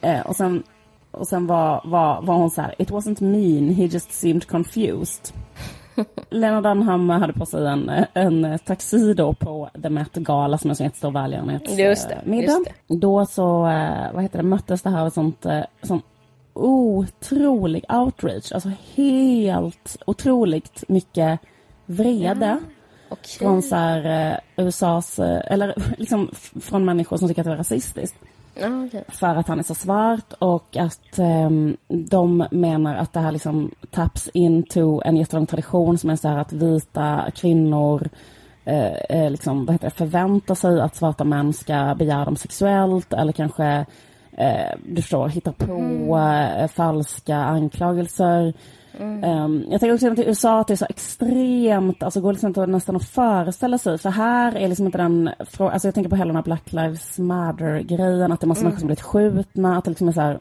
Eh, 0.00 0.20
och 0.20 0.36
sen, 0.36 0.62
och 1.10 1.28
sen 1.28 1.46
var, 1.46 1.80
var, 1.84 2.22
var 2.22 2.34
hon 2.34 2.50
så 2.50 2.62
här, 2.62 2.74
it 2.78 2.90
wasn't 2.90 3.22
mean, 3.22 3.74
he 3.74 3.84
just 3.84 4.12
seemed 4.12 4.46
confused. 4.46 5.34
Lena 6.30 6.60
Dunham 6.60 7.10
hade 7.10 7.32
på 7.32 7.46
sig 7.46 7.66
en, 7.66 7.90
en 8.14 8.58
tuxedo 8.58 9.34
på 9.34 9.70
The 9.82 9.90
Met 9.90 10.14
Gala 10.14 10.58
som 10.58 10.70
är 10.70 10.80
en 10.80 10.84
jättestor 10.84 11.10
välgörenhetsmiddag. 11.10 11.82
Just 11.82 12.08
Då 12.88 13.26
så, 13.26 13.66
eh, 13.66 14.12
vad 14.12 14.22
heter 14.22 14.38
det, 14.38 14.44
möttes 14.44 14.82
det 14.82 14.90
här 14.90 15.06
av 15.06 15.10
sånt, 15.10 15.46
eh, 15.46 15.60
sån 15.82 16.02
otrolig 16.54 17.84
outrage. 17.88 18.52
Alltså 18.52 18.70
helt 18.94 19.96
otroligt 20.06 20.84
mycket 20.88 21.40
vrede. 21.86 22.58
Okej. 23.12 23.38
Från 23.38 23.62
så 23.62 23.76
här, 23.76 24.30
eh, 24.56 24.64
USAs, 24.66 25.18
eh, 25.18 25.52
eller 25.52 25.74
liksom 25.98 26.30
från 26.60 26.84
människor 26.84 27.16
som 27.16 27.28
tycker 27.28 27.42
att 27.42 27.46
det 27.46 27.52
är 27.52 27.56
rasistiskt. 27.56 28.16
Okej. 28.56 29.04
För 29.08 29.26
att 29.26 29.48
han 29.48 29.58
är 29.58 29.62
så 29.62 29.74
svart 29.74 30.32
och 30.38 30.76
att 30.76 31.18
ehm, 31.18 31.76
de 31.88 32.46
menar 32.50 32.96
att 32.96 33.12
det 33.12 33.20
här 33.20 33.32
liksom 33.32 33.70
taps 33.90 34.28
into 34.34 35.02
en 35.04 35.16
jättelång 35.16 35.46
tradition 35.46 35.98
som 35.98 36.10
är 36.10 36.16
så 36.16 36.28
här 36.28 36.38
att 36.38 36.52
vita 36.52 37.30
kvinnor 37.34 38.08
eh, 38.64 38.92
eh, 38.92 39.30
liksom, 39.30 39.66
vad 39.66 39.74
heter 39.74 39.86
det, 39.86 39.96
förväntar 39.96 40.54
sig 40.54 40.80
att 40.80 40.96
svarta 40.96 41.24
män 41.24 41.52
ska 41.52 41.94
begära 41.98 42.24
dem 42.24 42.36
sexuellt 42.36 43.12
eller 43.12 43.32
kanske 43.32 43.86
eh, 44.36 44.78
du 44.84 45.02
förstår, 45.02 45.28
hittar 45.28 45.52
på 45.52 46.18
eh, 46.18 46.68
falska 46.68 47.36
anklagelser. 47.36 48.54
Ehm, 49.00 49.64
jag 49.70 49.80
tänker 49.80 49.94
också 49.94 50.12
att 50.12 50.18
i 50.18 50.24
USA 50.26 50.60
att 50.60 50.66
det 50.66 50.74
är 50.74 50.76
så 50.76 50.86
extremt, 50.88 52.02
alltså 52.02 52.20
går 52.20 52.32
liksom 52.32 52.48
inte 52.48 52.66
nästan 52.66 52.96
att 52.96 53.08
föreställa 53.08 53.78
sig. 53.78 53.98
För 53.98 54.10
här 54.10 54.56
är 54.56 54.68
liksom 54.68 54.86
inte 54.86 54.98
den 54.98 55.30
frågan, 55.40 55.72
alltså 55.72 55.88
jag 55.88 55.94
tänker 55.94 56.10
på 56.10 56.16
hela 56.16 56.28
den 56.28 56.36
här 56.36 56.42
Black 56.42 56.72
Lives 56.72 57.18
Matter-grejen, 57.18 58.32
att 58.32 58.40
det 58.40 58.44
är 58.44 58.48
massa 58.48 58.62
människor 58.62 58.78
som 58.78 58.86
blivit 58.86 59.02
skjutna, 59.02 59.78
att 59.78 59.84
det 59.84 59.90
liksom 59.90 60.08
är 60.08 60.12
så 60.12 60.20
här, 60.20 60.40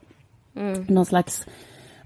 någon 0.87 1.05
slags 1.05 1.47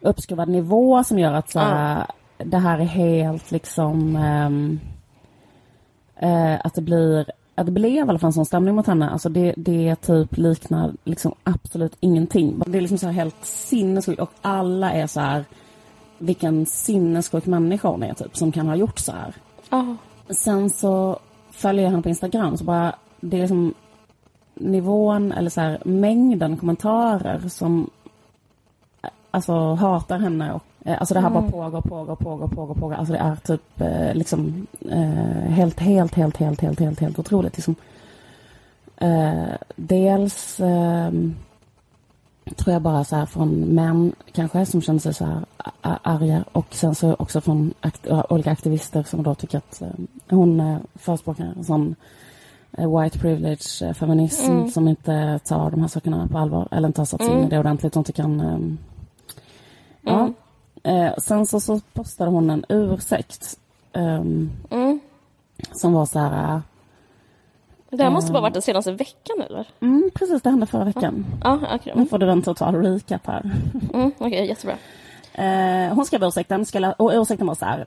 uppskruvad 0.01 0.49
nivå 0.49 1.03
som 1.03 1.19
gör 1.19 1.33
att 1.33 1.49
så 1.49 1.59
här, 1.59 2.05
det 2.37 2.57
här 2.57 2.79
är 2.79 2.83
helt 2.83 3.51
liksom, 3.51 4.15
ehm, 4.15 4.79
eh, 6.15 6.65
att 6.65 6.73
det 6.73 6.81
blir 6.81 7.25
att 7.55 7.65
det 7.65 7.71
blev 7.71 7.91
i 7.91 7.99
alla 7.99 8.19
fall 8.19 8.27
en 8.27 8.33
sån 8.33 8.45
stämning 8.45 8.75
mot 8.75 8.87
henne. 8.87 9.09
Alltså 9.09 9.29
det, 9.29 9.53
det 9.57 9.95
typ 9.95 10.37
liknar 10.37 10.93
liksom 11.03 11.33
absolut 11.43 11.97
ingenting. 11.99 12.63
Det 12.67 12.77
är 12.77 12.81
liksom 12.81 12.97
så 12.97 13.05
här 13.05 13.13
helt 13.13 13.45
sinnessjukt 13.45 14.21
och 14.21 14.31
alla 14.41 14.91
är 14.91 15.07
så 15.07 15.19
här 15.19 15.45
vilken 16.17 16.65
sinnessjuk 16.65 17.45
människa 17.45 17.87
hon 17.87 18.03
är 18.03 18.13
typ 18.13 18.37
som 18.37 18.51
kan 18.51 18.67
ha 18.67 18.75
gjort 18.75 18.99
så 18.99 19.11
här. 19.11 19.35
Ja. 19.69 19.95
Sen 20.29 20.69
så 20.69 21.19
följer 21.51 21.83
jag 21.83 21.91
henne 21.91 22.03
på 22.03 22.09
Instagram 22.09 22.57
så 22.57 22.63
bara 22.63 22.95
det 23.19 23.37
är 23.37 23.41
liksom 23.41 23.73
nivån 24.53 25.31
eller 25.31 25.49
så 25.49 25.61
här 25.61 25.81
mängden 25.85 26.57
kommentarer 26.57 27.49
som 27.49 27.89
alltså 29.31 29.73
hatar 29.73 30.19
henne 30.19 30.53
och 30.53 30.63
alltså 30.93 31.13
det 31.13 31.19
här 31.19 31.29
bara 31.29 31.51
pågår, 31.51 31.81
pågår, 31.81 32.15
pågår, 32.15 32.47
pågår, 32.47 32.73
pågår. 32.75 32.95
Alltså 32.95 33.13
det 33.13 33.19
är 33.19 33.35
typ 33.35 33.81
eh, 33.81 34.13
liksom 34.13 34.67
eh, 34.91 35.51
helt, 35.51 35.79
helt, 35.79 36.15
helt, 36.15 36.37
helt, 36.37 36.61
helt, 36.61 36.79
helt, 36.79 36.99
helt 36.99 37.19
otroligt 37.19 37.55
liksom. 37.57 37.75
Eh, 38.97 39.43
dels 39.75 40.59
ehm, 40.59 41.35
tror 42.55 42.73
jag 42.73 42.81
bara 42.81 43.03
så 43.03 43.15
här 43.15 43.25
från 43.25 43.59
män 43.59 44.11
kanske 44.31 44.65
som 44.65 44.81
känner 44.81 44.99
sig 44.99 45.13
så 45.13 45.25
här 45.25 45.39
arga 46.03 46.43
och 46.51 46.67
sen 46.73 46.95
så 46.95 47.13
också 47.19 47.41
från 47.41 47.73
akt- 47.81 48.25
olika 48.29 48.51
aktivister 48.51 49.03
som 49.03 49.23
då 49.23 49.35
tycker 49.35 49.57
att 49.57 49.81
eh, 49.81 49.87
hon 50.29 50.59
eh, 50.59 50.77
förespråkar 50.95 51.43
en 51.57 51.63
sån 51.63 51.95
eh, 52.77 52.99
white 53.01 53.19
privilege 53.19 53.81
eh, 53.87 53.93
feminism 53.93 54.51
Mm. 54.51 54.69
som 54.71 54.87
inte 54.87 55.39
tar 55.45 55.71
de 55.71 55.81
här 55.81 55.87
sakerna 55.87 56.27
på 56.31 56.37
allvar 56.37 56.67
eller 56.71 56.87
inte 56.87 57.01
har 57.01 57.05
satt 57.05 57.21
sig 57.21 57.29
in 57.31 57.33
i 57.33 57.37
Mm. 57.39 57.49
det 57.49 57.59
ordentligt. 57.59 57.93
De 57.93 58.03
tycker 58.03 58.21
han, 58.23 58.39
ehm, 58.39 58.77
ja. 60.01 60.29
Mm. 60.85 61.05
Eh, 61.05 61.13
sen 61.17 61.45
så, 61.45 61.59
så 61.59 61.79
postade 61.93 62.31
hon 62.31 62.49
en 62.49 62.65
ursäkt 62.69 63.59
ehm, 63.93 64.51
Mm. 64.69 64.99
som 65.71 65.93
var 65.93 66.05
så 66.05 66.19
här 66.19 66.61
Det 67.89 68.03
här 68.03 68.09
måste 68.11 68.31
bara 68.31 68.37
Mm. 68.37 68.41
varit 68.43 68.53
den 68.53 68.61
senaste 68.61 68.91
veckan 68.91 69.41
eller? 69.49 69.67
mm, 69.79 70.11
precis 70.15 70.41
det 70.41 70.49
hände 70.49 70.65
förra 70.65 70.83
veckan. 70.83 71.25
Ja, 71.43 71.59
okej. 71.75 71.93
Nu 71.95 72.05
får 72.05 72.17
du 72.17 72.31
en 72.31 72.41
total 72.41 72.75
recap 72.75 73.27
här. 73.27 73.51
Mm, 73.93 74.11
okej, 74.17 74.47
jättebra. 74.47 74.75
Eh, 75.33 75.93
hon 75.93 76.05
skrev 76.05 76.23
ursäkten, 76.23 76.65
ska 76.65 76.79
lä- 76.79 76.93
och 76.97 77.11
ursäkten 77.13 77.47
var 77.47 77.55
så 77.55 77.65
här. 77.65 77.85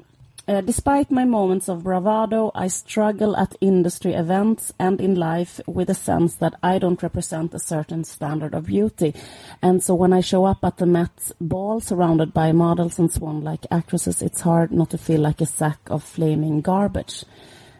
Eh, 0.48 0.62
Despite 0.62 1.10
my 1.10 1.26
moments 1.26 1.68
of 1.68 1.82
bravado, 1.82 2.50
I 2.54 2.68
struggle 2.68 3.36
at 3.36 3.54
industry 3.60 4.14
events 4.14 4.72
and 4.78 4.98
in 4.98 5.14
life 5.14 5.60
with 5.66 5.90
a 5.90 5.94
sense 5.94 6.36
that 6.36 6.54
I 6.62 6.78
don't 6.78 7.02
represent 7.02 7.54
a 7.54 7.58
certain 7.58 8.04
standard 8.04 8.54
of 8.54 8.64
beauty. 8.64 9.12
And 9.60 9.82
so 9.82 9.94
when 9.94 10.14
I 10.14 10.22
show 10.22 10.46
up 10.46 10.64
at 10.64 10.78
the 10.78 10.86
Met 10.86 11.32
ball 11.38 11.80
surrounded 11.80 12.32
by 12.32 12.52
models 12.52 12.98
and 12.98 13.12
swan-like 13.12 13.66
actresses, 13.70 14.22
it's 14.22 14.40
hard 14.40 14.72
not 14.72 14.88
to 14.90 14.98
feel 14.98 15.20
like 15.20 15.42
a 15.42 15.46
sack 15.46 15.80
of 15.90 16.02
flaming 16.02 16.62
garbage. 16.62 17.26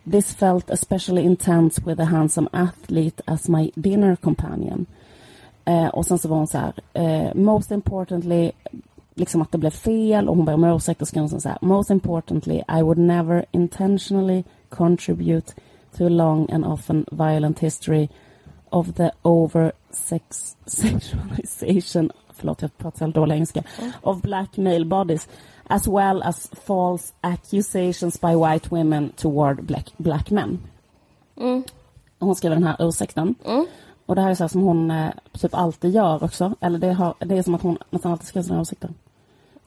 This 0.06 0.34
felt 0.34 0.68
especially 0.68 1.24
intense 1.24 1.80
with 1.80 1.98
a 2.00 2.04
handsome 2.04 2.50
athlete 2.52 3.22
as 3.26 3.48
my 3.48 3.72
dinner 3.76 4.16
companion. 4.16 4.86
Eh, 5.64 5.88
och 5.88 6.06
sen 6.06 6.18
så 6.18 6.28
var 6.28 6.36
hon 6.36 6.46
så 6.46 6.58
här. 6.58 6.72
Eh, 6.94 7.34
most 7.34 7.70
importantly, 7.70 8.52
liksom 9.18 9.42
att 9.42 9.52
det 9.52 9.58
blev 9.58 9.70
fel 9.70 10.28
och 10.28 10.36
hon 10.36 10.44
ber 10.44 10.54
om 10.54 10.64
ursäkt 10.64 11.02
och 11.02 11.08
skriver 11.08 11.28
så 11.28 11.48
här 11.48 11.58
Most 11.60 11.90
importantly 11.90 12.62
I 12.78 12.82
would 12.82 12.98
never 12.98 13.44
intentionally 13.50 14.44
contribute 14.68 15.52
to 15.96 16.06
a 16.06 16.08
long 16.08 16.50
and 16.52 16.64
often 16.64 17.04
violent 17.10 17.58
history 17.58 18.08
of 18.70 18.94
the 18.94 19.10
over 19.22 19.72
sex 19.90 20.56
sexualization 20.66 22.10
förlåt 22.32 22.62
jag 22.62 22.78
pratar 22.78 23.00
väldigt 23.00 23.14
dålig 23.14 23.34
engelska 23.34 23.62
of 24.02 24.22
black 24.22 24.56
male 24.56 24.84
bodies 24.84 25.28
as 25.68 25.86
well 25.86 26.22
as 26.22 26.50
false 26.52 27.12
accusations 27.20 28.20
by 28.20 28.34
white 28.34 28.70
women 28.70 29.12
toward 29.16 29.64
black, 29.64 29.92
black 29.96 30.30
men. 30.30 30.58
Mm. 31.36 31.64
Hon 32.18 32.34
skriver 32.34 32.56
den 32.56 32.64
här 32.64 32.76
ursäkten. 32.78 33.34
Och 34.06 34.14
det 34.14 34.20
här 34.20 34.30
är 34.30 34.34
så 34.34 34.48
som 34.48 34.62
hon 34.62 34.90
eh, 34.90 35.10
typ 35.32 35.54
alltid 35.54 35.94
gör 35.94 36.24
också. 36.24 36.54
Eller 36.60 36.78
det, 36.78 36.92
har, 36.92 37.14
det 37.18 37.38
är 37.38 37.42
som 37.42 37.54
att 37.54 37.62
hon 37.62 37.78
nästan 37.90 38.12
alltid 38.12 38.26
skriver 38.26 38.46
sina 38.46 38.60
ursäkter. 38.60 38.90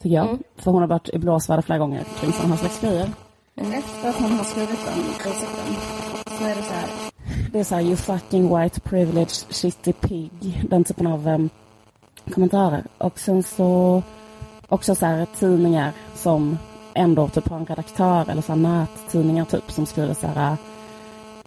Tycker 0.01 0.15
jag. 0.15 0.39
För 0.55 0.71
hon 0.71 0.81
har 0.81 0.87
varit 0.87 1.09
i 1.09 1.17
blåsväder 1.17 1.61
flera 1.61 1.79
gånger 1.79 2.03
kring 2.19 2.33
sådana 2.33 2.55
här 2.55 2.59
slags 2.59 2.81
grejer. 2.81 3.09
Efter 3.55 4.09
att 4.09 4.15
hon 4.15 4.31
har 4.31 4.43
skrivit 4.43 4.85
den 4.85 4.99
ursäkten 4.99 5.75
så 6.37 6.43
är 6.43 6.55
det 6.55 6.63
så 6.63 6.73
här. 6.73 6.89
Det 7.51 7.59
är 7.59 7.63
så 7.63 7.75
här, 7.75 7.81
you 7.81 7.95
fucking 7.95 8.57
white 8.57 8.79
privileged 8.79 9.45
shitty 9.49 9.93
pig. 9.93 10.63
Den 10.69 10.83
typen 10.83 11.07
av 11.07 11.27
um, 11.27 11.49
kommentarer. 12.33 12.83
Och 12.97 13.19
sen 13.19 13.43
så 13.43 14.03
också 14.69 14.95
så 14.95 15.05
här 15.05 15.27
tidningar 15.39 15.91
som 16.15 16.57
ändå 16.93 17.27
typ 17.27 17.49
har 17.49 17.57
en 17.57 17.65
redaktör 17.65 18.29
eller 18.29 18.41
så 18.41 18.51
här 18.51 18.59
nättidningar 18.59 19.45
typ 19.45 19.71
som 19.71 19.85
skriver 19.85 20.13
så 20.13 20.27
här 20.27 20.57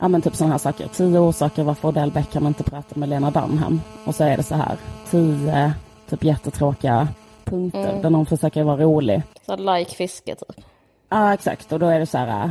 Ja 0.01 0.09
men 0.09 0.23
typ 0.23 0.37
sådana 0.37 0.55
här 0.55 0.59
saker. 0.59 0.89
Tio 0.89 1.19
orsaker 1.19 1.63
varför 1.63 1.89
Odell 1.89 2.11
Beckham 2.11 2.47
inte 2.47 2.63
pratar 2.63 2.97
med 2.97 3.09
Lena 3.09 3.31
Dunham. 3.31 3.81
Och 4.05 4.15
så 4.15 4.25
är 4.25 4.37
det 4.37 4.43
så 4.43 4.55
här. 4.55 4.77
Tio 5.11 5.73
typ 6.11 6.25
jättetråkiga 6.25 7.09
punkter 7.45 7.89
Mm. 7.91 8.03
där 8.03 8.11
någon 8.11 8.27
försöker 8.27 8.63
vara 8.63 8.77
rolig. 8.77 9.23
Så 9.47 9.57
like 9.57 9.91
fiske 9.95 10.35
typ. 10.35 10.65
Ja 11.09 11.35
exakt 11.35 11.73
och 11.73 11.79
då 11.79 11.87
är 11.87 11.99
det 12.01 12.07
så 12.07 12.19
här. 12.19 12.51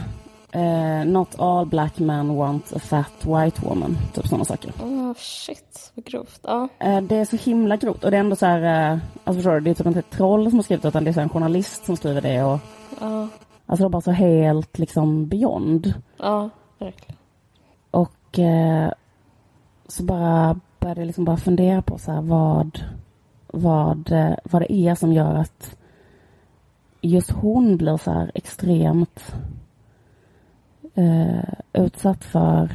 eh, 0.51 1.05
not 1.05 1.39
all 1.39 1.65
black 1.65 1.99
men 1.99 2.35
want 2.35 2.73
a 2.75 2.79
fat 2.79 3.11
white 3.25 3.61
woman. 3.65 3.97
Typ 4.13 4.27
sådana 4.27 4.45
saker. 4.45 4.71
Oh, 4.83 5.13
shit, 5.17 5.91
vad 5.95 6.05
grovt. 6.05 6.39
Ja. 6.43 6.67
Eh, 6.79 7.01
det 7.01 7.15
är 7.15 7.25
så 7.25 7.35
himla 7.35 7.75
grovt 7.77 8.03
och 8.03 8.11
det 8.11 8.17
är 8.17 8.21
ändå 8.21 8.35
så 8.35 8.45
här. 8.45 8.91
Eh, 8.91 8.97
alltså 9.23 9.33
förstår 9.33 9.51
du, 9.53 9.59
det 9.59 9.69
är 9.69 9.73
typ 9.73 9.87
inte 9.87 9.99
ett 9.99 10.09
troll 10.09 10.49
som 10.49 10.59
har 10.59 10.63
skrivit 10.63 10.85
utan 10.85 11.03
det 11.03 11.17
är 11.17 11.21
en 11.21 11.29
journalist 11.29 11.85
som 11.85 11.97
skriver 11.97 12.21
det. 12.21 12.43
Och, 12.43 12.59
Ja, 13.01 13.27
alltså 13.65 13.83
det 13.83 13.87
är 13.87 13.89
bara 13.89 14.01
så 14.01 14.11
helt 14.11 14.79
liksom 14.79 15.27
beyond. 15.27 15.93
ja 16.17 16.49
verkligen. 16.79 17.15
Och 17.91 18.39
så 19.87 20.03
bara 20.03 20.59
började 20.79 21.01
jag 21.01 21.05
liksom 21.05 21.25
bara 21.25 21.37
fundera 21.37 21.81
på 21.81 21.97
så 21.97 22.11
här 22.11 22.21
vad, 22.21 22.79
vad, 23.54 24.12
eh, 24.12 24.36
vad 24.43 24.62
det 24.62 24.72
är 24.74 24.95
som 24.95 25.14
gör 25.14 25.36
att 25.36 25.78
just 27.01 27.32
hon 27.32 27.78
blir 27.78 27.97
så 27.97 28.12
här 28.12 28.32
extremt 28.34 29.36
eh, 30.95 31.54
utsatt 31.74 32.24
för 32.24 32.74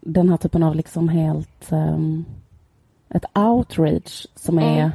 den 0.00 0.28
här 0.28 0.36
typen 0.36 0.62
av 0.62 0.74
liksom 0.74 1.08
helt 1.08 1.72
ehm, 1.72 2.24
ett 3.08 3.24
outrage 3.38 4.26
som 4.34 4.58
är 4.58 4.78
Mm. 4.84 4.90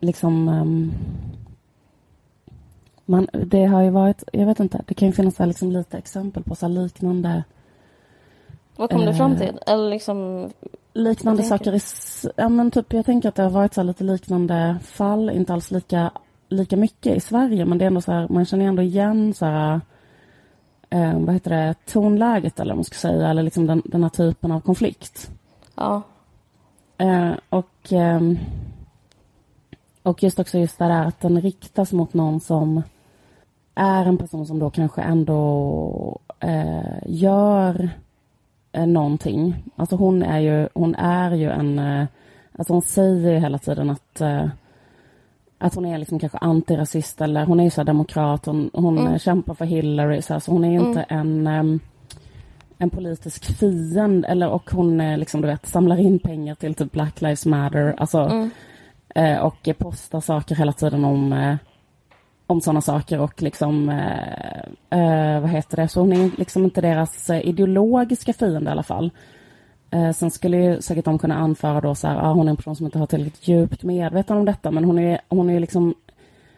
liksom 0.00 0.48
ehm, 0.48 0.92
man, 3.04 3.28
det 3.32 3.64
har 3.64 3.82
ju 3.82 3.90
varit, 3.90 4.24
jag 4.32 4.46
vet 4.46 4.60
inte, 4.60 4.82
det 4.86 4.94
kan 4.94 5.08
ju 5.08 5.12
finnas 5.14 5.38
liksom 5.38 5.72
lite 5.72 5.98
exempel 5.98 6.42
på 6.42 6.54
så 6.54 6.68
liknande 6.68 7.44
Vad 8.76 8.90
kom 8.90 9.00
du 9.04 9.14
fram 9.14 9.32
Eh, 9.32 9.38
till? 9.38 9.58
Eller 9.66 9.90
liksom... 9.90 10.50
liknande 10.92 11.42
saker 11.42 11.74
i, 11.74 11.80
ja 12.36 12.48
men 12.48 12.70
typ 12.70 12.92
jag 12.92 13.06
tänker 13.06 13.28
att 13.28 13.34
det 13.34 13.42
har 13.42 13.50
varit 13.50 13.74
så 13.74 13.82
lite 13.82 14.04
liknande 14.04 14.76
fall, 14.82 15.30
inte 15.30 15.52
alls 15.52 15.70
lika, 15.70 16.10
lika 16.48 16.76
mycket 16.76 17.16
i 17.16 17.20
Sverige 17.20 17.64
men 17.64 17.78
det 17.78 17.84
är 17.84 17.86
ändå 17.86 18.00
så 18.00 18.12
här, 18.12 18.28
man 18.28 18.46
känner 18.46 18.64
ändå 18.64 18.82
igen 18.82 19.34
så 19.34 19.46
här 19.46 19.80
eh, 20.90 21.18
vad 21.18 21.34
heter 21.34 21.50
det, 21.50 21.74
tonläget 21.86 22.60
eller 22.60 22.72
vad 22.72 22.78
man 22.78 22.84
ska 22.84 22.94
säga, 22.94 23.28
eller 23.28 23.42
liksom 23.42 23.66
den, 23.66 23.82
den 23.84 24.02
här 24.02 24.10
typen 24.10 24.52
av 24.52 24.60
konflikt. 24.60 25.30
Ja. 25.74 26.02
Eh, 26.98 27.32
och, 27.48 27.92
ehm, 27.92 28.38
och 30.02 30.22
just 30.22 30.38
också 30.38 30.58
just 30.58 30.78
det 30.78 30.84
där 30.84 31.04
att 31.04 31.20
den 31.20 31.40
riktas 31.40 31.92
mot 31.92 32.14
någon 32.14 32.40
som 32.40 32.82
är 33.74 34.06
en 34.06 34.18
person 34.18 34.46
som 34.46 34.58
då 34.58 34.70
kanske 34.70 35.02
ändå 35.02 36.20
eh, 36.40 36.98
gör 37.06 37.90
eh, 38.78 38.86
någonting. 38.86 39.64
Alltså 39.76 39.96
hon 39.96 40.22
är 40.22 40.38
ju, 40.38 40.68
hon 40.74 40.94
är 40.94 41.34
ju 41.34 41.50
en, 41.50 41.78
eh, 41.78 42.06
alltså 42.58 42.72
hon 42.72 42.82
säger 42.82 43.30
ju 43.32 43.38
hela 43.38 43.58
tiden 43.58 43.90
att 43.90 44.20
eh, 44.20 44.46
att 45.60 45.74
hon 45.74 45.86
är 45.86 45.98
liksom 45.98 46.18
kanske 46.18 46.38
antirasist 46.38 47.20
eller 47.20 47.44
hon 47.44 47.60
är 47.60 47.64
ju 47.64 47.70
så 47.70 47.82
demokrat, 47.82 48.46
hon, 48.46 48.70
hon 48.72 48.98
Mm. 48.98 49.12
eh, 49.12 49.18
kämpar 49.18 49.54
för 49.54 49.64
Hillary 49.64 50.22
så, 50.22 50.32
här, 50.32 50.40
så 50.40 50.50
hon 50.52 50.64
är 50.64 50.70
ju 50.70 50.88
inte 50.88 51.02
en 51.02 51.46
ehm, 51.46 51.80
en 52.78 52.90
politisk 52.90 53.44
fiende 53.58 54.28
eller 54.28 54.48
och 54.48 54.70
hon 54.70 55.00
eh, 55.00 55.18
liksom 55.18 55.40
du 55.40 55.46
vet 55.46 55.66
samlar 55.66 56.00
in 56.00 56.18
pengar 56.18 56.54
till 56.54 56.74
typ 56.74 56.92
Black 56.92 57.20
Lives 57.20 57.46
Matter 57.46 57.94
alltså 57.98 58.18
Mm. 58.18 58.50
eh, 59.14 59.38
och 59.38 59.68
postar 59.78 60.20
saker 60.20 60.54
hela 60.54 60.72
tiden 60.72 61.04
om 61.04 61.32
om 62.48 62.60
sådana 62.60 62.80
saker 62.80 63.20
och 63.20 63.42
liksom 63.42 63.88
eh, 63.88 64.98
eh, 65.00 65.40
vad 65.40 65.50
heter 65.50 65.76
det 65.76 65.88
så 65.88 66.00
hon 66.00 66.12
är 66.12 66.30
liksom 66.38 66.64
inte 66.64 66.80
deras 66.80 67.30
eh, 67.30 67.46
ideologiska 67.48 68.32
fiende 68.32 68.70
i 68.70 68.72
alla 68.72 68.82
fall. 68.82 69.10
Eh, 69.90 70.10
sen 70.10 70.30
skulle 70.30 70.56
ju 70.56 70.80
säkert 70.82 71.04
de 71.04 71.18
kunna 71.18 71.36
anföra 71.36 71.80
då 71.80 71.94
så 71.94 72.08
här, 72.08 72.16
ah, 72.16 72.32
hon 72.32 72.48
är 72.48 72.50
en 72.50 72.56
person 72.56 72.76
som 72.76 72.86
inte 72.86 72.98
har 72.98 73.06
tillräckligt 73.06 73.48
djupt 73.48 73.82
medvetande 73.82 74.40
om 74.40 74.46
detta 74.46 74.70
men 74.70 74.84
hon 74.84 74.98
är 74.98 75.20
hon 75.28 75.50
är 75.50 75.60
liksom 75.60 75.94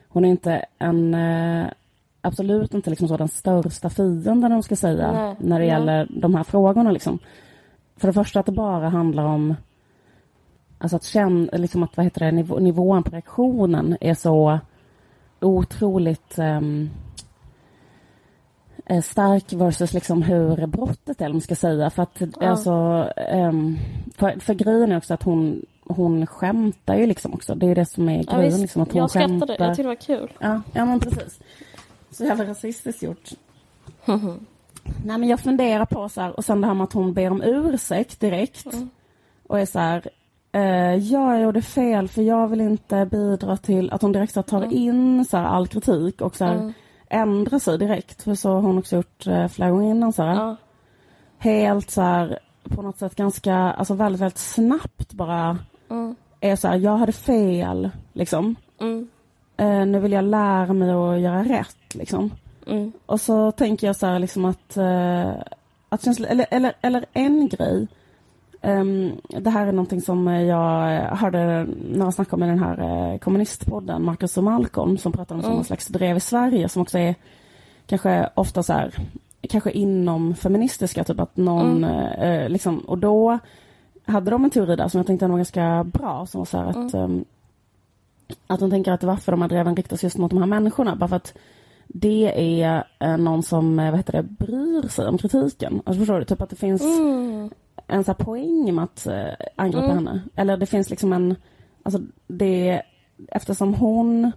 hon 0.08 0.24
är 0.24 0.28
inte 0.28 0.64
en 0.78 1.14
eh, 1.14 1.66
absolut 2.20 2.74
inte 2.74 2.90
liksom 2.90 3.08
så 3.08 3.16
den 3.16 3.28
största 3.28 3.90
fienden 3.90 4.44
om 4.44 4.52
man 4.52 4.62
ska 4.62 4.76
säga 4.76 5.12
Nej, 5.12 5.36
när 5.38 5.58
det 5.58 5.66
nej. 5.66 5.68
gäller 5.68 6.06
de 6.10 6.34
här 6.34 6.44
frågorna 6.44 6.90
liksom. 6.90 7.18
För 7.96 8.06
det 8.06 8.12
första 8.12 8.40
att 8.40 8.46
det 8.46 8.52
bara 8.52 8.88
handlar 8.88 9.24
om 9.24 9.54
alltså 10.78 10.96
att 10.96 11.04
känna, 11.04 11.52
liksom 11.52 11.82
att 11.82 11.96
vad 11.96 12.06
heter 12.06 12.20
det, 12.20 12.32
nivå, 12.32 12.58
nivån 12.58 13.02
på 13.02 13.10
reaktionen 13.10 13.96
är 14.00 14.14
så 14.14 14.60
otroligt 15.40 16.38
eh, 16.38 16.60
stark 19.02 19.52
versus 19.52 19.92
liksom 19.92 20.22
hur 20.22 20.66
brottet 20.66 21.20
är, 21.20 21.24
eller 21.24 21.28
vad 21.28 21.34
man 21.34 21.40
ska 21.40 21.54
säga. 21.56 21.90
För 21.90 22.02
att 22.02 22.22
Ja. 22.40 22.48
alltså, 22.48 22.72
ehm, 23.16 23.76
för, 24.16 24.40
för 24.40 24.54
grejen 24.54 24.92
är 24.92 24.96
också 24.96 25.14
att 25.14 25.22
hon, 25.22 25.66
hon 25.84 26.26
skämtar 26.26 26.96
ju 26.96 27.06
liksom 27.06 27.34
också. 27.34 27.54
Det 27.54 27.66
är 27.66 27.74
det 27.74 27.86
som 27.86 28.08
är 28.08 28.24
Ja, 28.26 28.32
grejen, 28.36 28.44
visst. 28.50 28.60
liksom 28.60 28.82
att 28.82 28.92
hon 28.92 28.98
jag 29.00 29.10
skrattade, 29.10 29.38
skämtar. 29.40 29.56
jag 29.64 29.68
tyckte 29.76 29.82
det 29.82 29.88
var 29.88 29.94
kul. 30.18 30.32
Ja, 30.40 30.62
ja 30.72 30.84
men 30.84 31.00
precis. 31.00 31.40
Så 32.10 32.24
jävla 32.24 32.44
rasistiskt 32.46 33.02
gjort. 33.02 33.30
Nej 35.04 35.18
men 35.18 35.28
jag 35.28 35.40
funderar 35.40 35.86
på 35.86 36.08
så 36.08 36.20
här, 36.20 36.36
och 36.36 36.44
sen 36.44 36.60
det 36.60 36.66
här 36.66 36.74
med 36.74 36.84
att 36.84 36.92
hon 36.92 37.12
ber 37.14 37.30
om 37.30 37.42
ursäkt 37.42 38.20
direkt. 38.20 38.66
Och 39.46 39.60
är 39.60 39.66
så 39.66 39.78
här, 39.78 40.08
eh, 40.52 40.94
jag 40.94 41.40
gjorde 41.42 41.62
fel 41.62 42.08
för 42.08 42.22
jag 42.22 42.48
vill 42.48 42.60
inte 42.60 43.06
bidra 43.10 43.56
till 43.56 43.90
att 43.90 44.02
hon 44.02 44.12
direkt 44.12 44.32
så 44.34 44.42
tar 44.42 44.72
in 44.72 45.24
så 45.24 45.36
här, 45.36 45.44
all 45.44 45.66
kritik 45.68 46.20
och 46.20 46.36
så 46.36 46.44
här, 46.44 46.54
Mm. 46.54 46.72
ändrar 47.08 47.58
sig 47.58 47.78
direkt. 47.78 48.22
För 48.22 48.34
så 48.34 48.50
har 48.52 48.60
hon 48.60 48.78
också 48.78 48.96
gjort 48.96 49.26
eh, 49.26 49.48
flera 49.48 49.70
gånger 49.70 49.90
innan 49.90 50.12
så 50.12 50.22
här. 50.22 50.34
Ja. 50.34 50.56
Helt 51.38 51.90
så 51.90 52.00
här, 52.02 52.38
på 52.68 52.82
något 52.82 52.98
sätt 52.98 53.14
ganska, 53.14 53.54
alltså 53.56 53.94
väldigt, 53.94 54.20
väldigt 54.22 54.38
snabbt 54.38 55.12
bara 55.12 55.58
Mm. 55.90 56.14
är 56.40 56.56
så 56.56 56.68
här, 56.68 56.76
jag 56.76 56.96
hade 56.96 57.12
fel 57.12 57.90
liksom. 58.12 58.56
Mm. 58.80 59.08
Eh, 59.56 59.86
nu 59.86 60.00
vill 60.00 60.12
jag 60.12 60.24
lära 60.24 60.72
mig 60.72 60.90
att 60.90 61.20
göra 61.20 61.42
rätt 61.44 61.94
liksom. 61.94 62.30
Mm. 62.66 62.92
Och 63.06 63.20
så 63.20 63.52
tänker 63.52 63.86
jag 63.86 63.96
så 63.96 64.06
här 64.06 64.18
liksom 64.18 64.44
att, 64.44 64.78
att 65.88 66.04
känsla, 66.04 66.28
eller, 66.28 66.46
eller, 66.50 66.72
eller 66.82 67.04
en 67.12 67.48
grej. 67.48 67.86
Ehm, 68.62 69.12
det 69.28 69.50
här 69.50 69.66
är 69.66 69.72
någonting 69.72 70.00
som 70.00 70.26
jag 70.26 71.00
hörde 71.16 71.66
några 71.92 72.12
snacka 72.12 72.36
om 72.36 72.42
i 72.42 72.46
den 72.46 72.58
här 72.58 73.12
eh, 73.12 73.18
kommunistpodden, 73.18 74.04
Marcus 74.04 74.36
och 74.36 74.44
Malcolm, 74.44 74.98
som 74.98 75.12
pratar 75.12 75.34
om 75.34 75.38
Mm. 75.40 75.50
sådana 75.50 75.64
slags 75.64 75.86
drev 75.86 76.16
i 76.16 76.20
Sverige 76.20 76.68
som 76.68 76.82
också 76.82 76.98
är 76.98 77.14
kanske 77.86 78.28
ofta 78.34 78.62
så 78.62 78.72
här, 78.72 78.94
kanske 79.48 79.70
inom 79.70 80.34
feministiska, 80.34 81.04
typ 81.04 81.20
att 81.20 81.36
någon, 81.36 81.84
eh, 81.84 82.48
liksom, 82.48 82.78
och 82.78 82.98
då 82.98 83.38
hade 84.06 84.30
de 84.30 84.44
en 84.44 84.50
teori 84.50 84.76
där 84.76 84.88
som 84.88 84.98
jag 84.98 85.06
tänkte 85.06 85.26
var 85.26 85.36
ganska 85.36 85.84
bra, 85.84 86.26
som 86.26 86.38
var 86.38 86.46
så 86.46 86.58
här 86.58 86.66
att 86.66 86.94
ehm, 86.94 87.24
att 88.46 88.60
de 88.60 88.70
tänker 88.70 88.92
att 88.92 89.02
varför 89.04 89.32
de 89.32 89.42
här 89.42 89.48
dreven 89.48 89.76
riktas 89.76 90.02
just 90.02 90.18
mot 90.18 90.30
de 90.30 90.38
här 90.38 90.46
människorna, 90.46 90.96
bara 90.96 91.08
för 91.08 91.16
att 91.16 91.34
det 91.88 92.32
är 92.62 92.84
eh, 92.98 93.16
någon 93.16 93.42
som, 93.42 93.76
vad 93.76 93.96
heter 93.96 94.12
det, 94.12 94.22
bryr 94.22 94.88
sig 94.88 95.08
om 95.08 95.18
kritiken. 95.18 95.82
Alltså 95.84 95.98
förstår 96.00 96.18
du? 96.18 96.24
Typ 96.24 96.42
att 96.42 96.50
det 96.50 96.56
finns 96.56 96.82
Mm. 96.82 97.50
En 97.86 98.04
så 98.04 98.14
poäng 98.14 98.74
med 98.74 98.84
att 98.84 99.06
angripa 99.56 99.84
Mm. 99.84 99.96
henne. 99.96 100.22
Eller 100.36 100.56
det 100.56 100.66
finns 100.66 100.90
liksom 100.90 101.12
en, 101.12 101.36
alltså 101.82 102.00
det, 102.26 102.82
eftersom 103.28 103.74
hon 103.74 104.32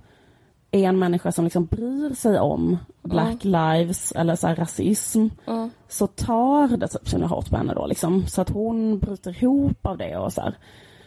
är 0.71 0.83
en 0.83 0.99
människa 0.99 1.31
som 1.31 1.43
liksom 1.43 1.65
bryr 1.65 2.13
sig 2.13 2.39
om 2.39 2.77
Black 3.03 3.43
lives 3.43 4.11
eller 4.11 4.35
så 4.35 4.47
här 4.47 4.55
rasism 4.55 5.27
Mm. 5.47 5.69
så 5.89 6.07
tar 6.07 6.67
det 6.77 6.87
typ 6.87 7.13
himla 7.13 7.27
hårt 7.27 7.49
på 7.49 7.57
henne 7.57 7.73
då 7.73 7.87
liksom. 7.87 8.27
Så 8.27 8.41
att 8.41 8.49
hon 8.49 8.99
bryter 8.99 9.43
ihop 9.43 9.85
av 9.85 9.97
det 9.97 10.17
och 10.17 10.33
så 10.33 10.41
här. 10.41 10.57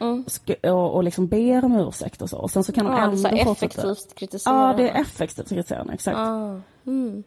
sk- 0.01 0.71
och, 0.71 0.95
och 0.95 1.05
liksom 1.05 1.27
ber 1.27 1.65
om 1.65 1.77
ursäkt 1.77 2.23
och 2.23 2.31
så. 2.31 2.39
Och 2.39 2.51
sen 2.51 2.65
så 2.65 2.73
kan 2.73 2.87
hon 2.87 2.95
Ja, 2.97 3.01
är 3.03 3.05
ändå 3.39 3.45
fortsätta. 3.45 3.53
effektivt 3.53 4.15
kritisera. 4.15 4.55
Ja, 4.55 4.75
det 4.77 4.91
är 4.91 5.01
effektivt 5.01 5.49
kritiserande, 5.49 5.93
exakt. 5.93 6.17
Ah, 6.19 6.61
mm. 6.87 7.23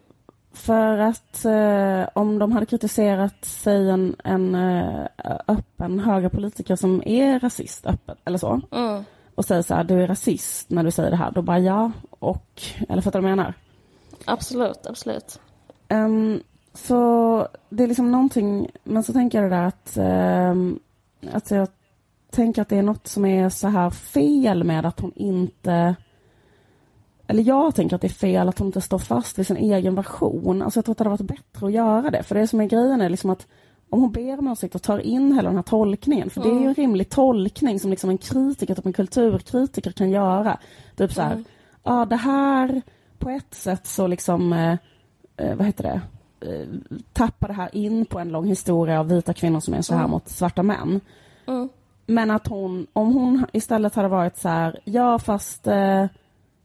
För 0.52 0.98
att 0.98 1.44
eh, 1.44 2.08
om 2.14 2.38
de 2.38 2.52
hade 2.52 2.66
kritiserat, 2.66 3.34
säg 3.42 3.90
en, 3.90 4.16
en 4.24 4.54
eh, 4.54 5.06
öppen 5.48 5.98
högerpolitiker 6.00 6.76
som 6.76 7.02
är 7.06 7.40
rasist 7.40 7.86
öppet, 7.86 8.18
eller 8.24 8.38
så, 8.38 8.60
Mm. 8.70 9.04
och 9.34 9.44
säger 9.44 9.62
så 9.62 9.74
här, 9.74 9.84
du 9.84 10.02
är 10.02 10.06
rasist 10.06 10.70
när 10.70 10.84
du 10.84 10.90
säger 10.90 11.10
det 11.10 11.16
här, 11.16 11.30
då 11.30 11.42
bara 11.42 11.58
ja, 11.58 11.92
och, 12.10 12.62
eller 12.88 13.02
fattar 13.02 13.18
du 13.18 13.22
vad 13.22 13.30
jag 13.30 13.36
menar? 13.38 13.54
Absolut, 14.24 14.86
absolut. 14.86 15.40
Ehm, 15.88 16.42
så 16.74 17.48
det 17.68 17.82
är 17.82 17.88
liksom 17.88 18.12
någonting, 18.12 18.70
men 18.84 19.02
så 19.02 19.12
tänker 19.12 19.42
jag 19.42 19.50
det 19.50 19.56
där 19.56 19.64
att, 19.64 19.96
um, 20.52 20.78
att 21.32 21.50
jag 21.50 21.68
tänker 22.30 22.62
att 22.62 22.68
det 22.68 22.76
är 22.76 22.82
något 22.82 23.06
som 23.06 23.24
är 23.24 23.48
så 23.48 23.68
här 23.68 23.90
fel 23.90 24.64
med 24.64 24.86
att 24.86 25.00
hon 25.00 25.12
inte 25.14 25.96
eller 27.30 27.42
jag 27.42 27.74
tänker 27.74 27.96
att 27.96 28.02
det 28.02 28.06
är 28.06 28.08
fel 28.08 28.48
att 28.48 28.58
hon 28.58 28.68
inte 28.68 28.80
står 28.80 28.98
fast 28.98 29.38
vid 29.38 29.46
sin 29.46 29.56
egen 29.56 29.94
version. 29.94 30.62
Alltså 30.62 30.78
jag 30.78 30.84
tror 30.84 30.92
att 30.92 30.98
det 30.98 31.04
hade 31.04 31.10
varit 31.10 31.42
bättre 31.52 31.66
att 31.66 31.72
göra 31.72 32.10
det. 32.10 32.22
För 32.22 32.34
det 32.34 32.46
som 32.46 32.60
är 32.60 32.64
grejen 32.64 33.00
är 33.00 33.08
liksom 33.08 33.30
att 33.30 33.46
om 33.90 34.00
hon 34.00 34.12
ber 34.12 34.38
om 34.38 34.46
ursäkt 34.46 34.74
och 34.74 34.82
tar 34.82 34.98
in 34.98 35.32
hela 35.32 35.48
den 35.48 35.56
här 35.56 35.62
tolkningen, 35.62 36.30
för 36.30 36.40
det 36.40 36.48
är 36.48 36.60
ju 36.60 36.66
en 36.66 36.74
rimlig 36.74 37.08
tolkning 37.08 37.80
som 37.80 37.90
liksom 37.90 38.10
en 38.10 38.18
kritiker, 38.18 38.74
typ 38.74 38.86
en 38.86 38.92
kulturkritiker 38.92 39.92
kan 39.92 40.10
göra. 40.10 40.58
Typ 40.96 41.12
så 41.12 41.22
här, 41.22 41.44
ja 41.82 42.04
det 42.04 42.16
här 42.16 42.82
på 43.18 43.30
ett 43.30 43.54
sätt 43.54 43.86
så 43.86 44.06
liksom, 44.06 44.52
eh, 44.52 44.76
eh, 45.36 45.56
vad 45.56 45.66
heter 45.66 45.84
det, 45.84 46.00
eh, 46.50 46.66
tappar 47.12 47.48
det 47.48 47.54
här 47.54 47.74
in 47.76 48.06
på 48.06 48.18
en 48.18 48.28
lång 48.28 48.46
historia 48.46 49.00
av 49.00 49.08
vita 49.08 49.34
kvinnor 49.34 49.60
som 49.60 49.74
är 49.74 49.82
så 49.82 49.94
här 49.94 50.08
mot 50.08 50.28
svarta 50.28 50.62
män. 50.62 51.00
Mm. 51.46 51.68
Men 52.06 52.30
att 52.30 52.46
hon, 52.46 52.86
om 52.92 53.14
hon 53.14 53.46
istället 53.52 53.94
hade 53.94 54.08
varit 54.08 54.36
så 54.36 54.48
här, 54.48 54.80
ja 54.84 55.18
fast 55.18 55.66
eh, 55.66 56.06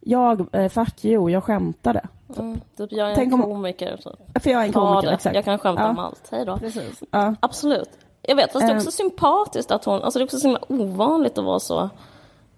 jag, 0.07 0.47
eh, 0.55 0.69
fuck 0.69 1.05
you, 1.05 1.29
jag 1.31 1.43
skämtade. 1.43 2.07
Mm. 2.37 2.61
Typ 2.77 2.91
jag 2.91 3.05
är 3.07 3.09
en 3.09 3.15
Tänk 3.15 3.31
komiker. 3.43 3.97
Så. 4.03 4.15
För 4.39 4.49
jag 4.49 4.61
är 4.61 4.65
en 4.65 4.73
komiker, 4.73 5.07
det. 5.07 5.13
exakt. 5.13 5.35
Jag 5.35 5.45
kan 5.45 5.59
skämta 5.59 5.83
Ja. 5.83 5.89
om 5.89 5.99
allt. 5.99 6.27
Hej 6.31 6.45
då. 6.45 6.57
Precis. 6.57 7.03
Ja. 7.11 7.35
Absolut. 7.39 7.89
Jag 8.21 8.35
vet, 8.35 8.51
fast 8.51 8.67
det 8.67 8.73
är 8.73 8.75
också 8.77 8.87
Ehm. 8.87 8.91
sympatiskt 9.09 9.71
att 9.71 9.85
hon... 9.85 10.01
Alltså 10.01 10.19
det 10.19 10.23
är 10.23 10.25
också 10.25 10.37
så 10.37 10.47
himla 10.47 10.61
ovanligt 10.67 11.37
att 11.37 11.45
vara 11.45 11.59
så... 11.59 11.89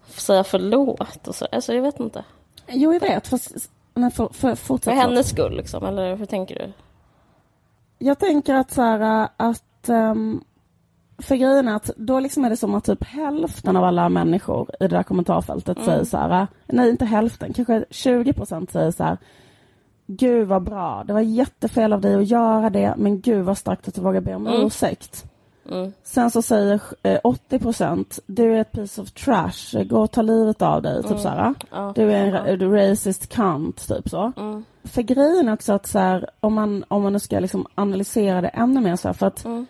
Säga 0.07 0.43
förlåt 0.43 1.27
och 1.27 1.35
så. 1.35 1.47
Alltså 1.51 1.73
jag 1.73 1.81
vet 1.81 1.99
inte. 1.99 2.23
Jo, 2.67 2.93
jag 2.93 2.99
vet. 2.99 3.27
Fast, 3.27 3.51
nej, 3.93 4.11
för, 4.11 4.27
för, 4.33 4.77
För 4.77 4.91
hennes 4.91 5.29
skull 5.29 5.57
liksom, 5.57 5.85
eller 5.85 6.15
hur 6.15 6.25
tänker 6.25 6.55
du? 6.55 6.71
Jag 7.99 8.19
tänker 8.19 8.55
att 8.55 8.71
så 8.71 8.81
här, 8.81 9.27
att 9.37 9.89
um, 9.89 10.43
för 11.17 11.35
grejen 11.35 11.67
är 11.67 11.75
att 11.75 11.91
då 11.97 12.19
liksom 12.19 12.45
är 12.45 12.49
det 12.49 12.57
som 12.57 12.75
att 12.75 12.83
typ 12.83 13.03
hälften 13.03 13.75
av 13.75 13.83
alla 13.83 14.09
människor 14.09 14.69
i 14.69 14.75
det 14.79 14.87
där 14.87 15.03
kommentarfältet 15.03 15.77
säger 15.85 16.03
så 16.03 16.17
här, 16.17 16.47
nej 16.65 16.89
inte 16.89 17.05
hälften, 17.05 17.53
kanske 17.53 17.85
20 17.89 18.33
procent 18.33 18.71
säger 18.71 18.91
så 18.91 19.03
här, 19.03 19.17
gud 20.07 20.47
vad 20.47 20.63
bra, 20.63 21.03
det 21.07 21.13
var 21.13 21.21
jättefel 21.21 21.93
av 21.93 22.01
dig 22.01 22.15
att 22.15 22.27
göra 22.27 22.69
det, 22.69 22.93
men 22.97 23.21
gud 23.21 23.45
vad 23.45 23.57
starkt 23.57 23.87
att 23.87 23.95
du 23.95 24.01
vågar 24.01 24.21
be 24.21 24.35
om 24.35 24.47
ursäkt. 24.47 25.25
Mm. 25.71 25.93
Sen 26.03 26.31
så 26.31 26.41
säger 26.41 26.81
eh, 27.03 27.19
80 27.23 27.59
procent, 27.59 28.19
du 28.25 28.53
är 28.53 28.61
ett 28.61 28.71
piece 28.71 29.01
of 29.01 29.11
trash, 29.11 29.83
gå 29.83 30.01
och 30.01 30.11
ta 30.11 30.21
livet 30.21 30.61
av 30.61 30.81
dig, 30.81 31.03
typ 31.03 31.19
så 31.19 31.29
här. 31.29 31.53
Ja. 31.71 31.91
Du 31.95 32.11
är 32.11 32.25
en 32.25 32.61
är 32.61 32.69
racist 32.69 33.29
cunt, 33.29 33.87
typ 33.87 34.09
så. 34.09 34.31
Mm. 34.37 34.65
För 34.83 35.01
grejen 35.01 35.47
är 35.47 35.53
också 35.53 35.73
att 35.73 35.87
så 35.87 35.99
här, 35.99 36.29
om 36.39 36.53
man, 36.53 36.85
om 36.87 37.03
man 37.03 37.13
nu 37.13 37.19
ska 37.19 37.39
liksom 37.39 37.67
analysera 37.75 38.41
det 38.41 38.47
ännu 38.47 38.81
mer 38.81 38.95
så 38.95 39.07
här, 39.07 39.13
för 39.13 39.27
att 39.27 39.45
Mm. 39.45 39.65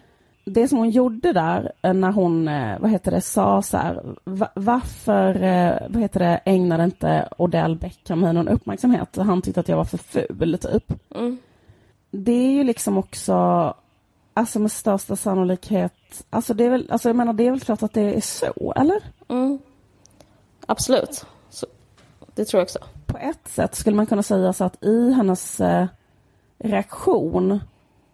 Det 0.50 0.68
som 0.68 0.78
hon 0.78 0.90
gjorde 0.90 1.34
där 1.34 1.72
eh, 1.82 1.94
när 1.94 2.12
hon, 2.12 2.48
eh, 2.48 2.80
vad 2.80 2.92
heter 2.92 3.12
det, 3.12 3.22
sa 3.22 3.62
så 3.62 3.78
här, 3.78 4.04
va, 4.24 4.50
varför, 4.56 5.44
eh, 5.44 5.88
vad 5.90 6.02
heter 6.02 6.20
det, 6.20 6.40
ägnade 6.46 6.84
inte 6.84 7.30
Odell 7.38 7.76
Beckham 7.76 8.20
mig 8.20 8.34
någon 8.34 8.48
uppmärksamhet? 8.48 9.16
Han 9.16 9.42
tyckte 9.42 9.60
att 9.60 9.68
jag 9.68 9.78
var 9.78 9.84
för 9.84 9.98
ful, 9.98 10.58
typ. 10.62 10.94
Mm. 11.16 11.38
Det 12.12 12.32
är 12.32 12.52
ju 12.52 12.64
liksom 12.64 12.98
också, 12.98 13.34
alltså 14.34 14.60
med 14.60 14.72
största 14.72 15.16
sannolikhet, 15.16 16.26
alltså 16.30 16.54
det 16.54 16.64
är 16.64 16.70
väl, 16.70 16.88
alltså 16.92 17.10
jag 17.10 17.16
menar 17.16 17.34
det 17.34 17.48
är 17.48 17.52
väl 17.52 17.60
klart 17.60 17.84
att 17.84 17.94
det 17.94 18.16
är 18.16 18.22
så, 18.22 18.74
eller? 18.76 19.04
Mm. 19.28 19.60
Absolut. 20.66 21.26
Så, 21.50 21.68
det 22.36 22.46
tror 22.46 22.60
jag 22.60 22.66
också. 22.66 22.80
på 23.06 23.18
ett 23.18 23.48
sätt 23.48 23.76
skulle 23.76 23.96
man 23.96 24.06
kunna 24.06 24.24
säga 24.24 24.54
så 24.54 24.64
att 24.64 24.84
i 24.84 25.12
hennes 25.14 25.62
eh, 25.62 25.88
reaktion 26.58 27.60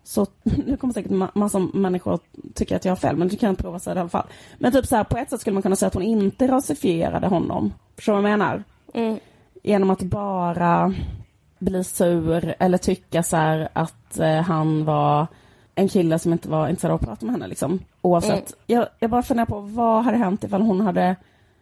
så, 0.04 0.28
nu 0.44 0.78
kommer 0.78 0.94
säkert 0.94 1.12
ma- 1.12 1.32
massa 1.34 1.60
människor 1.60 2.14
att 2.14 2.24
tycka 2.54 2.76
att 2.76 2.86
jag 2.86 2.92
har 2.92 2.96
fel, 2.96 3.16
men 3.16 3.28
det 3.28 3.36
kan 3.36 3.56
prova 3.56 3.80
säga 3.80 3.94
det 3.94 4.00
i 4.00 4.02
alla 4.02 4.10
fall. 4.10 4.28
Men 4.58 4.72
typ 4.72 4.86
så 4.88 4.96
här, 4.96 5.04
på 5.04 5.18
ett 5.18 5.30
sätt 5.30 5.42
skulle 5.42 5.54
man 5.54 5.64
kunna 5.64 5.76
säga 5.76 5.88
att 5.88 5.94
hon 5.94 6.04
inte 6.04 6.48
rasifierade 6.48 7.28
honom. 7.28 7.74
Förstår 7.96 8.16
du 8.16 8.22
vad 8.22 8.32
jag 8.32 8.40
menar? 8.40 8.64
Mm. 8.94 9.20
Genom 9.64 9.90
att 9.90 10.02
bara 10.04 10.94
bli 11.60 11.84
sur 11.84 12.56
eller 12.60 12.78
tycka 12.78 13.24
så 13.24 13.38
här 13.38 13.70
att 13.74 14.20
eh, 14.20 14.42
han 14.42 14.86
var 14.86 15.28
en 15.76 15.90
kille 15.90 16.20
som 16.20 16.32
inte 16.34 16.50
var 16.50 16.68
intresserad 16.68 16.92
av 16.94 17.00
att 17.02 17.06
prata 17.08 17.26
med 17.26 17.34
henne 17.36 17.48
liksom. 17.48 17.80
Oavsett. 18.02 18.54
Jag, 18.68 18.88
jag 19.00 19.10
bara 19.10 19.24
funderar 19.24 19.46
på 19.46 19.60
vad 19.60 20.04
hade 20.04 20.18
hänt 20.18 20.44
ifall 20.44 20.62
hon 20.62 20.82
hade, 20.82 21.16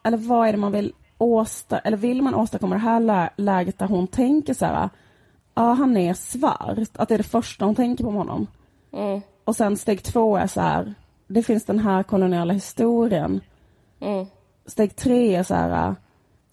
eller 0.04 0.18
vad 0.18 0.48
är 0.48 0.52
det 0.52 0.58
man 0.58 0.72
vill 0.72 0.94
åsta, 1.18 1.80
eller 1.80 1.98
vill 1.98 2.22
man 2.22 2.36
åstadkomma 2.36 2.76
det 2.76 2.82
här 2.82 3.00
lä- 3.00 3.30
läget 3.36 3.80
där 3.80 3.88
hon 3.88 4.08
tänker 4.08 4.54
så 4.54 4.66
här, 4.66 4.90
ja 5.54 5.62
han 5.74 5.98
är 5.98 6.14
svart, 6.14 6.78
att 6.96 7.10
det 7.10 7.14
är 7.14 7.18
det 7.18 7.24
första 7.24 7.66
hon 7.66 7.76
tänker 7.76 8.04
på 8.04 8.12
med 8.12 8.20
honom. 8.20 8.48
Mm. 8.94 9.22
Och 9.46 9.56
sen 9.56 9.78
steg 9.78 10.04
två 10.04 10.38
är 10.38 10.48
så 10.48 10.62
här, 10.62 10.94
det 11.28 11.44
finns 11.44 11.66
den 11.66 11.80
här 11.80 12.04
koloniala 12.04 12.54
historien. 12.54 13.42
Mm. 14.00 14.26
Steg 14.66 14.96
tre 14.96 15.36
är 15.36 15.44
så 15.44 15.54
här, 15.56 15.96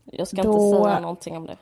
Jag 0.04 0.28
ska 0.28 0.42
Då- 0.42 0.52
inte 0.72 0.82
säga 0.88 1.00
någonting 1.00 1.36
om 1.36 1.46
det. 1.46 1.56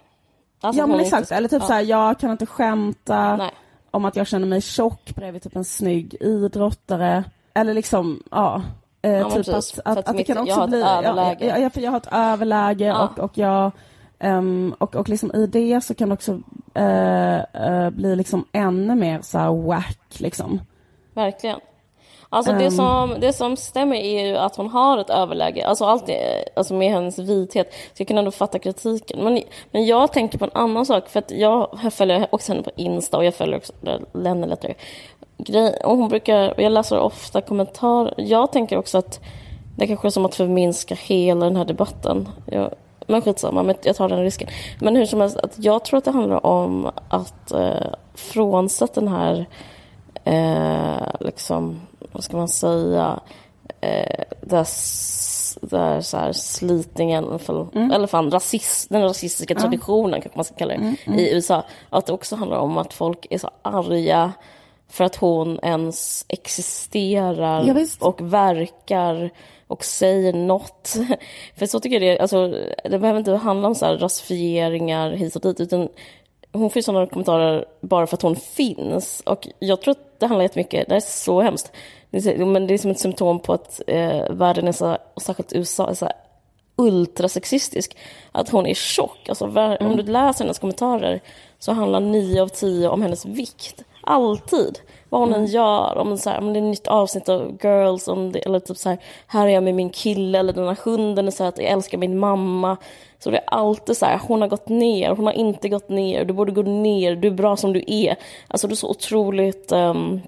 Alltså, 0.61 0.83
ja 0.83 0.87
men 0.87 1.01
exakt, 1.01 1.21
inte- 1.21 1.35
eller 1.35 1.49
typ 1.49 1.63
ja. 1.63 1.67
så 1.67 1.73
här, 1.73 1.81
jag 1.83 2.19
kan 2.19 2.31
inte 2.31 2.47
skämta. 2.47 3.37
Nej. 3.37 3.51
om 3.91 4.05
att 4.05 4.17
jag 4.17 4.27
känner 4.27 4.47
mig 4.47 4.61
tjock 4.61 5.15
bredvid 5.15 5.43
typ 5.43 5.57
en 5.57 5.65
snygg 5.65 6.15
idrottare. 6.21 7.25
Eller 7.55 7.75
liksom, 7.75 8.23
ja. 8.31 8.63
Eh, 9.03 9.11
men 9.13 9.25
typ 9.25 9.35
precis. 9.47 9.55
att, 9.55 9.85
För 9.85 9.91
att, 9.91 9.99
att 9.99 9.99
att 9.99 10.07
det 10.07 10.13
mitt- 10.19 10.27
kan 10.27 10.37
jag 10.37 10.49
också 10.49 10.63
ett 10.65 10.71
bli... 10.71 10.83
överläge. 10.83 11.47
Ja, 11.47 11.59
ja, 11.59 11.71
för 11.71 11.81
jag 11.81 11.91
har 11.91 11.97
ett 11.99 12.09
överläge 12.13 12.85
Ja. 12.85 13.09
och, 13.09 13.19
och 13.19 13.39
jag... 13.39 13.71
ehm, 14.19 14.75
och, 14.79 14.97
och 14.97 15.09
liksom 15.09 15.33
i 15.35 15.47
det 15.47 15.81
så 15.81 15.95
kan 15.95 16.09
det 16.09 16.15
också 16.15 16.41
eh, 16.75 17.37
eh, 17.37 17.91
bli 17.91 18.17
liksom 18.17 18.45
ännu 18.53 18.95
mer 18.95 19.21
så 19.23 19.39
här 19.39 19.67
whack 19.67 20.21
liksom. 20.21 20.61
Verkligen. 21.15 21.61
Alltså 22.29 22.53
det, 22.53 22.65
Ehm. 22.65 22.71
som, 22.71 23.15
det 23.21 23.33
som 23.33 23.57
stämmer 23.57 23.97
är 23.97 24.27
ju 24.27 24.37
att 24.37 24.57
hon 24.57 24.69
har 24.69 24.99
ett 24.99 25.11
överläge, 25.11 25.67
alltså 25.67 25.85
allt 25.85 26.07
det, 26.07 26.45
alltså 26.57 26.75
med 26.75 26.93
hennes 26.93 27.19
vithet, 27.19 27.73
så 27.73 28.01
jag 28.01 28.09
kan 28.09 28.19
ändå 28.19 28.31
fatta 28.31 28.59
kritiken. 28.59 29.25
Men, 29.25 29.43
men 29.71 29.87
jag 29.87 30.13
tänker 30.13 30.39
på 30.39 30.45
en 30.45 30.51
annan 30.55 30.87
sak, 30.87 31.09
för 31.09 31.19
att 31.19 31.31
jag, 31.31 31.79
jag 31.83 31.93
följer 31.93 32.27
också 32.31 32.53
henne 32.53 32.63
på 32.63 32.71
Insta 32.77 33.17
och 33.17 33.25
jag 33.25 33.35
följer 33.35 33.57
också 33.57 33.73
Lenny 34.13 34.47
Letter. 34.47 34.75
Grej, 35.39 35.77
och 35.85 35.97
hon 35.97 36.09
brukar, 36.09 36.51
och 36.51 36.63
jag 36.63 36.73
läser 36.73 36.99
ofta 36.99 37.41
kommentarer, 37.41 38.15
jag 38.17 38.53
tänker 38.53 38.79
också 38.79 38.99
att 38.99 39.21
det 39.77 39.87
kanske 39.87 40.09
är 40.09 40.11
som 40.11 40.25
att 40.25 40.35
förminska 40.35 40.95
hela 40.95 41.45
den 41.45 41.57
här 41.57 41.65
debatten. 41.65 42.29
Jag, 42.47 42.75
men 43.07 43.23
skitsamma, 43.23 43.63
men 43.63 43.75
jag 43.83 43.97
tar 43.97 44.09
den 44.09 44.23
risken. 44.23 44.49
Men 44.81 44.97
hur 44.97 45.07
som 45.07 45.21
helst, 45.21 45.37
att 45.37 45.55
jag 45.59 45.85
tror 45.85 45.99
att 45.99 46.05
det 46.05 46.11
handlar 46.11 46.47
om 46.47 46.91
att 47.09 47.51
eh, 47.53 47.87
frånsett 48.15 48.95
den 48.95 49.09
här 49.09 49.47
eh, 50.25 51.09
liksom, 51.21 51.81
vad 52.13 52.25
ska 52.25 52.37
man 52.37 52.49
säga, 52.49 53.21
eh, 53.81 54.25
där, 54.41 54.67
där 55.61 56.01
så 56.01 56.17
här 56.17 56.33
slitningen, 56.33 57.39
för, 57.39 57.67
eller 57.95 58.07
fan 58.07 58.31
rasist, 58.31 58.89
den 58.91 59.03
rasistiska 59.03 59.55
traditionen 59.55 60.21
kanske 60.21 60.39
man 60.39 60.45
ska 60.45 60.55
kalla 60.55 60.75
det, 60.77 61.13
i 61.13 61.35
USA. 61.35 61.65
Att 61.91 62.07
det 62.07 62.13
också 62.13 62.37
handlar 62.37 62.59
om 62.59 62.79
att 62.79 62.95
folk 62.95 63.27
är 63.31 63.39
så 63.39 63.51
arga 63.63 64.33
för 64.89 65.05
att 65.05 65.17
hon 65.17 65.59
ens 65.63 66.25
existerar 66.29 67.65
Ja, 67.67 67.75
och 68.01 68.21
verkar 68.21 69.31
och 69.67 69.85
säger 69.85 70.33
något. 70.33 70.95
För 71.57 71.67
så 71.67 71.81
tycker 71.81 72.01
jag 72.01 72.17
det, 72.17 72.23
alltså, 72.23 72.49
det 72.85 72.99
behöver 72.99 73.19
inte 73.19 73.33
handla 73.33 73.69
om 73.69 73.75
så 73.75 73.87
här 73.87 73.99
rasifieringar 73.99 75.11
hit 75.11 75.37
och 75.37 75.43
dit, 75.43 75.61
utan 75.61 75.89
hon 76.53 76.71
får 76.71 76.79
ju 76.79 76.83
sådana 76.83 77.07
kommentarer 77.07 77.65
bara 77.81 78.07
för 78.07 78.17
att 78.17 78.23
hon 78.23 78.37
finns. 78.37 79.23
Och 79.27 79.49
jag 79.59 79.81
tror 79.81 79.93
att 79.93 80.21
det 80.21 80.27
handlar 80.27 80.43
jättemycket, 80.43 80.89
det 80.89 80.95
här 80.95 80.97
är 80.97 81.01
så 81.01 81.41
hemskt, 81.41 81.73
men 82.11 82.67
det 82.67 82.75
är 82.75 82.79
som 82.79 82.91
ett 82.91 83.01
symptom 83.01 83.41
på 83.41 83.53
att 83.53 83.81
eh, 83.87 84.31
världen 84.31 84.69
är 84.69 84.73
så, 84.73 84.99
och 85.15 85.23
särskilt 85.23 85.53
USA, 85.53 85.91
är 85.91 85.95
så 85.95 86.09
ultrasexistisk. 86.77 87.97
Att 88.33 88.49
hon 88.49 88.67
är 88.67 88.75
tjock. 88.75 89.29
Alltså, 89.29 89.45
Om 89.81 89.97
du 89.97 90.03
läser 90.03 90.45
hennes 90.45 90.59
kommentarer 90.59 91.21
så 91.59 91.73
handlar 91.73 92.01
nio 92.01 92.43
av 92.43 92.49
tio 92.49 92.89
om 92.89 93.03
hennes 93.03 93.27
vikt. 93.27 93.85
Alltid. 94.03 94.79
Vad 95.11 95.21
hon 95.21 95.35
än 95.35 95.47
gör. 95.47 95.99
Om, 95.99 96.19
så 96.19 96.31
här, 96.31 96.39
om 96.39 96.53
det 96.53 96.59
är 96.59 96.63
ett 96.63 96.69
nytt 96.69 96.87
avsnitt 96.87 97.29
av 97.29 97.59
Girls, 97.63 98.09
om 98.09 98.33
det, 98.33 98.39
eller 98.39 98.61
typ 98.61 98.77
så 98.77 98.89
här, 98.89 98.99
här 99.27 99.47
är 99.47 99.51
jag 99.51 99.63
med 99.63 99.75
min 99.75 99.91
kille, 99.91 100.39
eller 100.39 100.53
den 100.53 100.69
här 100.69 100.79
hunden 100.85 101.27
är 101.27 101.31
så 101.31 101.43
här 101.43 101.49
att 101.49 101.59
jag 101.59 101.67
älskar 101.67 101.99
min 101.99 102.19
mamma. 102.19 102.77
Så 103.19 103.31
det 103.31 103.39
är 103.39 103.45
alltid 103.47 103.97
så 103.97 104.07
här, 104.07 104.21
hon 104.29 104.41
har 104.41 104.49
gått 104.49 104.69
ner, 104.69 105.11
hon 105.11 105.27
har 105.27 105.33
inte 105.33 105.69
gått 105.69 105.89
ner, 105.89 106.25
du 106.25 106.35
borde 106.35 106.53
gå 106.53 106.63
ner, 106.63 107.17
du 107.17 107.29
är 107.29 107.33
bra 107.33 107.57
som 107.57 107.73
du 107.73 107.85
är. 107.87 108.17
Alltså 108.49 108.69
det 108.69 108.75
är 108.75 108.77
så 108.77 108.91
otroligt... 108.91 109.73
ehm, 109.73 110.21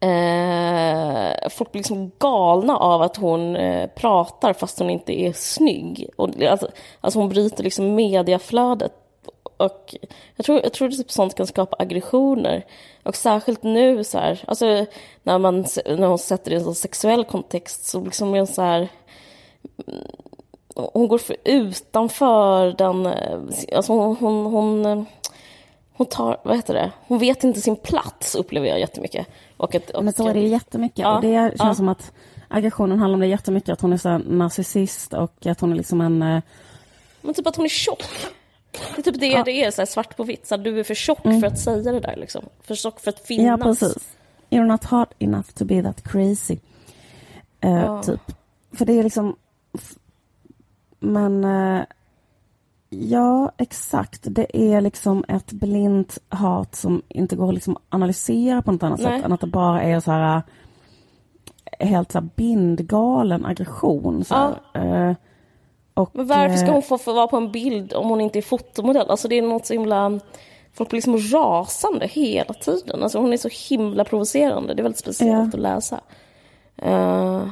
Eh, 0.00 1.48
folk 1.50 1.72
blir 1.72 1.80
liksom 1.80 2.10
galna 2.18 2.76
av 2.76 3.02
att 3.02 3.16
hon 3.16 3.56
eh, 3.56 3.86
pratar 3.86 4.52
fast 4.52 4.78
hon 4.78 4.90
inte 4.90 5.20
är 5.20 5.32
snygg. 5.32 6.08
Och, 6.16 6.42
alltså, 6.42 6.68
alltså 7.00 7.18
hon 7.18 7.28
bryter 7.28 7.64
liksom 7.64 7.94
mediaflödet. 7.94 8.92
Och 9.58 9.94
jag 10.36 10.46
tror, 10.46 10.60
jag 10.62 10.72
tror 10.72 10.88
att 10.88 10.96
typ 10.96 11.10
sånt 11.10 11.34
kan 11.34 11.46
skapa 11.46 11.76
aggressioner. 11.78 12.64
Och 13.02 13.16
särskilt 13.16 13.62
nu 13.62 14.04
så 14.04 14.18
här, 14.18 14.44
alltså 14.46 14.86
när, 15.22 15.38
man, 15.38 15.66
när 15.86 16.06
hon 16.06 16.18
sätter 16.18 16.50
det 16.50 16.54
i 16.54 16.58
en 16.58 16.64
sån 16.64 16.74
sexuell 16.74 17.24
kontext 17.24 17.84
så 17.84 18.00
liksom 18.00 18.34
är 18.34 18.46
så 18.46 18.62
här 18.62 18.88
hon 20.74 21.08
går 21.08 21.18
för 21.18 21.36
utanför 21.44 22.72
den, 22.78 23.06
alltså 23.76 23.92
hon, 23.92 24.16
hon, 24.16 24.46
hon, 24.46 25.06
hon 25.92 26.06
tar, 26.06 26.40
vad 26.44 26.56
heter 26.56 26.74
det, 26.74 26.92
hon 27.06 27.18
vet 27.18 27.44
inte 27.44 27.60
sin 27.60 27.76
plats 27.76 28.34
upplever 28.34 28.68
jag 28.68 28.80
jättemycket. 28.80 29.26
Och 29.56 29.74
ett, 29.74 29.90
och 29.90 30.04
Men 30.04 30.12
så 30.12 30.28
är 30.28 30.34
det 30.34 30.40
jättemycket. 30.40 30.98
Ja, 30.98 31.16
och 31.16 31.22
det 31.22 31.48
känns 31.48 31.60
ja. 31.60 31.74
som 31.74 31.88
att 31.88 32.12
aggressionen 32.48 32.98
handlar 32.98 33.14
om 33.14 33.20
det 33.20 33.26
jättemycket. 33.26 33.70
Att 33.70 33.80
hon 33.80 33.92
är 33.92 33.96
så 33.96 34.18
narcissist 34.18 35.14
och 35.14 35.46
att 35.46 35.60
hon 35.60 35.72
är 35.72 35.76
liksom 35.76 36.00
en... 36.00 36.22
Eh, 36.22 36.42
Men 37.20 37.34
typ 37.34 37.46
att 37.46 37.56
hon 37.56 37.64
är 37.64 37.68
tjock. 37.68 38.04
Det 38.70 38.98
är 38.98 39.02
typ 39.02 39.20
det 39.20 39.26
ja. 39.26 39.44
det 39.44 39.64
är, 39.64 39.70
så 39.70 39.86
svart 39.86 40.16
på 40.16 40.24
vitt. 40.24 40.46
Så 40.46 40.56
du 40.56 40.80
är 40.80 40.84
för 40.84 40.94
tjock 40.94 41.24
mm. 41.24 41.40
för 41.40 41.46
att 41.46 41.58
säga 41.58 41.92
det 41.92 42.00
där 42.00 42.16
liksom. 42.16 42.44
För 42.60 42.74
tjock 42.74 43.00
för 43.00 43.10
att 43.10 43.26
finnas. 43.26 43.46
Ja, 43.46 43.64
precis. 43.64 44.16
You're 44.50 44.66
not 44.66 44.84
hot 44.84 45.08
enough 45.18 45.48
to 45.54 45.64
be 45.64 45.82
that 45.82 46.02
crazy. 46.04 46.58
Uh, 47.64 47.70
ja. 47.70 48.02
Typ. 48.02 48.20
För 48.72 48.84
det 48.84 48.92
är 48.92 49.02
liksom... 49.02 49.36
Men... 51.00 51.44
Uh, 51.44 51.82
Ja, 52.90 53.52
exakt. 53.56 54.20
Det 54.22 54.72
är 54.72 54.80
liksom 54.80 55.24
ett 55.28 55.52
blint 55.52 56.18
hat 56.28 56.74
som 56.74 57.02
inte 57.08 57.36
går 57.36 57.48
att 57.48 57.54
liksom 57.54 57.76
analysera 57.88 58.62
på 58.62 58.72
något 58.72 58.82
annat 58.82 59.00
Nej. 59.00 59.16
sätt 59.16 59.24
än 59.24 59.32
att 59.32 59.40
det 59.40 59.46
bara 59.46 59.82
är 59.82 60.00
så 60.00 60.10
här 60.10 60.42
eh, 61.78 61.88
helt 61.88 62.12
så 62.12 62.18
här 62.18 62.28
bindgalen 62.36 63.46
aggression. 63.46 64.24
Så 64.24 64.34
ja. 64.72 64.80
uh, 64.80 65.14
och, 65.98 66.10
Men 66.12 66.26
varför 66.26 66.56
ska 66.56 66.70
hon 66.70 66.82
få, 66.82 66.98
få 66.98 67.12
vara 67.12 67.26
på 67.26 67.36
en 67.36 67.52
bild 67.52 67.92
om 67.92 68.08
hon 68.08 68.20
inte 68.20 68.38
är 68.38 68.42
fotomodell? 68.42 69.10
Alltså 69.10 69.28
det 69.28 69.38
är 69.38 69.42
något 69.42 69.66
så 69.66 69.72
himla... 69.72 70.20
Folk 70.72 70.90
blir 70.90 70.96
liksom 70.96 71.18
rasande 71.38 72.06
hela 72.06 72.54
tiden. 72.54 73.02
Alltså 73.02 73.18
hon 73.18 73.32
är 73.32 73.36
så 73.36 73.48
himla 73.68 74.04
provocerande. 74.04 74.74
Det 74.74 74.80
är 74.80 74.82
väldigt 74.82 75.00
speciellt 75.00 75.54
ja. 75.54 75.58
att 75.58 75.62
läsa. 75.62 76.00
Uh, 76.86 77.48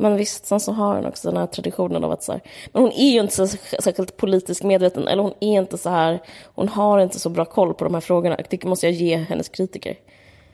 men 0.00 0.16
visst, 0.16 0.46
sen 0.46 0.60
så 0.60 0.72
har 0.72 0.96
hon 0.96 1.06
också 1.06 1.28
den 1.28 1.36
här 1.36 1.46
traditionen 1.46 2.04
av 2.04 2.12
att 2.12 2.22
så 2.22 2.32
här, 2.32 2.40
men 2.72 2.82
hon 2.82 2.92
är 2.92 3.10
ju 3.10 3.20
inte 3.20 3.34
så 3.34 3.46
särskilt 3.82 4.16
politiskt 4.16 4.62
medveten, 4.62 5.08
eller 5.08 5.22
hon 5.22 5.34
är 5.40 5.60
inte 5.60 5.78
så 5.78 5.90
här, 5.90 6.22
hon 6.54 6.68
har 6.68 6.98
inte 6.98 7.20
så 7.20 7.28
bra 7.28 7.44
koll 7.44 7.74
på 7.74 7.84
de 7.84 7.94
här 7.94 8.00
frågorna. 8.00 8.36
Det 8.50 8.64
måste 8.64 8.86
jag 8.86 8.94
ge 8.94 9.16
hennes 9.16 9.48
kritiker. 9.48 9.96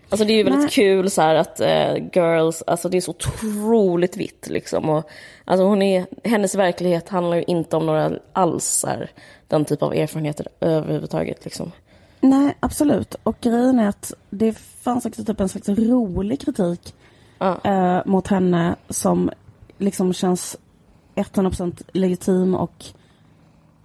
Alltså 0.09 0.25
det 0.27 0.33
är 0.33 0.37
ju 0.37 0.43
väldigt 0.43 0.61
Nej. 0.61 0.71
kul 0.71 1.11
så 1.11 1.23
här 1.23 1.35
att 1.35 1.61
uh, 1.61 2.09
girls, 2.13 2.63
alltså 2.67 2.89
det 2.89 2.97
är 2.97 3.01
så 3.01 3.11
otroligt 3.11 4.17
vitt 4.17 4.49
liksom. 4.49 4.89
Och, 4.89 5.11
alltså 5.45 5.65
hon 5.65 5.83
är, 5.83 6.07
hennes 6.25 6.55
verklighet 6.55 7.09
handlar 7.09 7.37
ju 7.37 7.45
inte 7.47 7.77
om 7.77 7.87
några 7.87 8.13
alls 8.33 8.65
så 8.65 8.87
här, 8.87 9.11
den 9.49 9.65
typ 9.65 9.83
av 9.83 9.95
erfarenheter 9.95 10.49
överhuvudtaget 10.61 11.45
liksom. 11.45 11.73
Nej, 12.21 12.57
absolut. 12.61 13.15
Och 13.23 13.37
grejen 13.41 13.79
är 13.79 13.89
att 13.89 14.13
det 14.31 14.53
fanns 14.59 15.07
också 15.07 15.25
typ 15.25 15.41
en 15.41 15.49
slags 15.49 15.69
rolig 15.69 16.41
kritik 16.41 16.95
ja. 17.39 17.61
eh, 17.65 18.03
mot 18.07 18.29
henne 18.29 18.77
som 18.89 19.31
liksom 19.79 20.13
känns 20.13 20.57
100% 21.15 21.83
legitim 21.93 22.55
och 22.55 22.85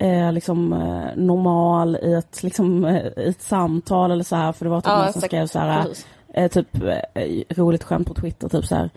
eh, 0.01 0.31
liksom 0.31 0.73
eh, 0.73 1.15
normal 1.15 1.95
i 1.95 2.13
ett, 2.13 2.43
liksom, 2.43 2.85
eh, 2.85 3.05
i 3.17 3.29
ett 3.29 3.41
samtal 3.41 4.11
eller 4.11 4.23
så 4.23 4.35
här. 4.35 4.51
För 4.51 4.65
det 4.65 4.71
var 4.71 4.81
typ 4.81 4.87
ja, 4.87 5.03
någon 5.03 5.13
som 5.13 5.21
skrev 5.21 5.47
så 5.47 5.59
här, 5.59 5.87
eh, 6.33 6.51
typ 6.51 6.83
eh, 7.13 7.55
roligt 7.55 7.83
skämt 7.83 8.07
på 8.07 8.13
Twitter, 8.13 8.49
typ 8.49 8.65
så 8.65 8.75
här, 8.75 8.89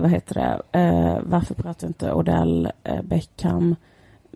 vad 0.00 0.10
heter 0.10 0.34
det, 0.34 1.20
varför 1.22 1.54
pratar 1.54 1.86
inte 1.86 2.12
Odell 2.12 2.68
Beckham 3.02 3.76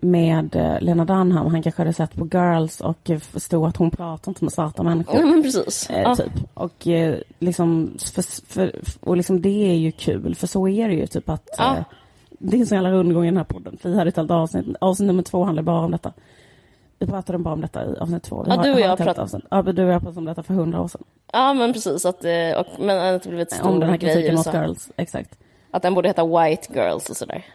med 0.01 0.55
eh, 0.55 0.81
Lena 0.81 1.05
Dunham. 1.05 1.47
Han 1.47 1.63
kanske 1.63 1.81
hade 1.81 1.93
sett 1.93 2.15
på 2.15 2.27
Girls 2.31 2.81
och 2.81 3.11
förstod 3.21 3.67
att 3.67 3.77
hon 3.77 3.91
pratar 3.91 4.31
inte 4.31 4.43
med 4.43 4.53
svarta 4.53 4.83
människor. 4.83 5.19
Mm, 5.19 5.43
precis. 5.43 5.89
Eh, 5.89 6.01
ja. 6.01 6.15
typ. 6.15 6.33
Och, 6.53 6.87
eh, 6.87 7.17
liksom, 7.39 7.97
för, 8.15 8.45
för, 8.53 8.75
och 8.99 9.17
liksom 9.17 9.41
det 9.41 9.69
är 9.69 9.75
ju 9.75 9.91
kul, 9.91 10.35
för 10.35 10.47
så 10.47 10.67
är 10.67 10.87
det 10.87 10.93
ju. 10.93 11.07
Typ 11.07 11.29
att 11.29 11.49
ja. 11.57 11.83
Det 12.43 12.57
är 12.57 12.59
en 12.59 12.67
sån 12.67 12.75
jävla 12.75 12.91
rundgång 12.91 13.23
i 13.23 13.27
den 13.27 13.37
här 13.37 13.43
podden. 13.43 13.77
Vi 13.83 13.97
hade 13.97 14.09
ett 14.09 14.17
helt 14.17 14.31
avsnitt. 14.31 14.75
Avsnitt 14.81 15.07
nummer 15.07 15.23
två 15.23 15.43
handlar 15.43 15.63
bara 15.63 15.85
om 15.85 15.91
detta. 15.91 16.13
Vi 16.99 17.07
pratade 17.07 17.37
bara 17.37 17.53
om 17.53 17.61
detta 17.61 17.85
i 17.85 17.97
avsnitt 17.97 18.23
två. 18.23 18.43
Vi 18.43 18.49
ja, 18.49 18.63
du 18.63 18.73
och 18.73 18.79
jag 18.79 18.97
pratade 18.97 19.41
ja, 19.49 19.61
du 19.61 19.85
och 19.85 19.91
jag 19.91 20.01
pratade 20.01 20.19
om 20.19 20.25
detta 20.25 20.43
för 20.43 20.53
hundra 20.53 20.81
år 20.81 20.87
sedan. 20.87 21.03
Ja, 21.33 21.53
men 21.53 21.73
precis. 21.73 22.05
Att, 22.05 22.25
eh, 22.25 22.59
och, 22.59 22.65
men 22.79 23.15
att 23.15 23.23
det 23.23 23.29
blivit 23.29 23.51
stor 23.51 23.69
Om 23.69 23.79
den 23.79 23.89
här 23.89 23.97
kritiken 23.97 24.35
mot 24.35 24.53
Girls, 24.53 24.91
exakt. 24.97 25.39
Att 25.71 25.81
den 25.81 25.93
borde 25.93 26.09
heta 26.09 26.25
White 26.25 26.73
Girls 26.73 27.09
och 27.09 27.17
sådär. 27.17 27.45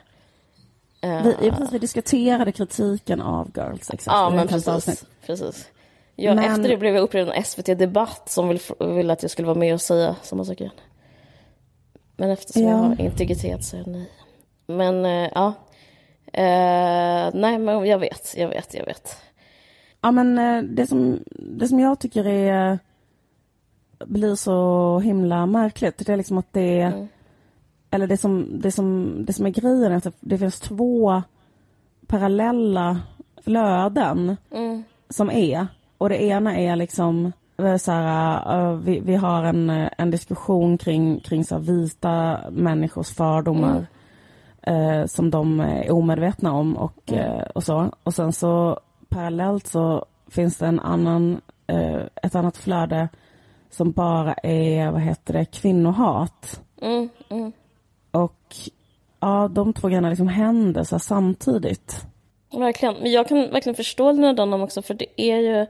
Vi, 1.00 1.34
ja, 1.40 1.50
precis, 1.50 1.72
vi 1.72 1.78
diskuterade 1.78 2.52
kritiken 2.52 3.22
av 3.22 3.50
Girls. 3.56 3.90
Exakt, 3.90 4.06
ja, 4.06 4.30
men 4.30 4.48
precis. 4.48 5.04
precis. 5.26 5.68
Ja, 6.16 6.34
men... 6.34 6.44
Efter 6.44 6.68
det 6.68 6.76
blev 6.76 6.94
jag 6.94 7.02
upprörd 7.02 7.28
av 7.28 7.42
SVT 7.42 7.66
Debatt 7.66 8.28
som 8.30 8.48
ville 8.48 8.60
vill 8.78 9.10
att 9.10 9.22
jag 9.22 9.30
skulle 9.30 9.46
vara 9.46 9.58
med 9.58 9.74
och 9.74 9.80
säga 9.80 10.16
samma 10.22 10.44
sak 10.44 10.60
igen. 10.60 10.72
Men 12.16 12.30
eftersom 12.30 12.62
ja. 12.62 12.68
jag 12.68 12.76
har 12.76 13.00
integritet 13.00 13.64
så 13.64 13.76
är 13.76 13.80
jag 13.80 13.86
nej. 13.86 14.10
Men 14.66 15.04
äh, 15.04 15.30
ja, 15.34 15.54
äh, 16.32 17.30
nej 17.34 17.58
men 17.58 17.86
jag 17.86 17.98
vet, 17.98 18.34
jag 18.36 18.48
vet, 18.48 18.74
jag 18.74 18.86
vet. 18.86 19.16
Ja 20.02 20.10
men 20.10 20.38
äh, 20.38 20.62
det 20.62 20.86
som, 20.86 21.24
det 21.30 21.68
som 21.68 21.80
jag 21.80 22.00
tycker 22.00 22.26
är 22.26 22.78
blir 24.06 24.34
så 24.34 24.98
himla 24.98 25.46
märkligt, 25.46 26.06
det 26.06 26.12
är 26.12 26.16
liksom 26.16 26.38
att 26.38 26.52
det 26.52 26.80
är 26.80 26.86
mm 26.86 27.08
eller 27.90 28.06
det 28.06 28.16
som, 28.16 28.60
det 28.60 28.72
som, 28.72 29.16
det 29.26 29.32
som 29.32 29.46
är 29.46 29.50
grejen 29.50 29.92
är 29.92 29.96
att 29.96 30.16
det 30.20 30.38
finns 30.38 30.60
två 30.60 31.22
parallella 32.06 33.00
flöden 33.44 34.36
mm. 34.50 34.84
som 35.08 35.30
är. 35.30 35.66
Och 35.98 36.08
det 36.08 36.22
ena 36.22 36.56
är 36.56 36.76
liksom 36.76 37.32
så 37.78 37.92
här, 37.92 38.76
vi, 38.76 39.00
vi 39.00 39.14
har 39.14 39.44
en, 39.44 39.70
en 39.98 40.10
diskussion 40.10 40.78
kring, 40.78 41.20
kring 41.20 41.44
så 41.44 41.58
vita 41.58 42.40
människors 42.50 43.10
fördomar 43.10 43.70
mm. 43.70 43.86
Uh, 44.70 45.06
som 45.06 45.30
de 45.30 45.60
är 45.60 45.90
omedvetna 45.90 46.52
om 46.52 46.76
och, 46.76 47.12
uh, 47.12 47.42
och 47.54 47.62
så. 47.62 47.90
Och 48.02 48.14
sen 48.14 48.32
så 48.32 48.80
parallellt 49.08 49.66
så 49.66 50.04
finns 50.30 50.58
det 50.58 50.66
en 50.66 50.80
annan, 50.80 51.40
ett 52.22 52.34
annat 52.34 52.56
flöde 52.56 53.08
som 53.70 53.92
bara 53.92 54.34
är, 54.34 54.90
vad 54.90 55.00
heter 55.00 55.32
det, 55.32 55.44
kvinnohat. 55.44 56.60
Mm, 56.82 57.08
mm. 57.28 57.52
Och 58.10 58.56
ja, 59.20 59.48
de 59.48 59.72
två 59.72 59.88
grejerna 59.88 60.08
liksom 60.08 60.28
händer 60.28 60.84
så 60.84 60.98
samtidigt. 60.98 62.06
Verkligen. 62.52 62.94
Men 62.94 63.12
jag 63.12 63.28
kan 63.28 63.38
verkligen 63.38 63.76
förstå 63.76 64.12
Dunham 64.12 64.62
också, 64.62 64.82
för 64.82 64.94
det 64.94 65.20
är 65.20 65.36
ju, 65.36 65.66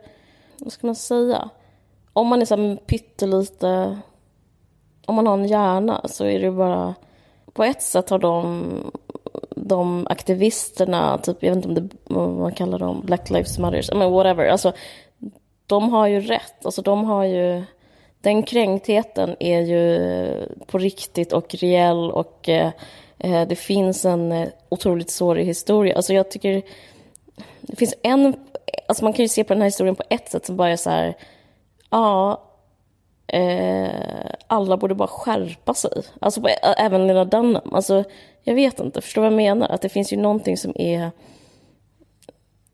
vad 0.59 0.73
ska 0.73 0.87
man 0.87 0.97
säga? 0.97 1.49
Om 2.13 2.27
man 2.27 2.41
är 2.41 2.47
så 2.47 2.77
pyttelite, 2.77 3.99
om 5.07 5.15
man 5.15 5.27
har 5.27 5.35
en 5.35 5.47
hjärna 5.47 6.01
så 6.05 6.25
är 6.25 6.41
det 6.41 6.51
bara, 6.51 6.95
på 7.57 7.65
ett 7.65 7.83
sätt 7.83 8.11
har 8.11 8.19
de, 8.19 8.91
de 9.51 10.07
aktivisterna, 10.11 11.19
typ, 11.19 11.37
jag 11.41 11.55
vet 11.55 11.65
inte 11.65 11.69
om 11.69 11.75
det, 11.75 11.97
vad 12.05 12.31
man 12.31 12.53
kallar 12.53 12.79
dem, 12.79 13.03
Black 13.05 13.31
Lives 13.31 13.59
Matter, 13.59 13.95
mean, 13.95 14.13
whatever, 14.13 14.47
alltså 14.47 14.73
de 15.67 15.89
har 15.93 16.07
ju 16.07 16.21
rätt, 16.21 16.67
alltså 16.67 16.83
de 16.83 17.05
har 17.05 17.25
ju 17.25 17.65
den 18.21 18.43
kränktheten 18.43 19.37
är 19.41 19.61
ju 19.61 19.99
på 20.67 20.79
riktigt 20.79 21.33
och 21.33 21.55
reell 21.55 22.11
och 22.11 22.49
eh, 22.49 22.71
eh 23.19 23.49
det 23.49 23.57
finns 23.57 24.05
en 24.05 24.33
eh, 24.33 24.49
otroligt 24.69 25.11
sårig 25.11 25.47
historia. 25.47 25.97
Alltså 25.97 26.15
jag 26.15 26.31
tycker 26.31 26.63
det 27.61 27.77
finns 27.77 27.95
en, 28.03 28.35
alltså 28.89 29.05
man 29.05 29.13
kan 29.13 29.25
ju 29.25 29.29
se 29.29 29.45
på 29.45 29.53
den 29.53 29.63
här 29.63 29.69
historien 29.69 29.97
på 29.97 30.03
ett 30.11 30.31
sätt 30.31 30.47
som 30.47 30.57
bara 30.57 30.71
är 30.71 30.77
så 30.77 30.91
här, 30.91 31.17
ja, 31.91 32.46
eh, 33.27 34.31
alla 34.47 34.77
borde 34.77 34.95
bara 34.95 35.09
skärpa 35.09 35.75
sig. 35.75 36.03
Alltså 36.21 36.41
på, 36.41 36.49
även 36.79 37.07
Lena 37.07 37.25
Dunham. 37.25 37.73
Alltså 37.73 38.05
jag 38.43 38.55
vet 38.55 38.81
inte, 38.81 39.01
förstår 39.01 39.23
vad 39.23 39.33
jag 39.33 39.37
menar? 39.37 39.69
Att 39.69 39.83
det 39.83 39.89
finns 39.89 40.13
ju 40.13 40.17
någonting 40.17 40.57
som 40.57 40.73
är 40.75 41.11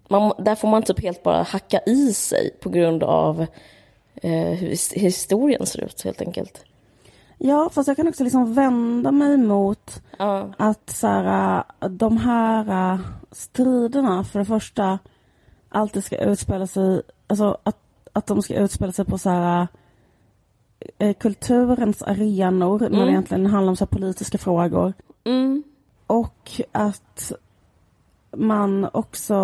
man, 0.09 0.32
där 0.38 0.55
får 0.55 0.68
man 0.68 0.82
typ 0.82 1.03
helt 1.03 1.22
bara 1.22 1.42
hacka 1.42 1.80
i 1.86 2.12
sig 2.12 2.50
på 2.61 2.68
grund 2.68 3.03
av 3.03 3.46
eh, 4.14 4.30
hur 4.32 4.98
historien 5.00 5.66
ser 5.66 5.84
ut 5.84 6.03
helt 6.05 6.20
enkelt. 6.20 6.64
Ja, 7.38 7.70
fast 7.72 7.88
jag 7.88 7.96
kan 7.96 8.09
också 8.09 8.24
liksom 8.24 8.55
vända 8.55 9.12
mig 9.12 9.36
mot 9.36 10.03
uh. 10.20 10.44
att 10.57 10.90
så 10.90 11.07
här, 11.07 11.64
de 11.88 12.16
här 12.16 12.98
striderna 13.32 14.24
för 14.24 14.38
det 14.38 14.44
första 14.44 14.98
alltid 15.68 16.05
ska 16.05 16.16
utspela 16.16 16.66
sig, 16.66 17.03
alltså 17.26 17.59
att, 17.62 17.78
att 18.12 18.26
de 18.26 18.42
ska 18.42 18.55
utspela 18.55 18.92
sig 18.92 19.05
på 19.05 19.18
så 19.18 19.30
här 19.30 19.61
eh, 19.61 19.66
kulturens 21.18 22.03
arenor 22.03 22.83
mm. 22.83 22.93
när 22.93 23.05
det 23.07 23.11
egentligen 23.11 23.47
handlar 23.47 23.70
om 23.70 23.76
så 23.76 23.87
politiska 23.87 24.39
frågor. 24.39 24.93
Mm. 25.24 25.62
Och 26.07 26.61
att 26.72 27.33
man 28.37 28.89
också, 28.93 29.35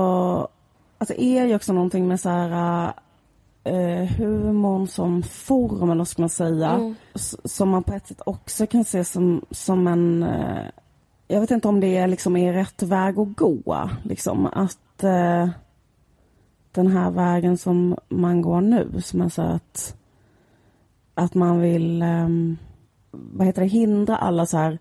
alltså 0.98 1.14
är 1.14 1.46
ju 1.46 1.54
också 1.54 1.72
någonting 1.72 2.08
med 2.08 2.20
så 2.20 2.28
här 2.28 2.92
eh, 3.64 4.04
humorn 4.16 4.86
som 4.86 5.22
form, 5.22 5.90
eller 5.90 6.04
ska 6.04 6.22
man 6.22 6.28
säga, 6.28 6.70
Mm. 6.70 6.94
som 7.44 7.68
man 7.68 7.82
på 7.82 7.94
ett 7.94 8.06
sätt 8.06 8.20
också 8.26 8.66
kan 8.66 8.84
se 8.84 9.04
som, 9.04 9.44
som 9.50 9.86
en... 9.86 10.22
Eh, 10.22 10.64
jag 11.28 11.40
vet 11.40 11.50
inte 11.50 11.68
om 11.68 11.80
det 11.80 12.06
liksom 12.06 12.36
är 12.36 12.52
rätt 12.52 12.82
väg 12.82 13.18
att 13.18 13.36
gå. 13.36 13.90
Liksom, 14.02 14.46
att 14.46 15.04
eh, 15.04 15.48
den 16.72 16.86
här 16.86 17.10
vägen 17.10 17.58
som 17.58 17.96
man 18.08 18.42
går 18.42 18.60
nu, 18.60 19.00
som 19.04 19.20
är 19.20 19.28
så 19.28 19.42
att, 19.42 19.96
att 21.18 21.34
man 21.34 21.60
vill 21.60 22.02
ehm, 22.02 22.56
vad 23.10 23.46
heter 23.46 23.62
det, 23.62 23.68
hindra 23.68 24.16
alla 24.16 24.46
så 24.46 24.56
här 24.56 24.78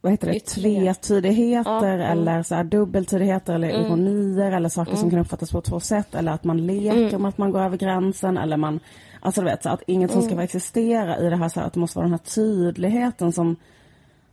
vad 0.00 0.12
heter 0.12 0.26
det, 0.32 0.40
tvetydigheter 0.40 1.70
Ja, 1.70 1.86
mm. 1.86 2.00
eller 2.00 2.42
så 2.42 2.54
här 2.54 2.64
dubbeltydigheter 2.64 3.54
eller 3.54 3.70
Mm. 3.70 3.86
ironier 3.86 4.52
eller 4.52 4.68
saker 4.68 4.96
som 4.96 5.10
kan 5.10 5.18
uppfattas 5.18 5.50
på 5.50 5.60
två 5.60 5.80
sätt 5.80 6.14
eller 6.14 6.32
att 6.32 6.44
man 6.44 6.66
leker 6.66 7.08
Mm. 7.08 7.22
med 7.22 7.28
att 7.28 7.38
man 7.38 7.50
går 7.52 7.60
över 7.60 7.76
gränsen 7.76 8.38
eller 8.38 8.56
man 8.56 8.80
Alltså 9.22 9.40
du 9.40 9.44
vet, 9.44 9.62
så 9.62 9.68
att 9.68 9.82
inget 9.86 10.10
som 10.10 10.22
ska 10.22 10.30
Mm. 10.32 10.38
få 10.38 10.44
existera 10.44 11.18
i 11.18 11.30
det 11.30 11.36
här 11.36 11.48
så 11.48 11.60
här, 11.60 11.66
att 11.66 11.72
det 11.72 11.80
måste 11.80 11.98
vara 11.98 12.04
den 12.06 12.12
här 12.12 12.34
tydligheten 12.34 13.32
som 13.32 13.56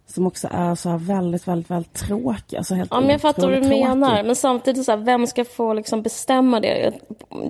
som 0.05 0.27
också 0.27 0.47
är 0.51 0.75
så 0.75 0.89
här 0.89 0.97
väldigt, 0.97 1.47
väldigt, 1.47 1.71
väldigt 1.71 1.93
tråkig. 1.93 2.57
Alltså 2.57 2.75
helt 2.75 2.91
Ja, 2.91 2.99
men 2.99 3.09
jag 3.09 3.21
fattar 3.21 3.41
vad 3.41 3.51
du 3.51 3.57
otroligt 3.57 3.69
tråkig. 3.71 3.89
menar. 3.89 4.23
Men 4.23 4.35
samtidigt, 4.35 4.85
så 4.85 4.91
här, 4.91 4.97
vem 4.97 5.27
ska 5.27 5.45
få 5.45 5.73
liksom 5.73 6.01
bestämma 6.01 6.59
det? 6.59 6.93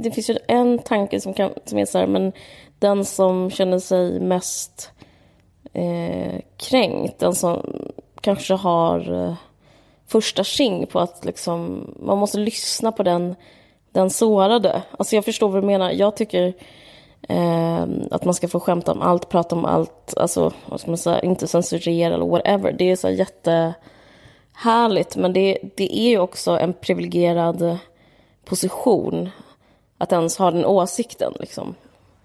Det 0.02 0.12
finns 0.12 0.30
ju 0.30 0.38
en 0.48 0.80
tanke 0.80 1.22
som, 1.22 1.34
kan, 1.34 1.50
som 1.66 1.78
är 1.78 1.86
så 1.86 1.98
här, 1.98 2.08
men 2.08 2.32
den 2.80 3.06
som 3.06 3.50
känner 3.50 3.80
sig 3.80 4.20
mest 4.20 4.92
eh, 5.74 6.42
kränkt, 6.58 7.20
den 7.20 7.36
som 7.36 7.62
kanske 8.22 8.54
har 8.54 9.14
eh, 9.14 9.34
första 10.08 10.44
tjing 10.44 10.88
på 10.88 11.00
att 11.00 11.26
liksom, 11.26 11.90
man 12.00 12.18
måste 12.18 12.38
lyssna 12.38 12.92
på 12.92 13.04
den, 13.04 13.36
den 13.92 14.10
sårade. 14.10 14.82
Alltså 14.98 15.16
jag 15.16 15.26
förstår 15.26 15.50
vad 15.50 15.64
du 15.64 15.68
menar. 15.68 15.92
Jag 15.92 16.16
tycker 16.16 16.54
eh, 17.30 17.86
att 18.12 18.26
man 18.26 18.34
ska 18.34 18.48
få 18.48 18.60
skämta 18.60 18.92
om 18.92 19.02
allt, 19.02 19.30
prata 19.30 19.56
om 19.56 19.66
allt, 19.66 20.14
alltså 20.18 20.52
vad 20.66 20.80
ska 20.80 20.92
man 20.92 20.98
säga, 20.98 21.20
inte 21.20 21.48
censurera 21.48 22.14
eller 22.14 22.26
whatever. 22.26 22.72
Det 22.72 22.92
är 22.92 22.96
så 22.96 23.10
jättehärligt, 23.10 25.16
men 25.16 25.34
det, 25.34 25.58
det 25.76 26.00
är 26.00 26.10
ju 26.10 26.20
också 26.20 26.60
en 26.60 26.74
privilegierad 26.74 27.78
position 28.46 29.30
att 29.98 30.12
ens 30.12 30.38
ha 30.38 30.52
den 30.52 30.66
åsikten. 30.66 31.34
Liksom. 31.40 31.76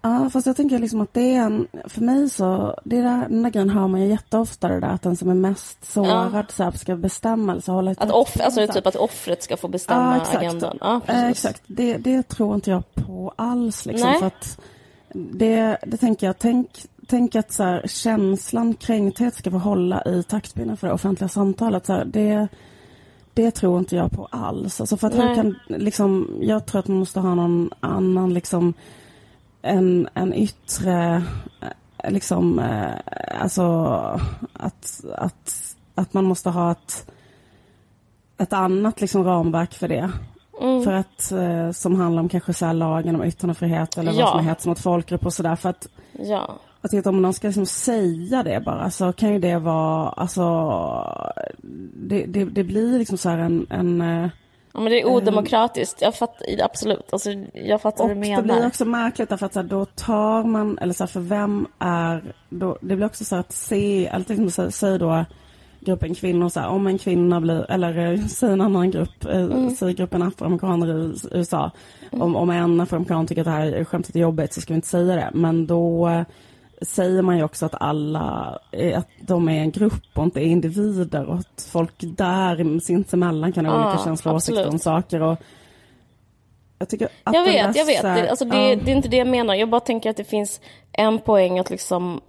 Ja, 0.03 0.31
fast 0.31 0.47
jag 0.47 0.57
tänker 0.57 0.79
liksom 0.79 1.01
att 1.01 1.15
det 1.15 1.35
är 1.35 1.43
en, 1.43 1.67
för 1.89 2.01
mig 2.01 2.31
så, 2.31 2.77
det 2.85 2.99
är 2.99 3.03
där, 3.03 3.29
den 3.29 3.43
där 3.43 3.51
grejen 3.51 3.71
hör 3.71 3.89
man 3.89 4.01
ju 4.03 4.09
jätteofta 4.09 4.69
det 4.69 4.81
där 4.81 4.89
att 4.89 5.03
den 5.03 5.17
som 5.17 5.31
är 5.31 5.35
mest 5.35 5.93
sårad 5.93 6.51
så 6.51 6.63
här, 6.65 6.71
ska 6.71 6.97
bestämma 6.97 7.53
eller 7.53 7.63
så 7.63 7.73
hålla 7.73 7.91
ett 7.91 8.01
Att, 8.01 8.11
off, 8.11 8.37
alltså 8.41 8.67
typ 8.67 8.87
att 8.87 8.97
offret 8.97 9.43
ska 9.43 9.57
få 9.57 9.69
bestämma 9.69 10.17
Ja, 10.17 10.23
exakt. 10.23 10.37
agendan. 10.37 10.79
Ja, 10.81 11.01
Eh, 11.07 11.29
exakt, 11.29 11.63
det, 11.67 11.97
det 11.97 12.23
tror 12.23 12.55
inte 12.55 12.71
jag 12.71 12.95
på 12.95 13.33
alls. 13.37 13.87
Liksom, 13.87 14.09
Nej. 14.11 14.19
för 14.19 14.27
att 14.27 14.61
det, 15.13 15.77
det 15.87 15.97
tänker 15.97 16.27
jag, 16.27 16.39
tänk, 16.39 16.69
tänk 17.07 17.37
att 17.37 17.53
så 17.53 17.63
här, 17.63 17.83
känslan 17.87 18.75
kränkthet 18.75 19.35
ska 19.35 19.51
få 19.51 19.59
hålla 19.59 20.03
i 20.05 20.23
taktpinnen 20.23 20.77
för 20.77 20.87
det 20.87 20.93
offentliga 20.93 21.29
samtalet. 21.29 21.87
Så 21.87 21.93
här, 21.93 22.05
det, 22.05 22.49
det 23.35 23.51
tror 23.51 23.79
inte 23.79 23.97
jag 23.97 24.11
på 24.11 24.29
alls. 24.31 24.81
Alltså 24.81 24.97
för 24.97 25.07
att 25.07 25.37
kan, 25.37 25.59
liksom, 25.67 26.29
jag 26.41 26.67
tror 26.67 26.79
att 26.79 26.89
man 26.89 26.99
måste 26.99 27.21
ha 27.21 27.35
någon 27.35 27.71
annan, 27.81 28.35
liksom, 28.35 28.75
en, 29.63 30.09
en 30.15 30.35
yttre, 30.35 31.23
eh, 31.99 32.11
liksom, 32.11 32.59
eh, 32.59 33.41
alltså 33.41 33.63
att, 34.53 35.05
att, 35.15 35.77
att 35.95 36.15
man 36.15 36.25
måste 36.25 36.51
ha 36.51 36.73
ett, 36.73 37.11
ett 38.39 38.53
annat 38.53 39.01
liksom 39.01 39.25
ramverk 39.25 39.75
för 39.75 39.89
det. 39.89 40.11
Mm. 40.61 40.83
För 40.85 40.93
att, 40.93 41.33
eh, 41.33 41.71
som 41.71 41.95
handlar 42.01 42.23
om 42.23 42.29
kanske 42.29 42.55
så 42.55 42.73
lagen 42.73 43.17
om 43.17 43.25
yttrandefrihet 43.25 43.99
eller 43.99 44.13
Ja. 44.13 44.21
vad 44.25 44.31
som 44.31 44.39
är 44.39 44.45
hets 44.45 44.67
mot 44.67 44.79
folkgrupp 44.79 45.27
och 45.27 45.33
sådär. 45.33 45.57
För 45.57 45.69
att 45.69 45.89
Ja. 46.13 46.59
att 46.81 47.07
om 47.07 47.23
någon 47.23 47.35
ska 47.35 47.47
liksom 47.47 47.67
säga 47.67 48.43
det 48.43 48.63
bara 48.65 48.91
så 48.91 49.13
kan 49.13 49.33
ju 49.33 49.39
det 49.39 49.59
vara, 49.59 50.09
alltså, 50.09 50.45
det, 51.95 52.27
det, 52.27 52.45
det 52.45 52.65
blir 52.65 52.99
liksom 52.99 53.19
så 53.19 53.29
här 53.29 53.39
en, 53.39 53.67
en 53.71 54.31
ja, 54.75 54.81
men 54.81 54.93
det 54.93 55.01
är 55.01 55.07
odemokratiskt. 55.07 56.03
Jag 56.03 56.15
fattar, 56.15 56.47
absolut. 56.65 57.13
Alltså, 57.13 57.31
jag 57.55 57.81
fattar 57.83 58.05
och 58.05 58.09
vad 58.11 58.17
du 58.17 58.21
det 58.23 58.29
menar. 58.29 58.43
blir 58.43 58.67
också 58.67 58.85
märkligt 58.85 59.29
därför 59.29 59.47
att 59.47 59.53
så 59.53 59.61
här, 59.61 59.69
då 59.69 59.85
tar 59.85 60.45
man, 60.45 60.79
eller 60.79 60.95
så 60.95 61.03
här, 61.05 61.09
för 61.09 61.21
vem 61.21 61.67
är, 61.79 62.35
då, 62.49 62.79
det 62.81 62.97
blir 62.97 63.07
också 63.07 63.25
så 63.25 63.35
här 63.35 63.41
att 63.41 63.53
se, 63.53 64.07
eller 64.07 64.25
till 64.25 64.43
exempel 64.45 64.67
sä- 64.67 64.71
säg 64.71 64.99
då 64.99 65.25
gruppen 65.81 66.15
kvinnor 66.15 66.49
så 66.49 66.61
här, 66.61 66.69
om 66.69 66.87
en 66.87 66.99
kvinna 66.99 67.41
blir, 67.41 67.71
eller 67.71 68.13
eh, 68.13 68.21
säg 68.27 68.53
en 68.53 68.61
annan 68.61 68.91
grupp, 68.91 69.25
eh, 69.25 69.41
Mm. 69.43 69.71
säg 69.71 69.95
gruppen 69.95 70.23
afroamerikaner 70.23 70.99
i 70.99 71.15
USA, 71.39 71.71
om, 72.13 72.37
om 72.37 72.51
en 72.51 72.81
afroamerikan 72.81 73.27
tycker 73.27 73.41
att 73.43 73.47
det 73.47 73.51
här 73.51 73.85
skämtet 73.85 74.17
är 74.17 74.21
jobbigt 74.21 74.53
så 74.55 74.61
ska 74.61 74.73
vi 74.73 74.77
inte 74.77 74.89
säga 74.89 75.17
det, 75.17 75.31
men 75.35 75.67
då 75.67 76.09
eh, 76.09 76.23
säger 76.83 77.23
man 77.23 77.37
ju 77.37 77.45
också 77.45 77.67
att 77.67 77.75
alla, 77.83 78.59
att 78.95 79.09
de 79.21 79.49
är 79.49 79.61
en 79.61 79.71
grupp 79.71 80.03
och 80.15 80.25
inte 80.25 80.41
individer 80.41 81.25
och 81.25 81.35
att 81.35 81.69
folk 81.73 81.95
där 81.99 82.81
sinsemellan 82.81 83.53
kan 83.53 83.67
ha 83.67 83.75
Ja, 83.75 83.89
olika 83.89 84.05
känslor 84.05 84.33
och 84.33 84.37
åsikter 84.37 84.69
om 84.69 84.79
saker 84.79 85.23
och 85.23 85.39
jag 86.83 86.89
tycker 86.89 87.09
att 87.25 87.35
Jag 87.35 87.45
vet, 87.45 87.77
jag 87.77 87.85
vet. 87.85 88.03
Det, 88.03 88.31
alltså, 88.31 88.45
det, 88.45 88.71
ja. 88.71 88.77
det 88.85 88.93
är 88.93 88.97
inte 88.97 89.09
det 89.09 89.17
jag 89.17 89.27
menar. 89.27 89.55
Jag 89.55 89.69
bara 89.69 89.81
tänker 89.81 90.11
att 90.11 90.17
det 90.17 90.25
finns 90.25 90.61
en 90.93 91.19
poäng 91.19 91.59
att 91.59 91.71
liksom... 91.71 92.21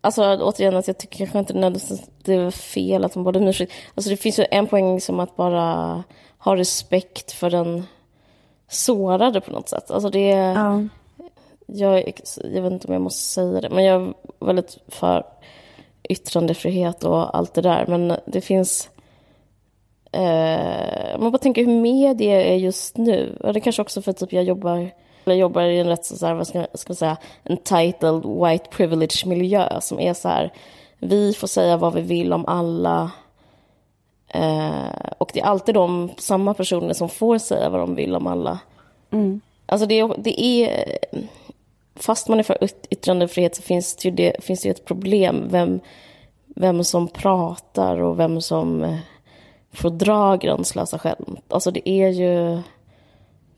Alltså 0.00 0.22
återigen, 0.22 0.76
att 0.76 0.86
jag 0.86 0.98
tycker 0.98 1.18
kanske 1.18 1.38
inte 1.38 1.54
nödvändigtvis 1.54 2.10
det 2.24 2.34
är 2.34 2.50
fel 2.50 3.04
att 3.04 3.14
man 3.14 3.24
borde 3.24 3.38
ursäkt. 3.38 3.72
Alltså 3.94 4.10
det 4.10 4.16
finns 4.16 4.38
ju 4.38 4.44
en 4.50 4.66
poäng 4.66 5.00
som 5.00 5.20
att 5.20 5.36
bara 5.36 6.02
ha 6.38 6.56
respekt 6.56 7.32
för 7.32 7.50
den 7.50 7.84
sårade 8.68 9.40
på 9.40 9.50
något 9.50 9.68
sätt. 9.68 9.90
Alltså 9.90 10.10
det... 10.10 10.28
Ja. 10.28 10.82
Jag, 11.74 11.98
är 11.98 12.14
jag 12.54 12.62
vet 12.62 12.72
inte 12.72 12.88
om 12.88 12.92
jag 12.92 13.02
måste 13.02 13.22
säga 13.22 13.60
det, 13.60 13.70
men 13.70 13.84
jag 13.84 14.02
är 14.02 14.14
väldigt 14.38 14.78
för 14.88 15.24
yttrandefrihet 16.02 17.04
och 17.04 17.36
allt 17.36 17.54
det 17.54 17.60
där. 17.60 17.86
Men 17.86 18.16
det 18.26 18.40
finns... 18.40 18.90
Eh, 20.12 21.18
man 21.18 21.32
bara 21.32 21.38
tänker 21.38 21.64
hur 21.64 21.80
media 21.80 22.42
är 22.42 22.56
just 22.56 22.96
nu. 22.96 23.38
Och 23.40 23.52
det 23.52 23.60
kanske 23.60 23.82
också 23.82 24.02
för 24.02 24.12
typ 24.12 24.32
jag 24.32 24.44
jobbar, 24.44 24.90
eller 25.24 25.36
jobbar 25.36 25.62
i 25.62 25.78
en 25.78 25.86
rätt 25.86 26.04
så 26.04 26.26
här, 26.26 26.34
vad 26.34 26.46
ska, 26.46 26.66
ska 26.74 26.90
jag 26.90 26.96
säga, 26.96 27.16
en 27.42 27.56
titled 27.56 28.22
white 28.24 28.70
privilege 28.70 29.26
miljö 29.26 29.80
som 29.80 30.00
är 30.00 30.14
så 30.14 30.28
här, 30.28 30.52
vi 30.98 31.32
får 31.32 31.46
säga 31.46 31.76
vad 31.76 31.94
vi 31.94 32.00
vill 32.00 32.32
om 32.32 32.46
alla. 32.46 33.10
Eh, 34.28 35.12
och 35.18 35.30
det 35.34 35.40
är 35.40 35.44
alltid 35.44 35.74
de 35.74 36.10
samma 36.18 36.54
personer 36.54 36.94
som 36.94 37.08
får 37.08 37.38
säga 37.38 37.70
vad 37.70 37.80
de 37.80 37.94
vill 37.94 38.14
om 38.14 38.26
alla. 38.26 38.58
Mm. 39.10 39.40
Alltså 39.66 39.86
det 39.86 40.08
det 40.18 40.40
är 40.42 40.98
fast 41.96 42.28
man 42.28 42.38
är 42.38 42.42
för 42.42 42.58
yt- 42.64 42.86
yttrandefrihet 42.90 43.56
så 43.56 43.62
finns 43.62 43.96
det 43.96 44.08
ju, 44.08 44.14
det, 44.14 44.44
finns 44.44 44.62
det 44.62 44.68
ett 44.68 44.84
problem. 44.84 45.48
Vem, 45.50 45.80
vem 46.56 46.84
som 46.84 47.08
pratar 47.08 47.96
och 48.00 48.18
vem 48.18 48.40
som 48.40 48.82
eh, 48.82 48.96
får 49.72 49.90
dra 49.90 50.36
gränslösa 50.36 50.98
skämt. 50.98 51.44
Alltså 51.48 51.70
det 51.70 51.88
är 51.88 52.08
ju, 52.08 52.60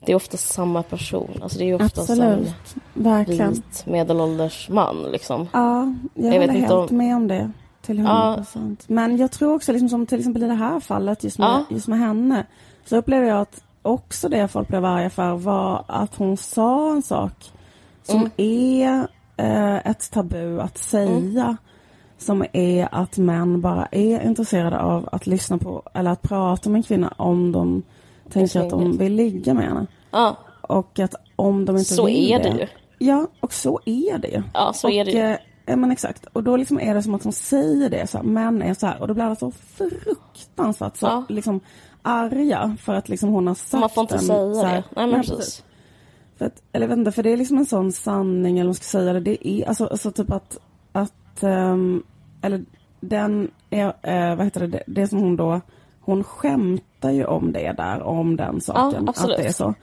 det 0.07 0.13
är 0.13 0.17
ofta 0.17 0.37
samma 0.37 0.83
person. 0.83 1.31
Alltså 1.43 1.59
det 1.59 1.65
är 1.65 1.67
ju 1.67 1.75
ofta 1.75 2.01
Absolut, 2.01 2.49
en 2.49 3.03
verkligen. 3.03 3.53
vit 3.53 3.87
medelålders 3.87 4.69
man 4.69 5.03
liksom. 5.13 5.49
Ja, 5.53 5.95
jag, 6.15 6.35
Jag 6.35 6.41
håller 6.41 6.53
helt 6.53 6.73
om- 6.73 6.97
med 6.97 7.17
om 7.17 7.29
det. 7.29 7.51
Till 7.83 7.99
100 7.99 8.35
procent. 8.37 8.85
Men 8.89 9.17
jag 9.17 9.33
tror 9.33 9.55
också, 9.55 9.73
liksom, 9.73 9.89
som 9.89 10.07
till 10.07 10.19
exempel 10.19 10.43
i 10.43 10.47
det 10.47 10.55
här 10.55 10.81
fallet, 10.81 11.25
just 11.25 11.39
med, 11.39 11.47
Ja. 11.49 11.65
just 11.69 11.89
med 11.89 11.99
henne, 11.99 12.47
så 12.85 12.97
upplever 12.97 13.27
jag 13.27 13.41
att 13.41 13.63
också 13.83 14.29
det 14.29 14.49
folk 14.49 14.69
blev 14.69 14.85
arga 14.85 15.11
för 15.11 15.35
var 15.35 15.85
att 15.89 16.15
hon 16.15 16.37
sa 16.37 16.91
en 16.93 17.03
sak 17.03 17.33
som 18.05 18.17
Mm. 18.19 18.31
är 18.37 19.09
eh, 19.37 19.91
ett 19.91 20.11
tabu 20.11 20.61
att 20.61 20.79
säga. 20.79 21.57
Som 22.19 22.45
är 22.53 22.89
att 22.93 23.19
män 23.19 23.61
bara 23.61 23.87
är 23.91 24.21
intresserade 24.27 24.81
av 24.81 25.09
att 25.13 25.27
lyssna 25.27 25.59
på, 25.59 25.83
eller 25.95 26.11
att 26.11 26.23
prata 26.23 26.71
med 26.71 26.79
en 26.79 26.83
kvinna 26.83 27.15
om 27.17 27.53
de 27.53 27.83
tänker 28.31 28.61
att 28.61 28.71
de 28.71 28.97
vill 28.99 29.13
ligga 29.15 29.55
med 29.55 29.65
henne. 29.65 29.87
Ja, 30.11 30.37
Och 30.63 30.99
att 30.99 31.15
om 31.37 31.65
de 31.65 31.77
inte 31.77 31.95
så 31.95 32.05
vill 32.07 32.33
är 32.33 32.39
det 32.43 32.49
ju. 32.49 32.67
Ja, 32.99 33.27
och 33.41 33.53
så 33.53 33.81
är 33.87 34.19
det 34.19 34.29
ju. 34.29 34.43
Ja, 34.55 34.73
så 34.75 34.87
och, 34.89 34.95
är 34.95 35.05
det 35.05 35.11
ju. 35.11 35.19
eh, 35.21 35.37
Ja, 35.67 35.77
men 35.77 35.91
exakt. 35.91 36.27
Och 36.33 36.43
då 36.43 36.57
liksom 36.57 36.81
är 36.81 36.95
det 36.95 37.03
som 37.03 37.15
att 37.15 37.23
de 37.23 37.33
säger 37.33 37.91
det, 37.91 38.07
så 38.11 38.17
här, 38.19 38.25
män 38.25 38.63
är 38.63 38.75
så 38.75 38.87
här. 38.87 39.01
Och 39.01 39.09
då 39.09 39.15
blir 39.15 39.25
alla 39.25 39.37
så 39.37 39.51
fruktansvärt 39.51 40.97
så 40.97 41.07
Ja. 41.07 41.25
liksom 41.29 41.61
arga 42.03 42.77
för 42.81 42.95
att 42.95 43.09
liksom 43.09 43.29
hon 43.29 43.47
har 43.47 43.55
sagt 43.55 43.81
Man 43.81 43.91
får 43.91 44.01
inte 44.03 44.15
en, 44.15 44.21
säga 44.21 44.55
så 44.55 44.63
här- 44.65 44.77
det. 44.77 44.85
Nej 44.97 45.07
men 45.07 45.21
precis. 45.21 45.65
För 46.37 46.47
att, 46.47 46.63
eller 46.73 46.93
inte, 46.93 47.13
för 47.13 47.23
det 47.23 47.31
är 47.31 47.37
liksom 47.37 47.59
en 47.59 47.67
sån 47.67 47.93
sanning, 47.93 48.59
eller 48.59 48.65
vad 48.65 48.69
man 48.69 48.75
ska 48.75 48.85
säga 48.85 49.13
det. 49.13 49.21
Det 49.21 49.49
är 49.49 49.69
alltså, 49.69 49.87
alltså 49.87 50.11
typ 50.11 50.33
att, 50.33 50.59
att 50.93 51.43
ehm, 51.43 52.03
eller 52.43 52.65
den 53.01 53.51
är, 53.71 53.87
eh, 54.03 54.37
vad 54.37 54.45
heter 54.45 54.67
det, 54.67 54.83
det, 54.87 55.09
som 55.09 55.19
hon 55.19 55.37
då, 55.37 55.61
hon 56.01 56.25
skämtar 56.25 57.11
ju 57.11 57.25
om 57.25 57.53
det 57.53 57.73
där, 57.73 58.03
om 58.03 58.37
den 58.37 58.61
saken. 58.61 59.09
absolut. 59.09 59.39
Att 59.39 59.43
det 59.43 59.49
är 59.49 59.53
så. 59.53 59.75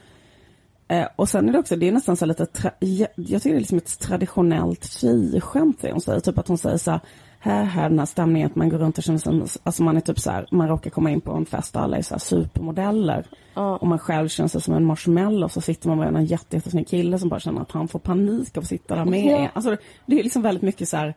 Eh, 0.87 1.07
och 1.15 1.29
sen 1.29 1.49
är 1.49 1.53
det 1.53 1.59
också, 1.59 1.75
det 1.75 1.87
är 1.87 1.91
nästan 1.91 2.17
så 2.17 2.25
lite, 2.25 2.47
jag 2.79 3.09
tycker 3.15 3.49
det 3.49 3.55
är 3.55 3.59
liksom 3.59 3.77
ett 3.77 3.99
traditionellt 3.99 4.91
tjejskämt 4.91 5.77
det 5.81 5.91
hon 5.91 6.01
säger. 6.01 6.19
Typ 6.19 6.37
att 6.37 6.47
hon 6.47 6.57
säger 6.57 6.77
så 6.77 6.91
här, 6.91 6.99
här, 7.43 7.63
här 7.63 7.89
den 7.89 7.99
här 7.99 8.05
stämningen 8.05 8.47
att 8.49 8.55
man 8.55 8.69
går 8.69 8.77
runt 8.77 8.97
och 8.97 9.03
känner 9.03 9.19
sig, 9.19 9.59
alltså 9.63 9.83
man 9.83 9.97
är 9.97 10.01
typ 10.01 10.19
så 10.19 10.31
här, 10.31 10.47
man 10.51 10.67
råkar 10.67 10.89
komma 10.89 11.11
in 11.11 11.21
på 11.21 11.31
en 11.31 11.45
fest 11.45 11.75
och 11.75 11.81
alla 11.81 11.97
är 11.97 12.01
så 12.01 12.13
här 12.13 12.19
supermodeller. 12.19 13.25
Ja. 13.53 13.77
Och 13.77 13.87
man 13.87 13.99
själv 13.99 14.27
känner 14.27 14.47
sig 14.47 14.61
som 14.61 14.73
en 14.73 14.85
marshmallow 14.85 15.47
så 15.47 15.61
sitter 15.61 15.87
man 15.89 15.97
med 15.97 16.15
en 16.15 16.25
jätte, 16.25 16.55
jättesnygg 16.55 16.87
kille 16.87 17.19
som 17.19 17.29
bara 17.29 17.39
känner 17.39 17.61
att 17.61 17.71
han 17.71 17.87
får 17.87 17.99
panik 17.99 18.57
av 18.57 18.63
att 18.63 18.69
sitta 18.69 18.95
där 18.95 19.05
med 19.05 19.25
Ja. 19.25 19.49
Alltså 19.53 19.77
det 20.05 20.19
är 20.19 20.23
liksom 20.23 20.41
väldigt 20.41 20.61
mycket 20.61 20.89
så 20.89 20.97
här, 20.97 21.13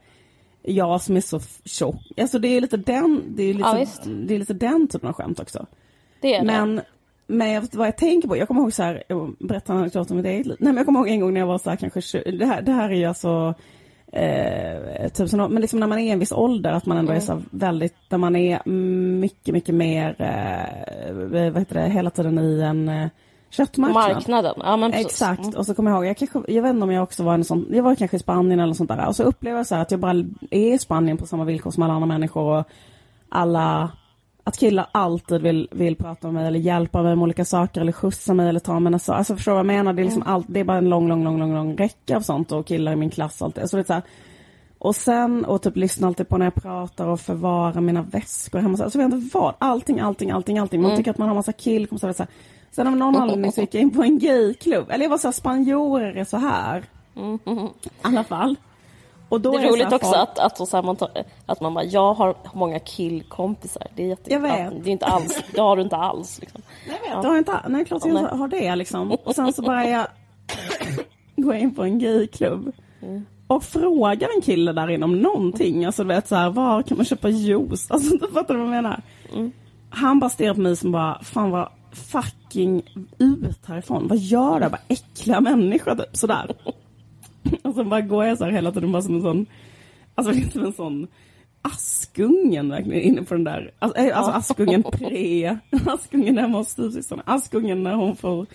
jag 0.63 1.03
som 1.03 1.17
är 1.17 1.21
så 1.21 1.41
tjock. 1.65 2.13
Alltså 2.17 2.39
det 2.39 2.49
är 2.49 2.61
lite 2.61 2.77
den, 2.77 3.23
det 3.29 3.43
är 3.43 3.55
Ja, 3.55 3.73
lite, 3.73 3.81
visst. 3.81 4.03
det 4.05 4.35
är 4.35 4.39
lite 4.39 4.55
den 4.55 4.89
typen 4.89 5.09
av 5.09 5.15
skämt 5.15 5.41
också. 5.41 5.67
Det 6.21 6.35
är 6.35 6.41
det. 6.41 6.47
Men, 6.47 6.81
men 7.27 7.69
vad 7.73 7.87
jag 7.87 7.97
tänker 7.97 8.29
på, 8.29 8.37
jag 8.37 8.49
kommer 8.49 8.61
ihåg 8.61 8.73
så 8.73 8.83
här, 8.83 9.03
jag 9.09 9.37
berättar 9.39 9.75
en 9.75 9.81
anekdot 9.81 10.11
om 10.11 10.17
mitt 10.17 10.27
eget 10.27 10.47
liv. 10.47 10.57
Nej 10.61 10.73
men 10.73 10.77
jag 10.77 10.87
kommer 10.87 11.01
ihåg 11.01 11.09
en 11.09 11.21
gång 11.21 11.33
när 11.35 11.41
jag 11.41 11.47
var 11.47 11.59
så 11.59 11.71
här 11.71 11.77
kanske 11.77 12.01
20, 12.01 12.31
det 12.31 12.47
här, 12.47 12.63
det 12.63 12.73
här 12.73 12.91
är 12.91 12.95
ju 12.95 13.05
alltså 13.05 13.55
eh, 14.13 15.09
typ 15.09 15.33
men 15.33 15.55
liksom 15.55 15.81
när 15.81 15.87
man 15.87 15.99
är 15.99 16.03
i 16.07 16.11
en 16.11 16.19
viss 16.19 16.33
ålder, 16.33 16.73
att 16.73 16.87
man 16.87 16.97
ändå 16.97 17.13
är 17.13 17.21
så 17.21 17.43
väldigt, 17.51 17.95
där 18.09 18.19
man 18.19 18.37
är 18.37 18.69
mycket, 19.19 19.55
mycket 19.55 19.75
mer, 19.75 20.17
eh, 20.19 21.13
vad 21.15 21.59
heter 21.59 21.75
det, 21.75 21.89
hela 21.89 22.11
tiden 22.11 22.39
i 22.39 22.61
en 22.61 22.89
eh, 22.89 23.09
köttmarknad. 23.51 24.13
Marknaden. 24.15 24.55
Ja, 24.57 24.77
men 24.77 24.93
precis. 24.93 25.07
Exakt, 25.07 25.45
Mm. 25.45 25.55
och 25.57 25.67
så 25.67 25.75
kommer 25.75 25.91
jag 25.91 25.97
ihåg, 25.99 26.07
jag, 26.07 26.17
kanske, 26.17 26.43
jag 26.49 26.63
vet 26.63 26.71
inte 26.71 26.83
om 26.85 26.93
jag 26.93 27.03
också 27.03 27.23
var 27.23 27.35
en 27.35 27.45
sån, 27.45 27.67
jag 27.71 27.83
var 27.83 27.95
kanske 27.95 28.17
i 28.17 28.21
Spanien 28.21 28.61
eller 28.61 28.67
något 28.67 28.77
sånt 28.77 28.91
där. 28.91 29.07
Och 29.07 29.17
så 29.17 29.23
upplever 29.23 29.57
jag 29.57 29.67
så 29.67 29.75
här 29.75 29.83
att 29.83 29.91
jag 29.91 30.01
bara 30.01 30.25
är 30.51 30.75
i 30.75 30.79
Spanien 30.79 31.17
på 31.17 31.27
samma 31.27 31.45
villkor 31.45 31.71
som 31.71 31.83
alla 31.83 31.95
andra 31.95 32.07
människor. 32.07 32.59
Och 32.59 32.65
alla, 33.29 33.91
att 34.45 34.59
killar 34.59 34.87
alltid 34.93 35.43
vill, 35.43 35.69
vill 35.73 35.97
prata 35.97 36.27
med 36.27 36.35
mig 36.35 36.47
eller 36.47 36.59
hjälpa 36.59 37.03
mig 37.03 37.17
med 37.17 37.23
olika 37.23 37.45
saker 37.45 37.81
eller 37.81 37.93
skjutsa 37.93 38.35
mig 38.35 38.49
eller 38.49 38.61
ta 38.61 38.81
mig 38.81 39.01
så. 39.01 39.13
Alltså 39.13 39.37
förstår 39.37 39.53
du 39.53 39.55
vad 39.55 39.59
jag 39.59 39.67
menar? 39.67 39.93
Det 39.93 40.03
är 40.03 40.05
liksom 40.05 40.23
allt, 40.27 40.47
det 40.49 40.61
är 40.61 40.65
bara 40.65 40.79
en 40.79 40.89
lång, 40.89 41.09
lång, 41.09 41.25
lång, 41.25 41.39
lång, 41.39 41.55
lång 41.55 41.77
räcka 41.77 42.17
av 42.17 42.21
sånt 42.21 42.53
och 42.53 42.67
killar 42.67 42.93
i 42.93 42.97
min 42.97 43.11
klass 43.11 43.41
och 43.41 43.45
allt 43.45 43.55
det. 43.55 43.61
Alltså 43.61 43.77
det 43.77 43.83
är 43.83 43.85
så 43.85 43.93
här, 43.93 44.03
och 44.79 44.97
sen, 44.97 45.45
och 45.45 45.63
typ 45.63 45.77
lyssna 45.77 46.07
alltid 46.07 46.29
på 46.29 46.39
när 46.39 46.47
jag 46.47 46.55
pratar 46.55 47.07
och 47.07 47.21
förvara 47.21 47.81
mina 47.81 48.03
väskor 48.03 48.59
hemma. 48.59 48.79
Alltså 48.85 48.99
jag 48.99 49.09
vet 49.09 49.15
inte 49.15 49.39
vad, 49.39 49.55
allting, 49.59 50.01
allting, 50.01 50.31
allting, 50.31 50.59
allting. 50.59 50.83
Man 50.83 50.97
tycker 50.97 51.11
att 51.11 51.19
man 51.19 51.29
har 51.29 51.35
massa 51.35 51.53
killkompisar. 51.53 52.13
så 52.13 52.23
här. 52.23 52.31
Sen 52.71 52.87
av 52.87 52.97
någon 52.97 53.17
anledning 53.17 53.53
så 53.53 53.61
gick 53.61 53.75
jag 53.75 53.83
in 53.83 53.91
på 53.91 54.03
en 54.03 54.19
gayklubb. 54.19 54.91
Eller 54.91 55.05
jag 55.05 55.11
var 55.11 55.19
så 55.19 55.27
här, 55.27 55.33
spanjorer 55.33 56.17
är 56.17 56.25
så 56.25 56.37
här. 56.37 56.85
I 57.79 57.83
alla 58.03 58.25
fall. 58.25 58.57
Och 59.35 59.41
då 59.41 59.53
Det 59.53 59.59
är 59.59 59.63
är 59.67 59.71
roligt 59.73 59.93
också 59.93 59.99
folk- 60.07 60.17
att, 60.17 60.39
att, 60.39 60.69
så 60.69 60.77
här 60.77 60.83
man 60.83 60.97
tar, 60.97 61.09
att 61.47 61.61
man 61.61 61.75
bara, 61.75 61.85
jag 61.85 62.15
har 62.15 62.35
många 62.53 62.79
killkompisar. 62.79 63.87
Det 63.95 64.03
är 64.03 64.07
jätte, 64.09 64.33
Jag 64.33 64.41
vet. 64.41 64.59
Ja, 64.59 64.71
det 64.83 64.91
är 64.91 64.93
inte 64.93 65.07
alls, 65.07 65.43
det 65.55 65.61
har 65.61 65.77
du 65.77 65.83
inte 65.83 65.97
alls. 65.97 66.41
Liksom. 66.41 66.63
Jag 67.09 67.23
har 67.23 67.39
inte, 67.39 67.61
nej, 67.69 67.85
klart 67.85 68.03
jag 68.07 68.23
Ja, 68.23 68.37
har 68.37 68.49
det 68.49 68.77
liksom. 68.77 69.13
Och 69.25 69.35
sen 69.35 69.53
så 69.53 69.63
börjar 69.63 69.85
jag 69.85 70.07
gå 71.45 71.55
in 71.55 71.75
på 71.75 71.83
en 71.83 71.99
gayklubb. 71.99 72.73
Mm. 73.03 73.27
Och 73.47 73.65
frågar 73.65 74.29
en 74.37 74.41
kille 74.43 74.73
där 74.73 74.91
inom 74.91 75.21
någonting. 75.21 75.85
Alltså 75.85 76.03
du 76.03 76.09
vet 76.09 76.29
så 76.29 76.35
här, 76.37 76.51
var 76.51 76.83
kan 76.83 76.97
man 76.97 77.07
köpa 77.07 77.29
juice? 77.29 77.87
Alltså 77.91 78.17
du 78.17 78.29
fattar 78.29 78.55
du 78.55 78.61
vad 78.61 78.69
jag 78.69 78.83
menar? 78.83 79.03
Mm. 79.35 79.53
Han 79.91 80.19
bara 80.21 80.31
stirrar 80.31 80.55
på 80.55 80.61
mig 80.61 80.77
som 80.77 80.93
bara, 80.93 81.19
fan 81.23 81.51
vad 81.51 81.69
fucking 81.93 82.83
ut 83.19 83.67
härifrån. 83.67 84.09
Vad 84.09 84.19
gör 84.19 84.61
du? 84.61 84.69
Bara 84.69 84.81
äckliga 84.89 85.41
människor 85.41 85.95
typ 85.95 86.17
sådär. 86.17 86.51
och 87.63 87.75
sen 87.75 87.89
bara 87.89 88.01
går 88.01 88.25
jag 88.25 88.39
så 88.39 88.45
här 88.45 88.53
hela 88.53 88.73
tiden 88.73 88.93
bara 88.93 89.03
som 89.03 89.15
en 89.15 89.23
sån, 89.23 89.47
alltså 90.15 90.33
liksom 90.41 90.65
en 90.65 90.73
sån 90.73 91.07
Askungen 91.63 92.69
verkligen 92.69 93.03
inne 93.03 93.23
på 93.23 93.35
den 93.35 93.45
där, 93.45 93.71
alltså, 93.79 93.99
eh, 93.99 94.19
alltså 94.19 94.33
Askungen 94.33 94.83
pre, 94.93 95.59
Askungen 95.87 96.39
hemma 96.39 96.59
hos 96.59 96.69
styvsystrarna, 96.69 97.23
Askungen 97.27 97.83
när 97.83 97.95
hon 97.95 98.17
får, 98.17 98.47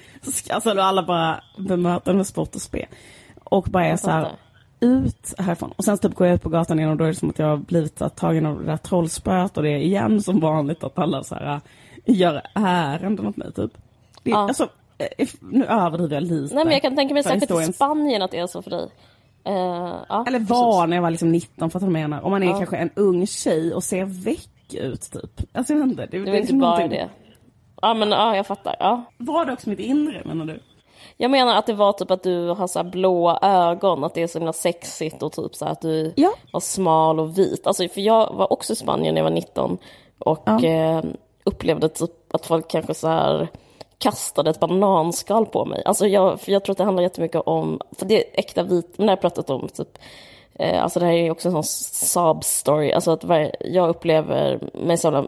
alltså 0.50 0.74
då 0.74 0.82
alla 0.82 1.04
bara 1.04 1.44
bemöter 1.58 2.14
med 2.14 2.28
spott 2.28 2.56
och 2.56 2.62
spe. 2.62 2.86
Och 3.44 3.64
bara 3.64 3.86
är 3.86 3.98
så 3.98 4.10
här, 4.10 4.28
ut 4.80 5.34
härifrån. 5.38 5.74
Och 5.76 5.84
sen 5.84 5.98
typ 5.98 6.16
går 6.16 6.28
jag 6.28 6.36
ut 6.36 6.42
på 6.42 6.50
gatan 6.50 6.80
igen 6.80 6.92
och 6.92 6.98
då 6.98 7.04
är 7.04 7.08
det 7.08 7.16
som 7.16 7.30
att 7.30 7.40
jag 7.40 7.48
har 7.48 7.58
blivit 7.58 8.16
tagen 8.16 8.46
av 8.46 8.60
det 8.60 8.66
där 8.66 8.78
trollspöet 8.78 9.58
och 9.58 9.64
det 9.64 9.70
är 9.70 9.78
igen 9.78 10.22
som 10.22 10.40
vanligt 10.40 10.84
att 10.84 11.00
alla 11.00 11.24
så 11.24 11.36
här 11.36 11.62
gör 12.06 12.42
ärenden 12.54 13.28
åt 13.28 13.38
mig 13.38 13.54
typ. 13.54 13.72
Det, 14.24 14.30
Ja. 14.30 14.38
Alltså, 14.38 14.64
eh, 14.64 14.70
nu 15.40 15.66
överdriver 15.66 16.16
jag 16.16 16.24
lite. 16.24 16.56
Nej 16.56 16.64
men 16.66 16.74
jag 16.74 16.82
kan 16.82 16.96
tänka 16.96 17.14
mig 17.14 17.24
för 17.24 17.30
säkert 17.30 17.50
i 17.52 17.54
historiens- 17.54 17.72
Spanien 17.76 18.22
att 18.22 18.32
det 18.32 18.40
är 18.40 18.48
så 18.48 18.62
för 18.62 18.70
dig. 18.72 18.90
Eh, 19.44 19.54
ja, 20.10 20.24
Eller 20.28 20.40
precis. 20.40 20.50
var 20.50 20.88
när 20.88 20.98
jag 20.98 21.02
var 21.02 21.12
liksom 21.12 21.32
19 21.32 21.70
för 21.70 21.80
att 21.80 21.84
menar. 21.92 22.22
Om 22.22 22.32
man 22.32 22.44
är 22.44 22.48
Ja. 22.48 22.58
kanske 22.58 22.78
en 22.78 22.90
ung 22.96 23.28
tjej 23.28 23.74
och 23.74 23.84
ser 23.84 24.06
väck 24.06 24.74
ut 24.74 25.02
typ. 25.12 25.42
Alltså 25.58 25.74
jag 25.74 25.80
vet 25.80 25.90
inte. 25.90 26.06
Det, 26.06 26.08
Det 26.12 26.18
är 26.18 26.20
det 26.26 26.26
väl 26.26 26.36
inte 26.36 26.40
liksom 26.42 26.60
bara 26.60 26.72
någonting- 26.72 26.90
det. 27.00 27.10
Ja 27.82 27.94
men 27.94 28.12
ja, 28.12 28.36
jag 28.36 28.48
fattar. 28.48 28.76
Ja. 28.80 29.04
Var 29.18 29.46
det 29.46 29.54
också 29.54 29.70
mitt 29.70 29.80
inre 29.80 30.22
menar 30.26 30.46
du? 30.46 30.60
Jag 31.18 31.32
menar 31.32 31.56
att 31.56 31.66
det 31.66 31.74
var 31.74 31.94
typ 31.94 32.12
att 32.12 32.24
du 32.24 32.48
har 32.48 32.68
så 32.68 32.84
blåa 32.84 33.40
ögon, 33.42 34.04
att 34.04 34.14
det 34.14 34.24
är 34.24 34.28
så 34.28 34.40
himla 34.40 34.54
sexigt 34.54 35.24
och 35.24 35.32
typ 35.32 35.56
så 35.56 35.66
att 35.66 35.82
du 35.82 36.14
Ja. 36.16 36.34
var 36.52 36.60
smal 36.60 37.20
och 37.20 37.38
vit. 37.38 37.68
Alltså 37.68 37.88
för 37.88 38.02
jag 38.02 38.34
var 38.34 38.54
också 38.54 38.74
i 38.74 38.76
Spanien 38.76 39.14
när 39.16 39.20
jag 39.22 39.24
var 39.30 39.36
19 39.36 39.78
och 40.20 40.44
Ja. 40.46 40.64
eh, 40.66 41.04
upplevde 41.44 41.90
typ 41.90 42.34
att 42.36 42.46
folk 42.46 42.68
kanske 42.72 42.94
så 42.94 43.08
här 43.08 43.48
kastade 44.00 44.50
ett 44.50 44.60
bananskal 44.60 45.46
på 45.46 45.66
mig. 45.66 45.84
Alltså 45.86 46.08
jag, 46.08 46.42
för 46.42 46.52
jag 46.52 46.64
tror 46.64 46.72
att 46.72 46.78
det 46.78 46.84
handlar 46.84 47.04
jättemycket 47.04 47.42
om, 47.46 47.82
för 47.98 48.06
det 48.06 48.16
är 48.16 48.40
äkta 48.40 48.64
vit, 48.64 48.98
men 48.98 49.08
det 49.08 49.12
har 49.12 49.18
jag 49.18 49.22
pratat 49.22 49.50
om 49.50 49.68
typ 49.68 50.00
Eh, 50.60 50.84
Alltså 50.84 51.00
det 51.00 51.06
här 51.06 51.14
är 51.14 51.24
ju 51.24 51.32
också 51.32 51.48
en 51.48 51.52
sån 51.52 51.64
sob 52.08 52.44
story, 52.44 52.92
alltså 52.92 53.12
att 53.12 53.24
var, 53.24 53.52
jag 53.60 53.90
upplever 53.90 54.60
mig 54.74 54.98
så 54.98 55.28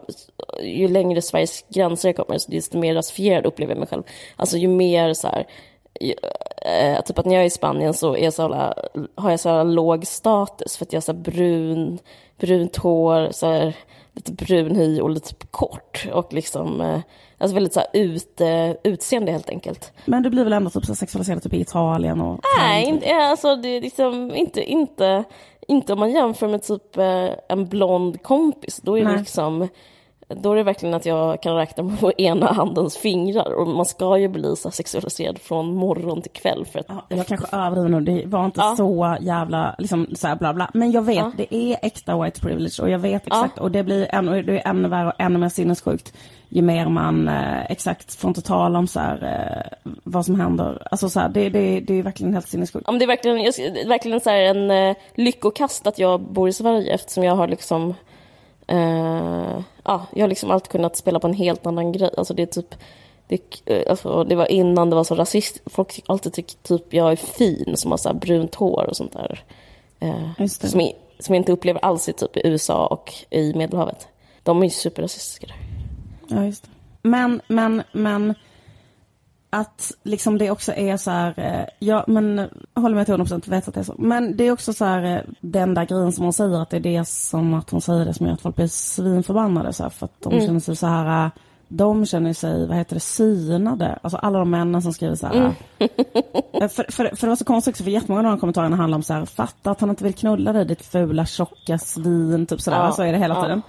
ju 0.62 0.88
längre 0.88 1.22
Sveriges 1.22 1.64
gränser 1.68 2.08
jag 2.08 2.16
kommer, 2.16 2.38
desto 2.48 2.78
mer 2.78 2.94
rasifierad 2.94 3.46
upplever 3.46 3.72
jag 3.72 3.78
mig 3.78 3.88
själv. 3.88 4.02
Alltså 4.36 4.56
ju 4.56 4.68
mer 4.68 5.14
så 5.14 5.28
här, 5.28 5.46
ju, 6.00 6.14
eh, 6.56 7.02
typ 7.02 7.18
att 7.18 7.26
när 7.26 7.34
jag 7.34 7.42
är 7.42 7.46
i 7.46 7.50
Spanien 7.50 7.94
så, 7.94 8.16
är 8.16 8.30
så 8.30 8.42
jävla, 8.42 8.74
har 9.14 9.30
jag 9.30 9.40
så 9.40 9.48
här 9.48 9.64
låg 9.64 10.06
status 10.06 10.76
för 10.76 10.84
att 10.84 10.92
jag 10.92 10.96
har 10.96 11.02
så 11.02 11.12
här 11.12 11.18
brun, 11.18 11.98
brunt 12.36 12.76
hår, 12.76 13.28
så 13.30 13.46
här, 13.46 13.76
lite 14.14 14.32
brun 14.32 14.76
hy 14.76 15.00
och 15.00 15.10
lite 15.10 15.34
kort 15.50 16.06
och 16.12 16.32
liksom, 16.32 16.80
eh, 16.80 17.00
alltså 17.38 17.54
väldigt 17.54 17.72
så 17.72 17.80
här 17.80 17.88
ut, 17.92 18.40
eh, 18.40 18.70
utseende 18.92 19.32
helt 19.32 19.48
enkelt. 19.48 19.92
Men 20.04 20.22
du 20.22 20.30
blir 20.30 20.44
väl 20.44 20.52
ändå 20.52 20.70
typ 20.70 20.84
så 20.84 20.94
sexualiserad 20.94 21.42
typ 21.42 21.54
i 21.54 21.60
Italien 21.60 22.20
och... 22.20 22.40
Nej, 22.58 22.84
inte, 22.84 23.14
alltså 23.16 23.56
det 23.56 23.68
är 23.68 23.80
liksom 23.80 24.34
inte, 24.34 24.62
inte, 24.62 25.24
inte 25.68 25.92
om 25.92 25.98
man 25.98 26.10
jämför 26.10 26.48
med 26.48 26.62
typ 26.62 26.96
eh, 26.96 27.30
en 27.48 27.68
blond 27.68 28.22
kompis. 28.22 28.80
Då 28.82 28.98
är 28.98 29.04
det 29.04 29.16
liksom, 29.16 29.68
då 30.34 30.52
är 30.52 30.56
det 30.56 30.62
verkligen 30.62 30.94
att 30.94 31.06
jag 31.06 31.42
kan 31.42 31.56
räkna 31.56 31.96
på 32.00 32.12
ena 32.18 32.52
handens 32.52 32.96
fingrar. 32.96 33.52
Och 33.52 33.68
man 33.68 33.86
ska 33.86 34.18
ju 34.18 34.28
bli 34.28 34.56
så 34.56 34.70
sexualiserad 34.70 35.38
från 35.38 35.74
morgon 35.74 36.22
till 36.22 36.30
kväll. 36.30 36.66
För 36.72 36.78
att, 36.78 36.86
Ja, 36.88 37.02
jag 37.08 37.26
kanske 37.26 37.56
överdriver 37.56 37.88
nu, 37.88 38.00
det 38.00 38.26
var 38.26 38.44
inte 38.44 38.60
Ja. 38.60 38.74
så 38.76 39.16
jävla 39.20 39.74
liksom 39.78 40.06
så 40.14 40.28
här 40.28 40.36
bla 40.36 40.54
bla. 40.54 40.70
Men 40.74 40.92
jag 40.92 41.02
vet, 41.02 41.16
Ja. 41.16 41.32
det 41.36 41.54
är 41.54 41.76
äkta 41.82 42.22
white 42.22 42.40
privilege 42.40 42.82
och 42.82 42.90
jag 42.90 42.98
vet 42.98 43.26
exakt 43.26 43.58
och 43.58 43.70
det 43.70 43.82
blir 43.82 44.06
ännu, 44.10 44.42
det 44.42 44.58
är 44.60 44.68
ännu 44.70 44.88
värre 44.88 45.06
och 45.06 45.14
ännu 45.18 45.38
mer 45.38 45.48
sinnessjukt 45.48 46.12
ju 46.48 46.62
mer 46.62 46.88
man 46.88 47.28
eh, 47.28 47.70
exakt 47.70 48.14
får 48.14 48.28
inte 48.28 48.42
tala 48.42 48.78
om 48.78 48.86
så 48.86 49.00
här 49.00 49.22
eh, 49.22 49.92
vad 50.04 50.26
som 50.26 50.40
händer. 50.40 50.88
Alltså 50.90 51.08
så 51.08 51.20
här, 51.20 51.28
det, 51.28 51.48
det, 51.48 51.80
det 51.80 51.94
är 51.98 52.02
verkligen 52.02 52.34
helt 52.34 52.48
sinnessjukt. 52.48 52.84
Ja, 52.86 52.92
men 52.92 52.98
det 52.98 53.04
är 53.04 53.06
verkligen, 53.06 53.40
jag, 53.42 53.54
det 53.56 53.80
är 53.82 53.88
verkligen 53.88 54.20
så 54.20 54.30
en 54.30 54.70
eh, 54.70 54.96
lyckokast 55.14 55.86
att 55.86 55.98
jag 55.98 56.20
bor 56.20 56.48
i 56.48 56.52
Sverige 56.52 56.94
eftersom 56.94 57.24
jag 57.24 57.36
har 57.36 57.48
liksom 57.48 57.94
eh, 58.66 59.58
ja, 59.84 60.06
jag 60.14 60.22
har 60.22 60.28
liksom 60.28 60.50
alltid 60.50 60.70
kunnat 60.70 60.96
spela 60.96 61.20
på 61.20 61.26
en 61.26 61.34
helt 61.34 61.66
annan 61.66 61.92
grej. 61.92 62.10
Alltså 62.16 62.34
det 62.34 62.42
är 62.42 62.46
typ 62.46 62.74
det, 63.26 63.40
eh, 63.66 63.90
alltså 63.90 64.24
det 64.24 64.34
var 64.34 64.52
innan 64.52 64.90
det 64.90 64.96
var 64.96 65.04
så 65.04 65.14
rasist. 65.14 65.60
Folk 65.66 66.02
alltid 66.06 66.32
tycker 66.32 66.56
typ 66.62 66.94
jag 66.94 67.12
är 67.12 67.16
fin 67.16 67.76
som 67.76 67.90
har 67.90 67.98
så 67.98 68.14
brunt 68.14 68.54
hår 68.54 68.86
och 68.88 68.96
sånt 68.96 69.12
där. 69.12 69.44
Eh, 70.00 70.46
som, 70.46 70.80
jag, 70.80 70.92
som 71.18 71.34
jag 71.34 71.40
inte 71.40 71.52
upplever 71.52 71.84
alls 71.84 72.08
i 72.08 72.12
typ 72.12 72.36
i 72.36 72.40
USA 72.44 72.86
och 72.86 73.14
i 73.30 73.54
Medelhavet. 73.54 74.08
De 74.42 74.58
är 74.58 74.64
ju 74.64 74.70
superrasistiska 74.70 75.46
där. 75.46 75.56
Ja, 76.36 76.44
just 76.44 76.62
det. 76.62 76.70
Men, 77.02 77.40
men, 77.48 77.82
men 77.92 78.34
att 79.54 79.92
liksom 80.02 80.38
det 80.38 80.50
också 80.50 80.72
är 80.72 80.96
så 80.96 81.10
här, 81.10 81.34
eh, 81.36 81.64
ja 81.78 82.04
men 82.06 82.48
jag 82.74 82.82
håller 82.82 82.96
med 82.96 83.06
till 83.06 83.14
100% 83.14 83.48
vet 83.50 83.68
att 83.68 83.74
det 83.74 83.80
är 83.80 83.84
så. 83.84 83.94
Men 83.98 84.36
det 84.36 84.44
är 84.44 84.52
också 84.52 84.72
så 84.72 84.84
här, 84.84 85.16
eh, 85.16 85.20
den 85.40 85.74
där 85.74 85.84
grejen 85.84 86.12
som 86.12 86.24
hon 86.24 86.32
säger 86.32 86.62
att 86.62 86.70
det 86.70 86.76
är 86.76 86.80
det 86.80 87.08
som 87.08 87.54
att 87.54 87.70
hon 87.70 87.80
säger 87.80 88.04
det 88.04 88.14
som 88.14 88.26
gör 88.26 88.34
att 88.34 88.40
folk 88.40 88.56
blir 88.56 88.66
svinförbannade 88.66 89.72
så 89.72 89.82
här, 89.82 89.90
för 89.90 90.04
att 90.04 90.20
de 90.20 90.40
känner 90.40 90.60
sig 90.60 90.76
så 90.76 90.86
här, 90.86 91.24
eh, 91.24 91.30
de 91.68 92.06
känner 92.06 92.32
sig, 92.32 92.66
vad 92.66 92.76
heter 92.76 92.94
det, 92.96 93.00
synade. 93.00 93.98
Alltså 94.02 94.16
alla 94.16 94.38
de 94.38 94.50
männen 94.50 94.82
som 94.82 94.92
skriver 94.92 95.14
så 95.14 95.26
här. 95.26 95.54
eh, 96.52 96.68
För, 96.68 96.92
för, 96.92 97.16
för 97.16 97.26
det 97.26 97.28
var 97.28 97.36
så 97.36 97.44
konstigt 97.44 97.72
också, 97.74 97.84
för 97.84 97.90
jättemånga 97.90 98.20
av 98.28 98.36
de 98.36 98.40
kommentarerna 98.40 98.76
handlar 98.76 98.96
om 98.96 99.02
så 99.02 99.14
här, 99.14 99.24
fatta 99.24 99.70
att 99.70 99.80
han 99.80 99.90
inte 99.90 100.04
vill 100.04 100.14
knulla 100.14 100.52
dig 100.52 100.64
ditt 100.64 100.82
fula 100.82 101.26
tjocka 101.26 101.78
svin, 101.78 102.46
typ 102.46 102.60
sådär. 102.60 102.76
Ja, 102.84 102.92
så 102.92 103.02
är 103.02 103.12
det 103.12 103.18
hela 103.18 103.34
ja. 103.34 103.42
tiden. 103.42 103.62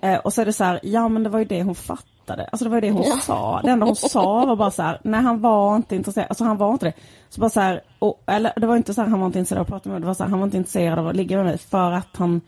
Eh, 0.00 0.16
och 0.18 0.32
så 0.32 0.40
är 0.40 0.44
det 0.46 0.52
så 0.52 0.64
här, 0.64 0.80
ja 0.82 1.08
men 1.08 1.22
det 1.22 1.28
var 1.28 1.38
ju 1.38 1.44
det 1.44 1.62
hon 1.62 1.74
fattade. 1.74 2.08
Alltså 2.32 2.64
det 2.64 2.70
var 2.70 2.76
ju 2.76 2.80
det 2.80 2.90
hon 2.90 3.04
sa. 3.20 3.60
Det 3.64 3.70
enda 3.70 3.86
hon 3.86 3.96
sa 3.96 4.44
var 4.46 4.56
bara 4.56 4.70
så 4.70 4.82
här, 4.82 5.00
nej 5.04 5.20
han 5.20 5.40
var 5.40 5.76
inte 5.76 5.96
intresserad, 5.96 6.26
alltså 6.28 6.44
han 6.44 6.56
var 6.56 6.72
inte 6.72 6.86
det. 6.86 6.92
Så 7.28 7.40
bara 7.40 7.50
så 7.50 7.60
här, 7.60 7.80
och, 7.98 8.22
eller 8.26 8.52
det 8.56 8.66
var 8.66 8.76
inte 8.76 8.94
så 8.94 9.02
här, 9.02 9.08
han 9.08 9.20
var 9.20 9.26
inte 9.26 9.38
intresserad 9.38 9.58
av 9.60 9.62
att 9.64 9.68
prata 9.68 9.88
med 9.88 9.94
mig, 9.94 10.00
det 10.00 10.06
var 10.06 10.14
så 10.14 10.22
här, 10.22 10.30
han 10.30 10.38
var 10.38 10.46
inte 10.46 10.56
intresserad 10.56 10.98
av 10.98 11.08
att 11.08 11.16
ligga 11.16 11.36
med 11.36 11.46
mig 11.46 11.58
för 11.58 11.92
att 11.92 12.16
han 12.16 12.40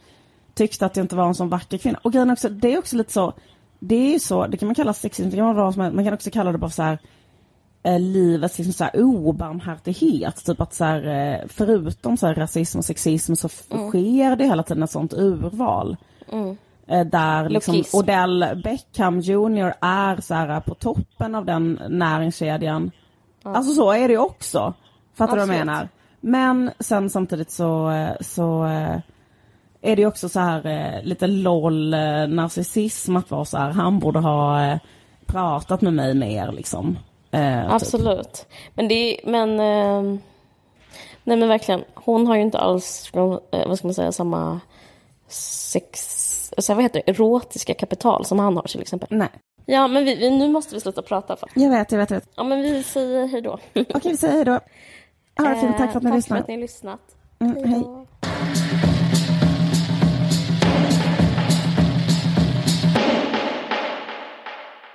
tyckte 0.55 0.87
att 0.87 0.97
jag 0.97 1.05
inte 1.05 1.16
var 1.16 1.27
en 1.27 1.35
sån 1.35 1.49
vacker 1.49 1.79
kvinna. 1.79 1.99
Och 2.03 2.12
grejen 2.12 2.31
också, 2.31 2.49
det 2.49 2.74
är 2.74 2.79
också 2.79 2.97
lite 2.97 3.12
så, 3.12 3.33
det 3.79 4.14
är 4.14 4.18
så, 4.18 4.47
det 4.47 4.57
kan 4.57 4.68
man 4.68 4.74
kalla 4.74 4.93
sexism, 4.93 5.31
det 5.31 5.37
kan 5.37 5.47
man, 5.47 5.57
vara 5.57 5.91
man 5.91 6.05
kan 6.05 6.14
också 6.14 6.31
kalla 6.31 6.53
det 6.53 6.59
bara 6.59 6.70
så 6.70 6.83
här, 6.83 6.99
eh, 7.83 8.01
livets 8.01 8.59
liksom 8.59 8.72
så 8.72 8.85
här 8.85 9.03
obarmhärtighet. 9.03 10.45
Typ 10.45 10.61
att 10.61 10.74
så 10.74 10.85
här, 10.85 11.07
eh, 11.07 11.47
förutom 11.49 12.16
så 12.16 12.27
här 12.27 12.35
rasism 12.35 12.79
och 12.79 12.85
sexism 12.85 13.35
så 13.35 13.49
Mm. 13.70 13.89
sker 13.91 14.37
det 14.37 14.45
hela 14.45 14.62
tiden 14.62 14.83
ett 14.83 14.91
sånt 14.91 15.12
urval. 15.14 15.97
Eh, 16.33 16.53
där 16.87 17.49
liksom 17.49 17.74
Lokism. 17.74 17.97
Odell 17.97 18.61
Beckham 18.64 19.20
Jr 19.20 19.74
är 19.80 20.20
så 20.20 20.34
här 20.34 20.61
på 20.61 20.74
toppen 20.74 21.34
av 21.34 21.45
den 21.45 21.80
näringskedjan. 21.89 22.91
Alltså 23.43 23.74
så 23.74 23.93
är 23.93 24.09
det 24.09 24.14
ju 24.14 24.20
också. 24.20 24.74
Fattar 25.14 25.37
du 25.37 25.47
vad 25.47 25.49
jag 25.49 25.66
menar? 25.66 25.89
Men 26.20 26.70
sen 26.80 27.11
samtidigt 27.11 27.51
så, 27.51 27.91
eh, 27.91 28.11
så 28.20 28.64
eh, 28.64 28.99
är 29.82 29.97
det 29.97 30.03
ju 30.03 30.07
också 30.07 30.28
så 30.28 30.41
här 30.41 30.66
eh, 30.66 31.03
lite 31.05 31.26
LOL 31.26 31.95
eh, 31.95 32.01
narcissism 32.28 33.16
att 33.16 33.30
vara 33.30 33.45
så 33.45 33.59
här, 33.59 33.70
han 33.70 33.99
borde 33.99 34.18
ha 34.18 34.64
eh, 34.64 34.78
pratat 35.26 35.80
med 35.80 35.95
mig 35.95 36.14
mer 36.14 36.53
liksom. 36.53 36.99
Eh, 37.30 37.62
typ. 37.62 37.72
Absolut. 37.72 38.47
Men 38.74 38.89
det 38.89 38.95
är, 38.95 39.30
men... 39.30 39.61
ehm, 39.61 40.18
nej 41.24 41.37
men 41.37 41.49
verkligen. 41.49 41.84
Hon 41.95 42.26
har 42.26 42.37
ju 42.37 42.43
inte 42.43 42.59
alls, 42.59 43.11
eh, 43.14 43.68
vad 43.68 43.78
ska 43.78 43.87
man 43.87 43.95
säga, 43.95 44.12
samma 44.12 44.61
sex... 45.28 46.16
Alltså, 46.57 46.75
vad 46.75 46.83
heter 46.83 47.03
det? 47.07 47.11
Erotiska 47.13 47.75
kapital 47.75 48.25
som 48.25 48.39
han 48.39 48.57
har 48.57 48.63
till 48.63 48.81
exempel. 48.81 49.09
Nej, 49.11 49.29
Ja, 49.69 49.89
men 49.89 50.05
vi, 50.05 50.15
vi, 50.15 50.31
nu 50.31 50.49
måste 50.49 50.75
vi 50.75 50.81
sluta 50.81 51.03
prata. 51.03 51.37
För. 51.37 51.49
jag 51.55 51.71
vet, 51.71 51.93
jag 51.93 51.99
vet, 51.99 52.11
jag 52.11 52.17
vet. 52.21 52.29
Ja, 52.37 52.43
men 52.45 52.63
vi 52.63 52.83
säger 52.83 53.27
hej 53.27 53.43
då. 53.43 53.53
Okej, 53.75 54.01
vi 54.11 54.17
säger 54.17 54.35
hej 54.35 54.45
då. 54.45 54.61
Ha 55.43 55.49
det 55.55 55.61
fint, 55.61 55.77
tack 55.79 55.93
för 55.93 55.99
att 55.99 56.03
ni 56.03 56.09
Eh, 56.11 56.13
Tack 56.13 56.17
lyssnade. 56.17 56.39
för 56.39 56.43
att 56.43 56.49
ni 56.49 56.55
har 56.55 56.61
lyssnat. 56.61 57.01
Mm, 57.41 57.71
hej. 57.71 57.81
då. 57.81 58.07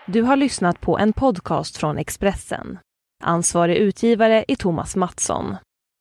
Du 0.08 0.22
har 0.22 0.36
lyssnat 0.36 0.82
på 0.82 0.98
en 0.98 1.14
podcast 1.14 1.78
från 1.78 1.98
Expressen. 1.98 2.80
Ansvarig 3.24 3.76
utgivare 3.78 4.46
är 4.48 4.56
Thomas 4.56 4.96
Mattsson. 4.96 5.58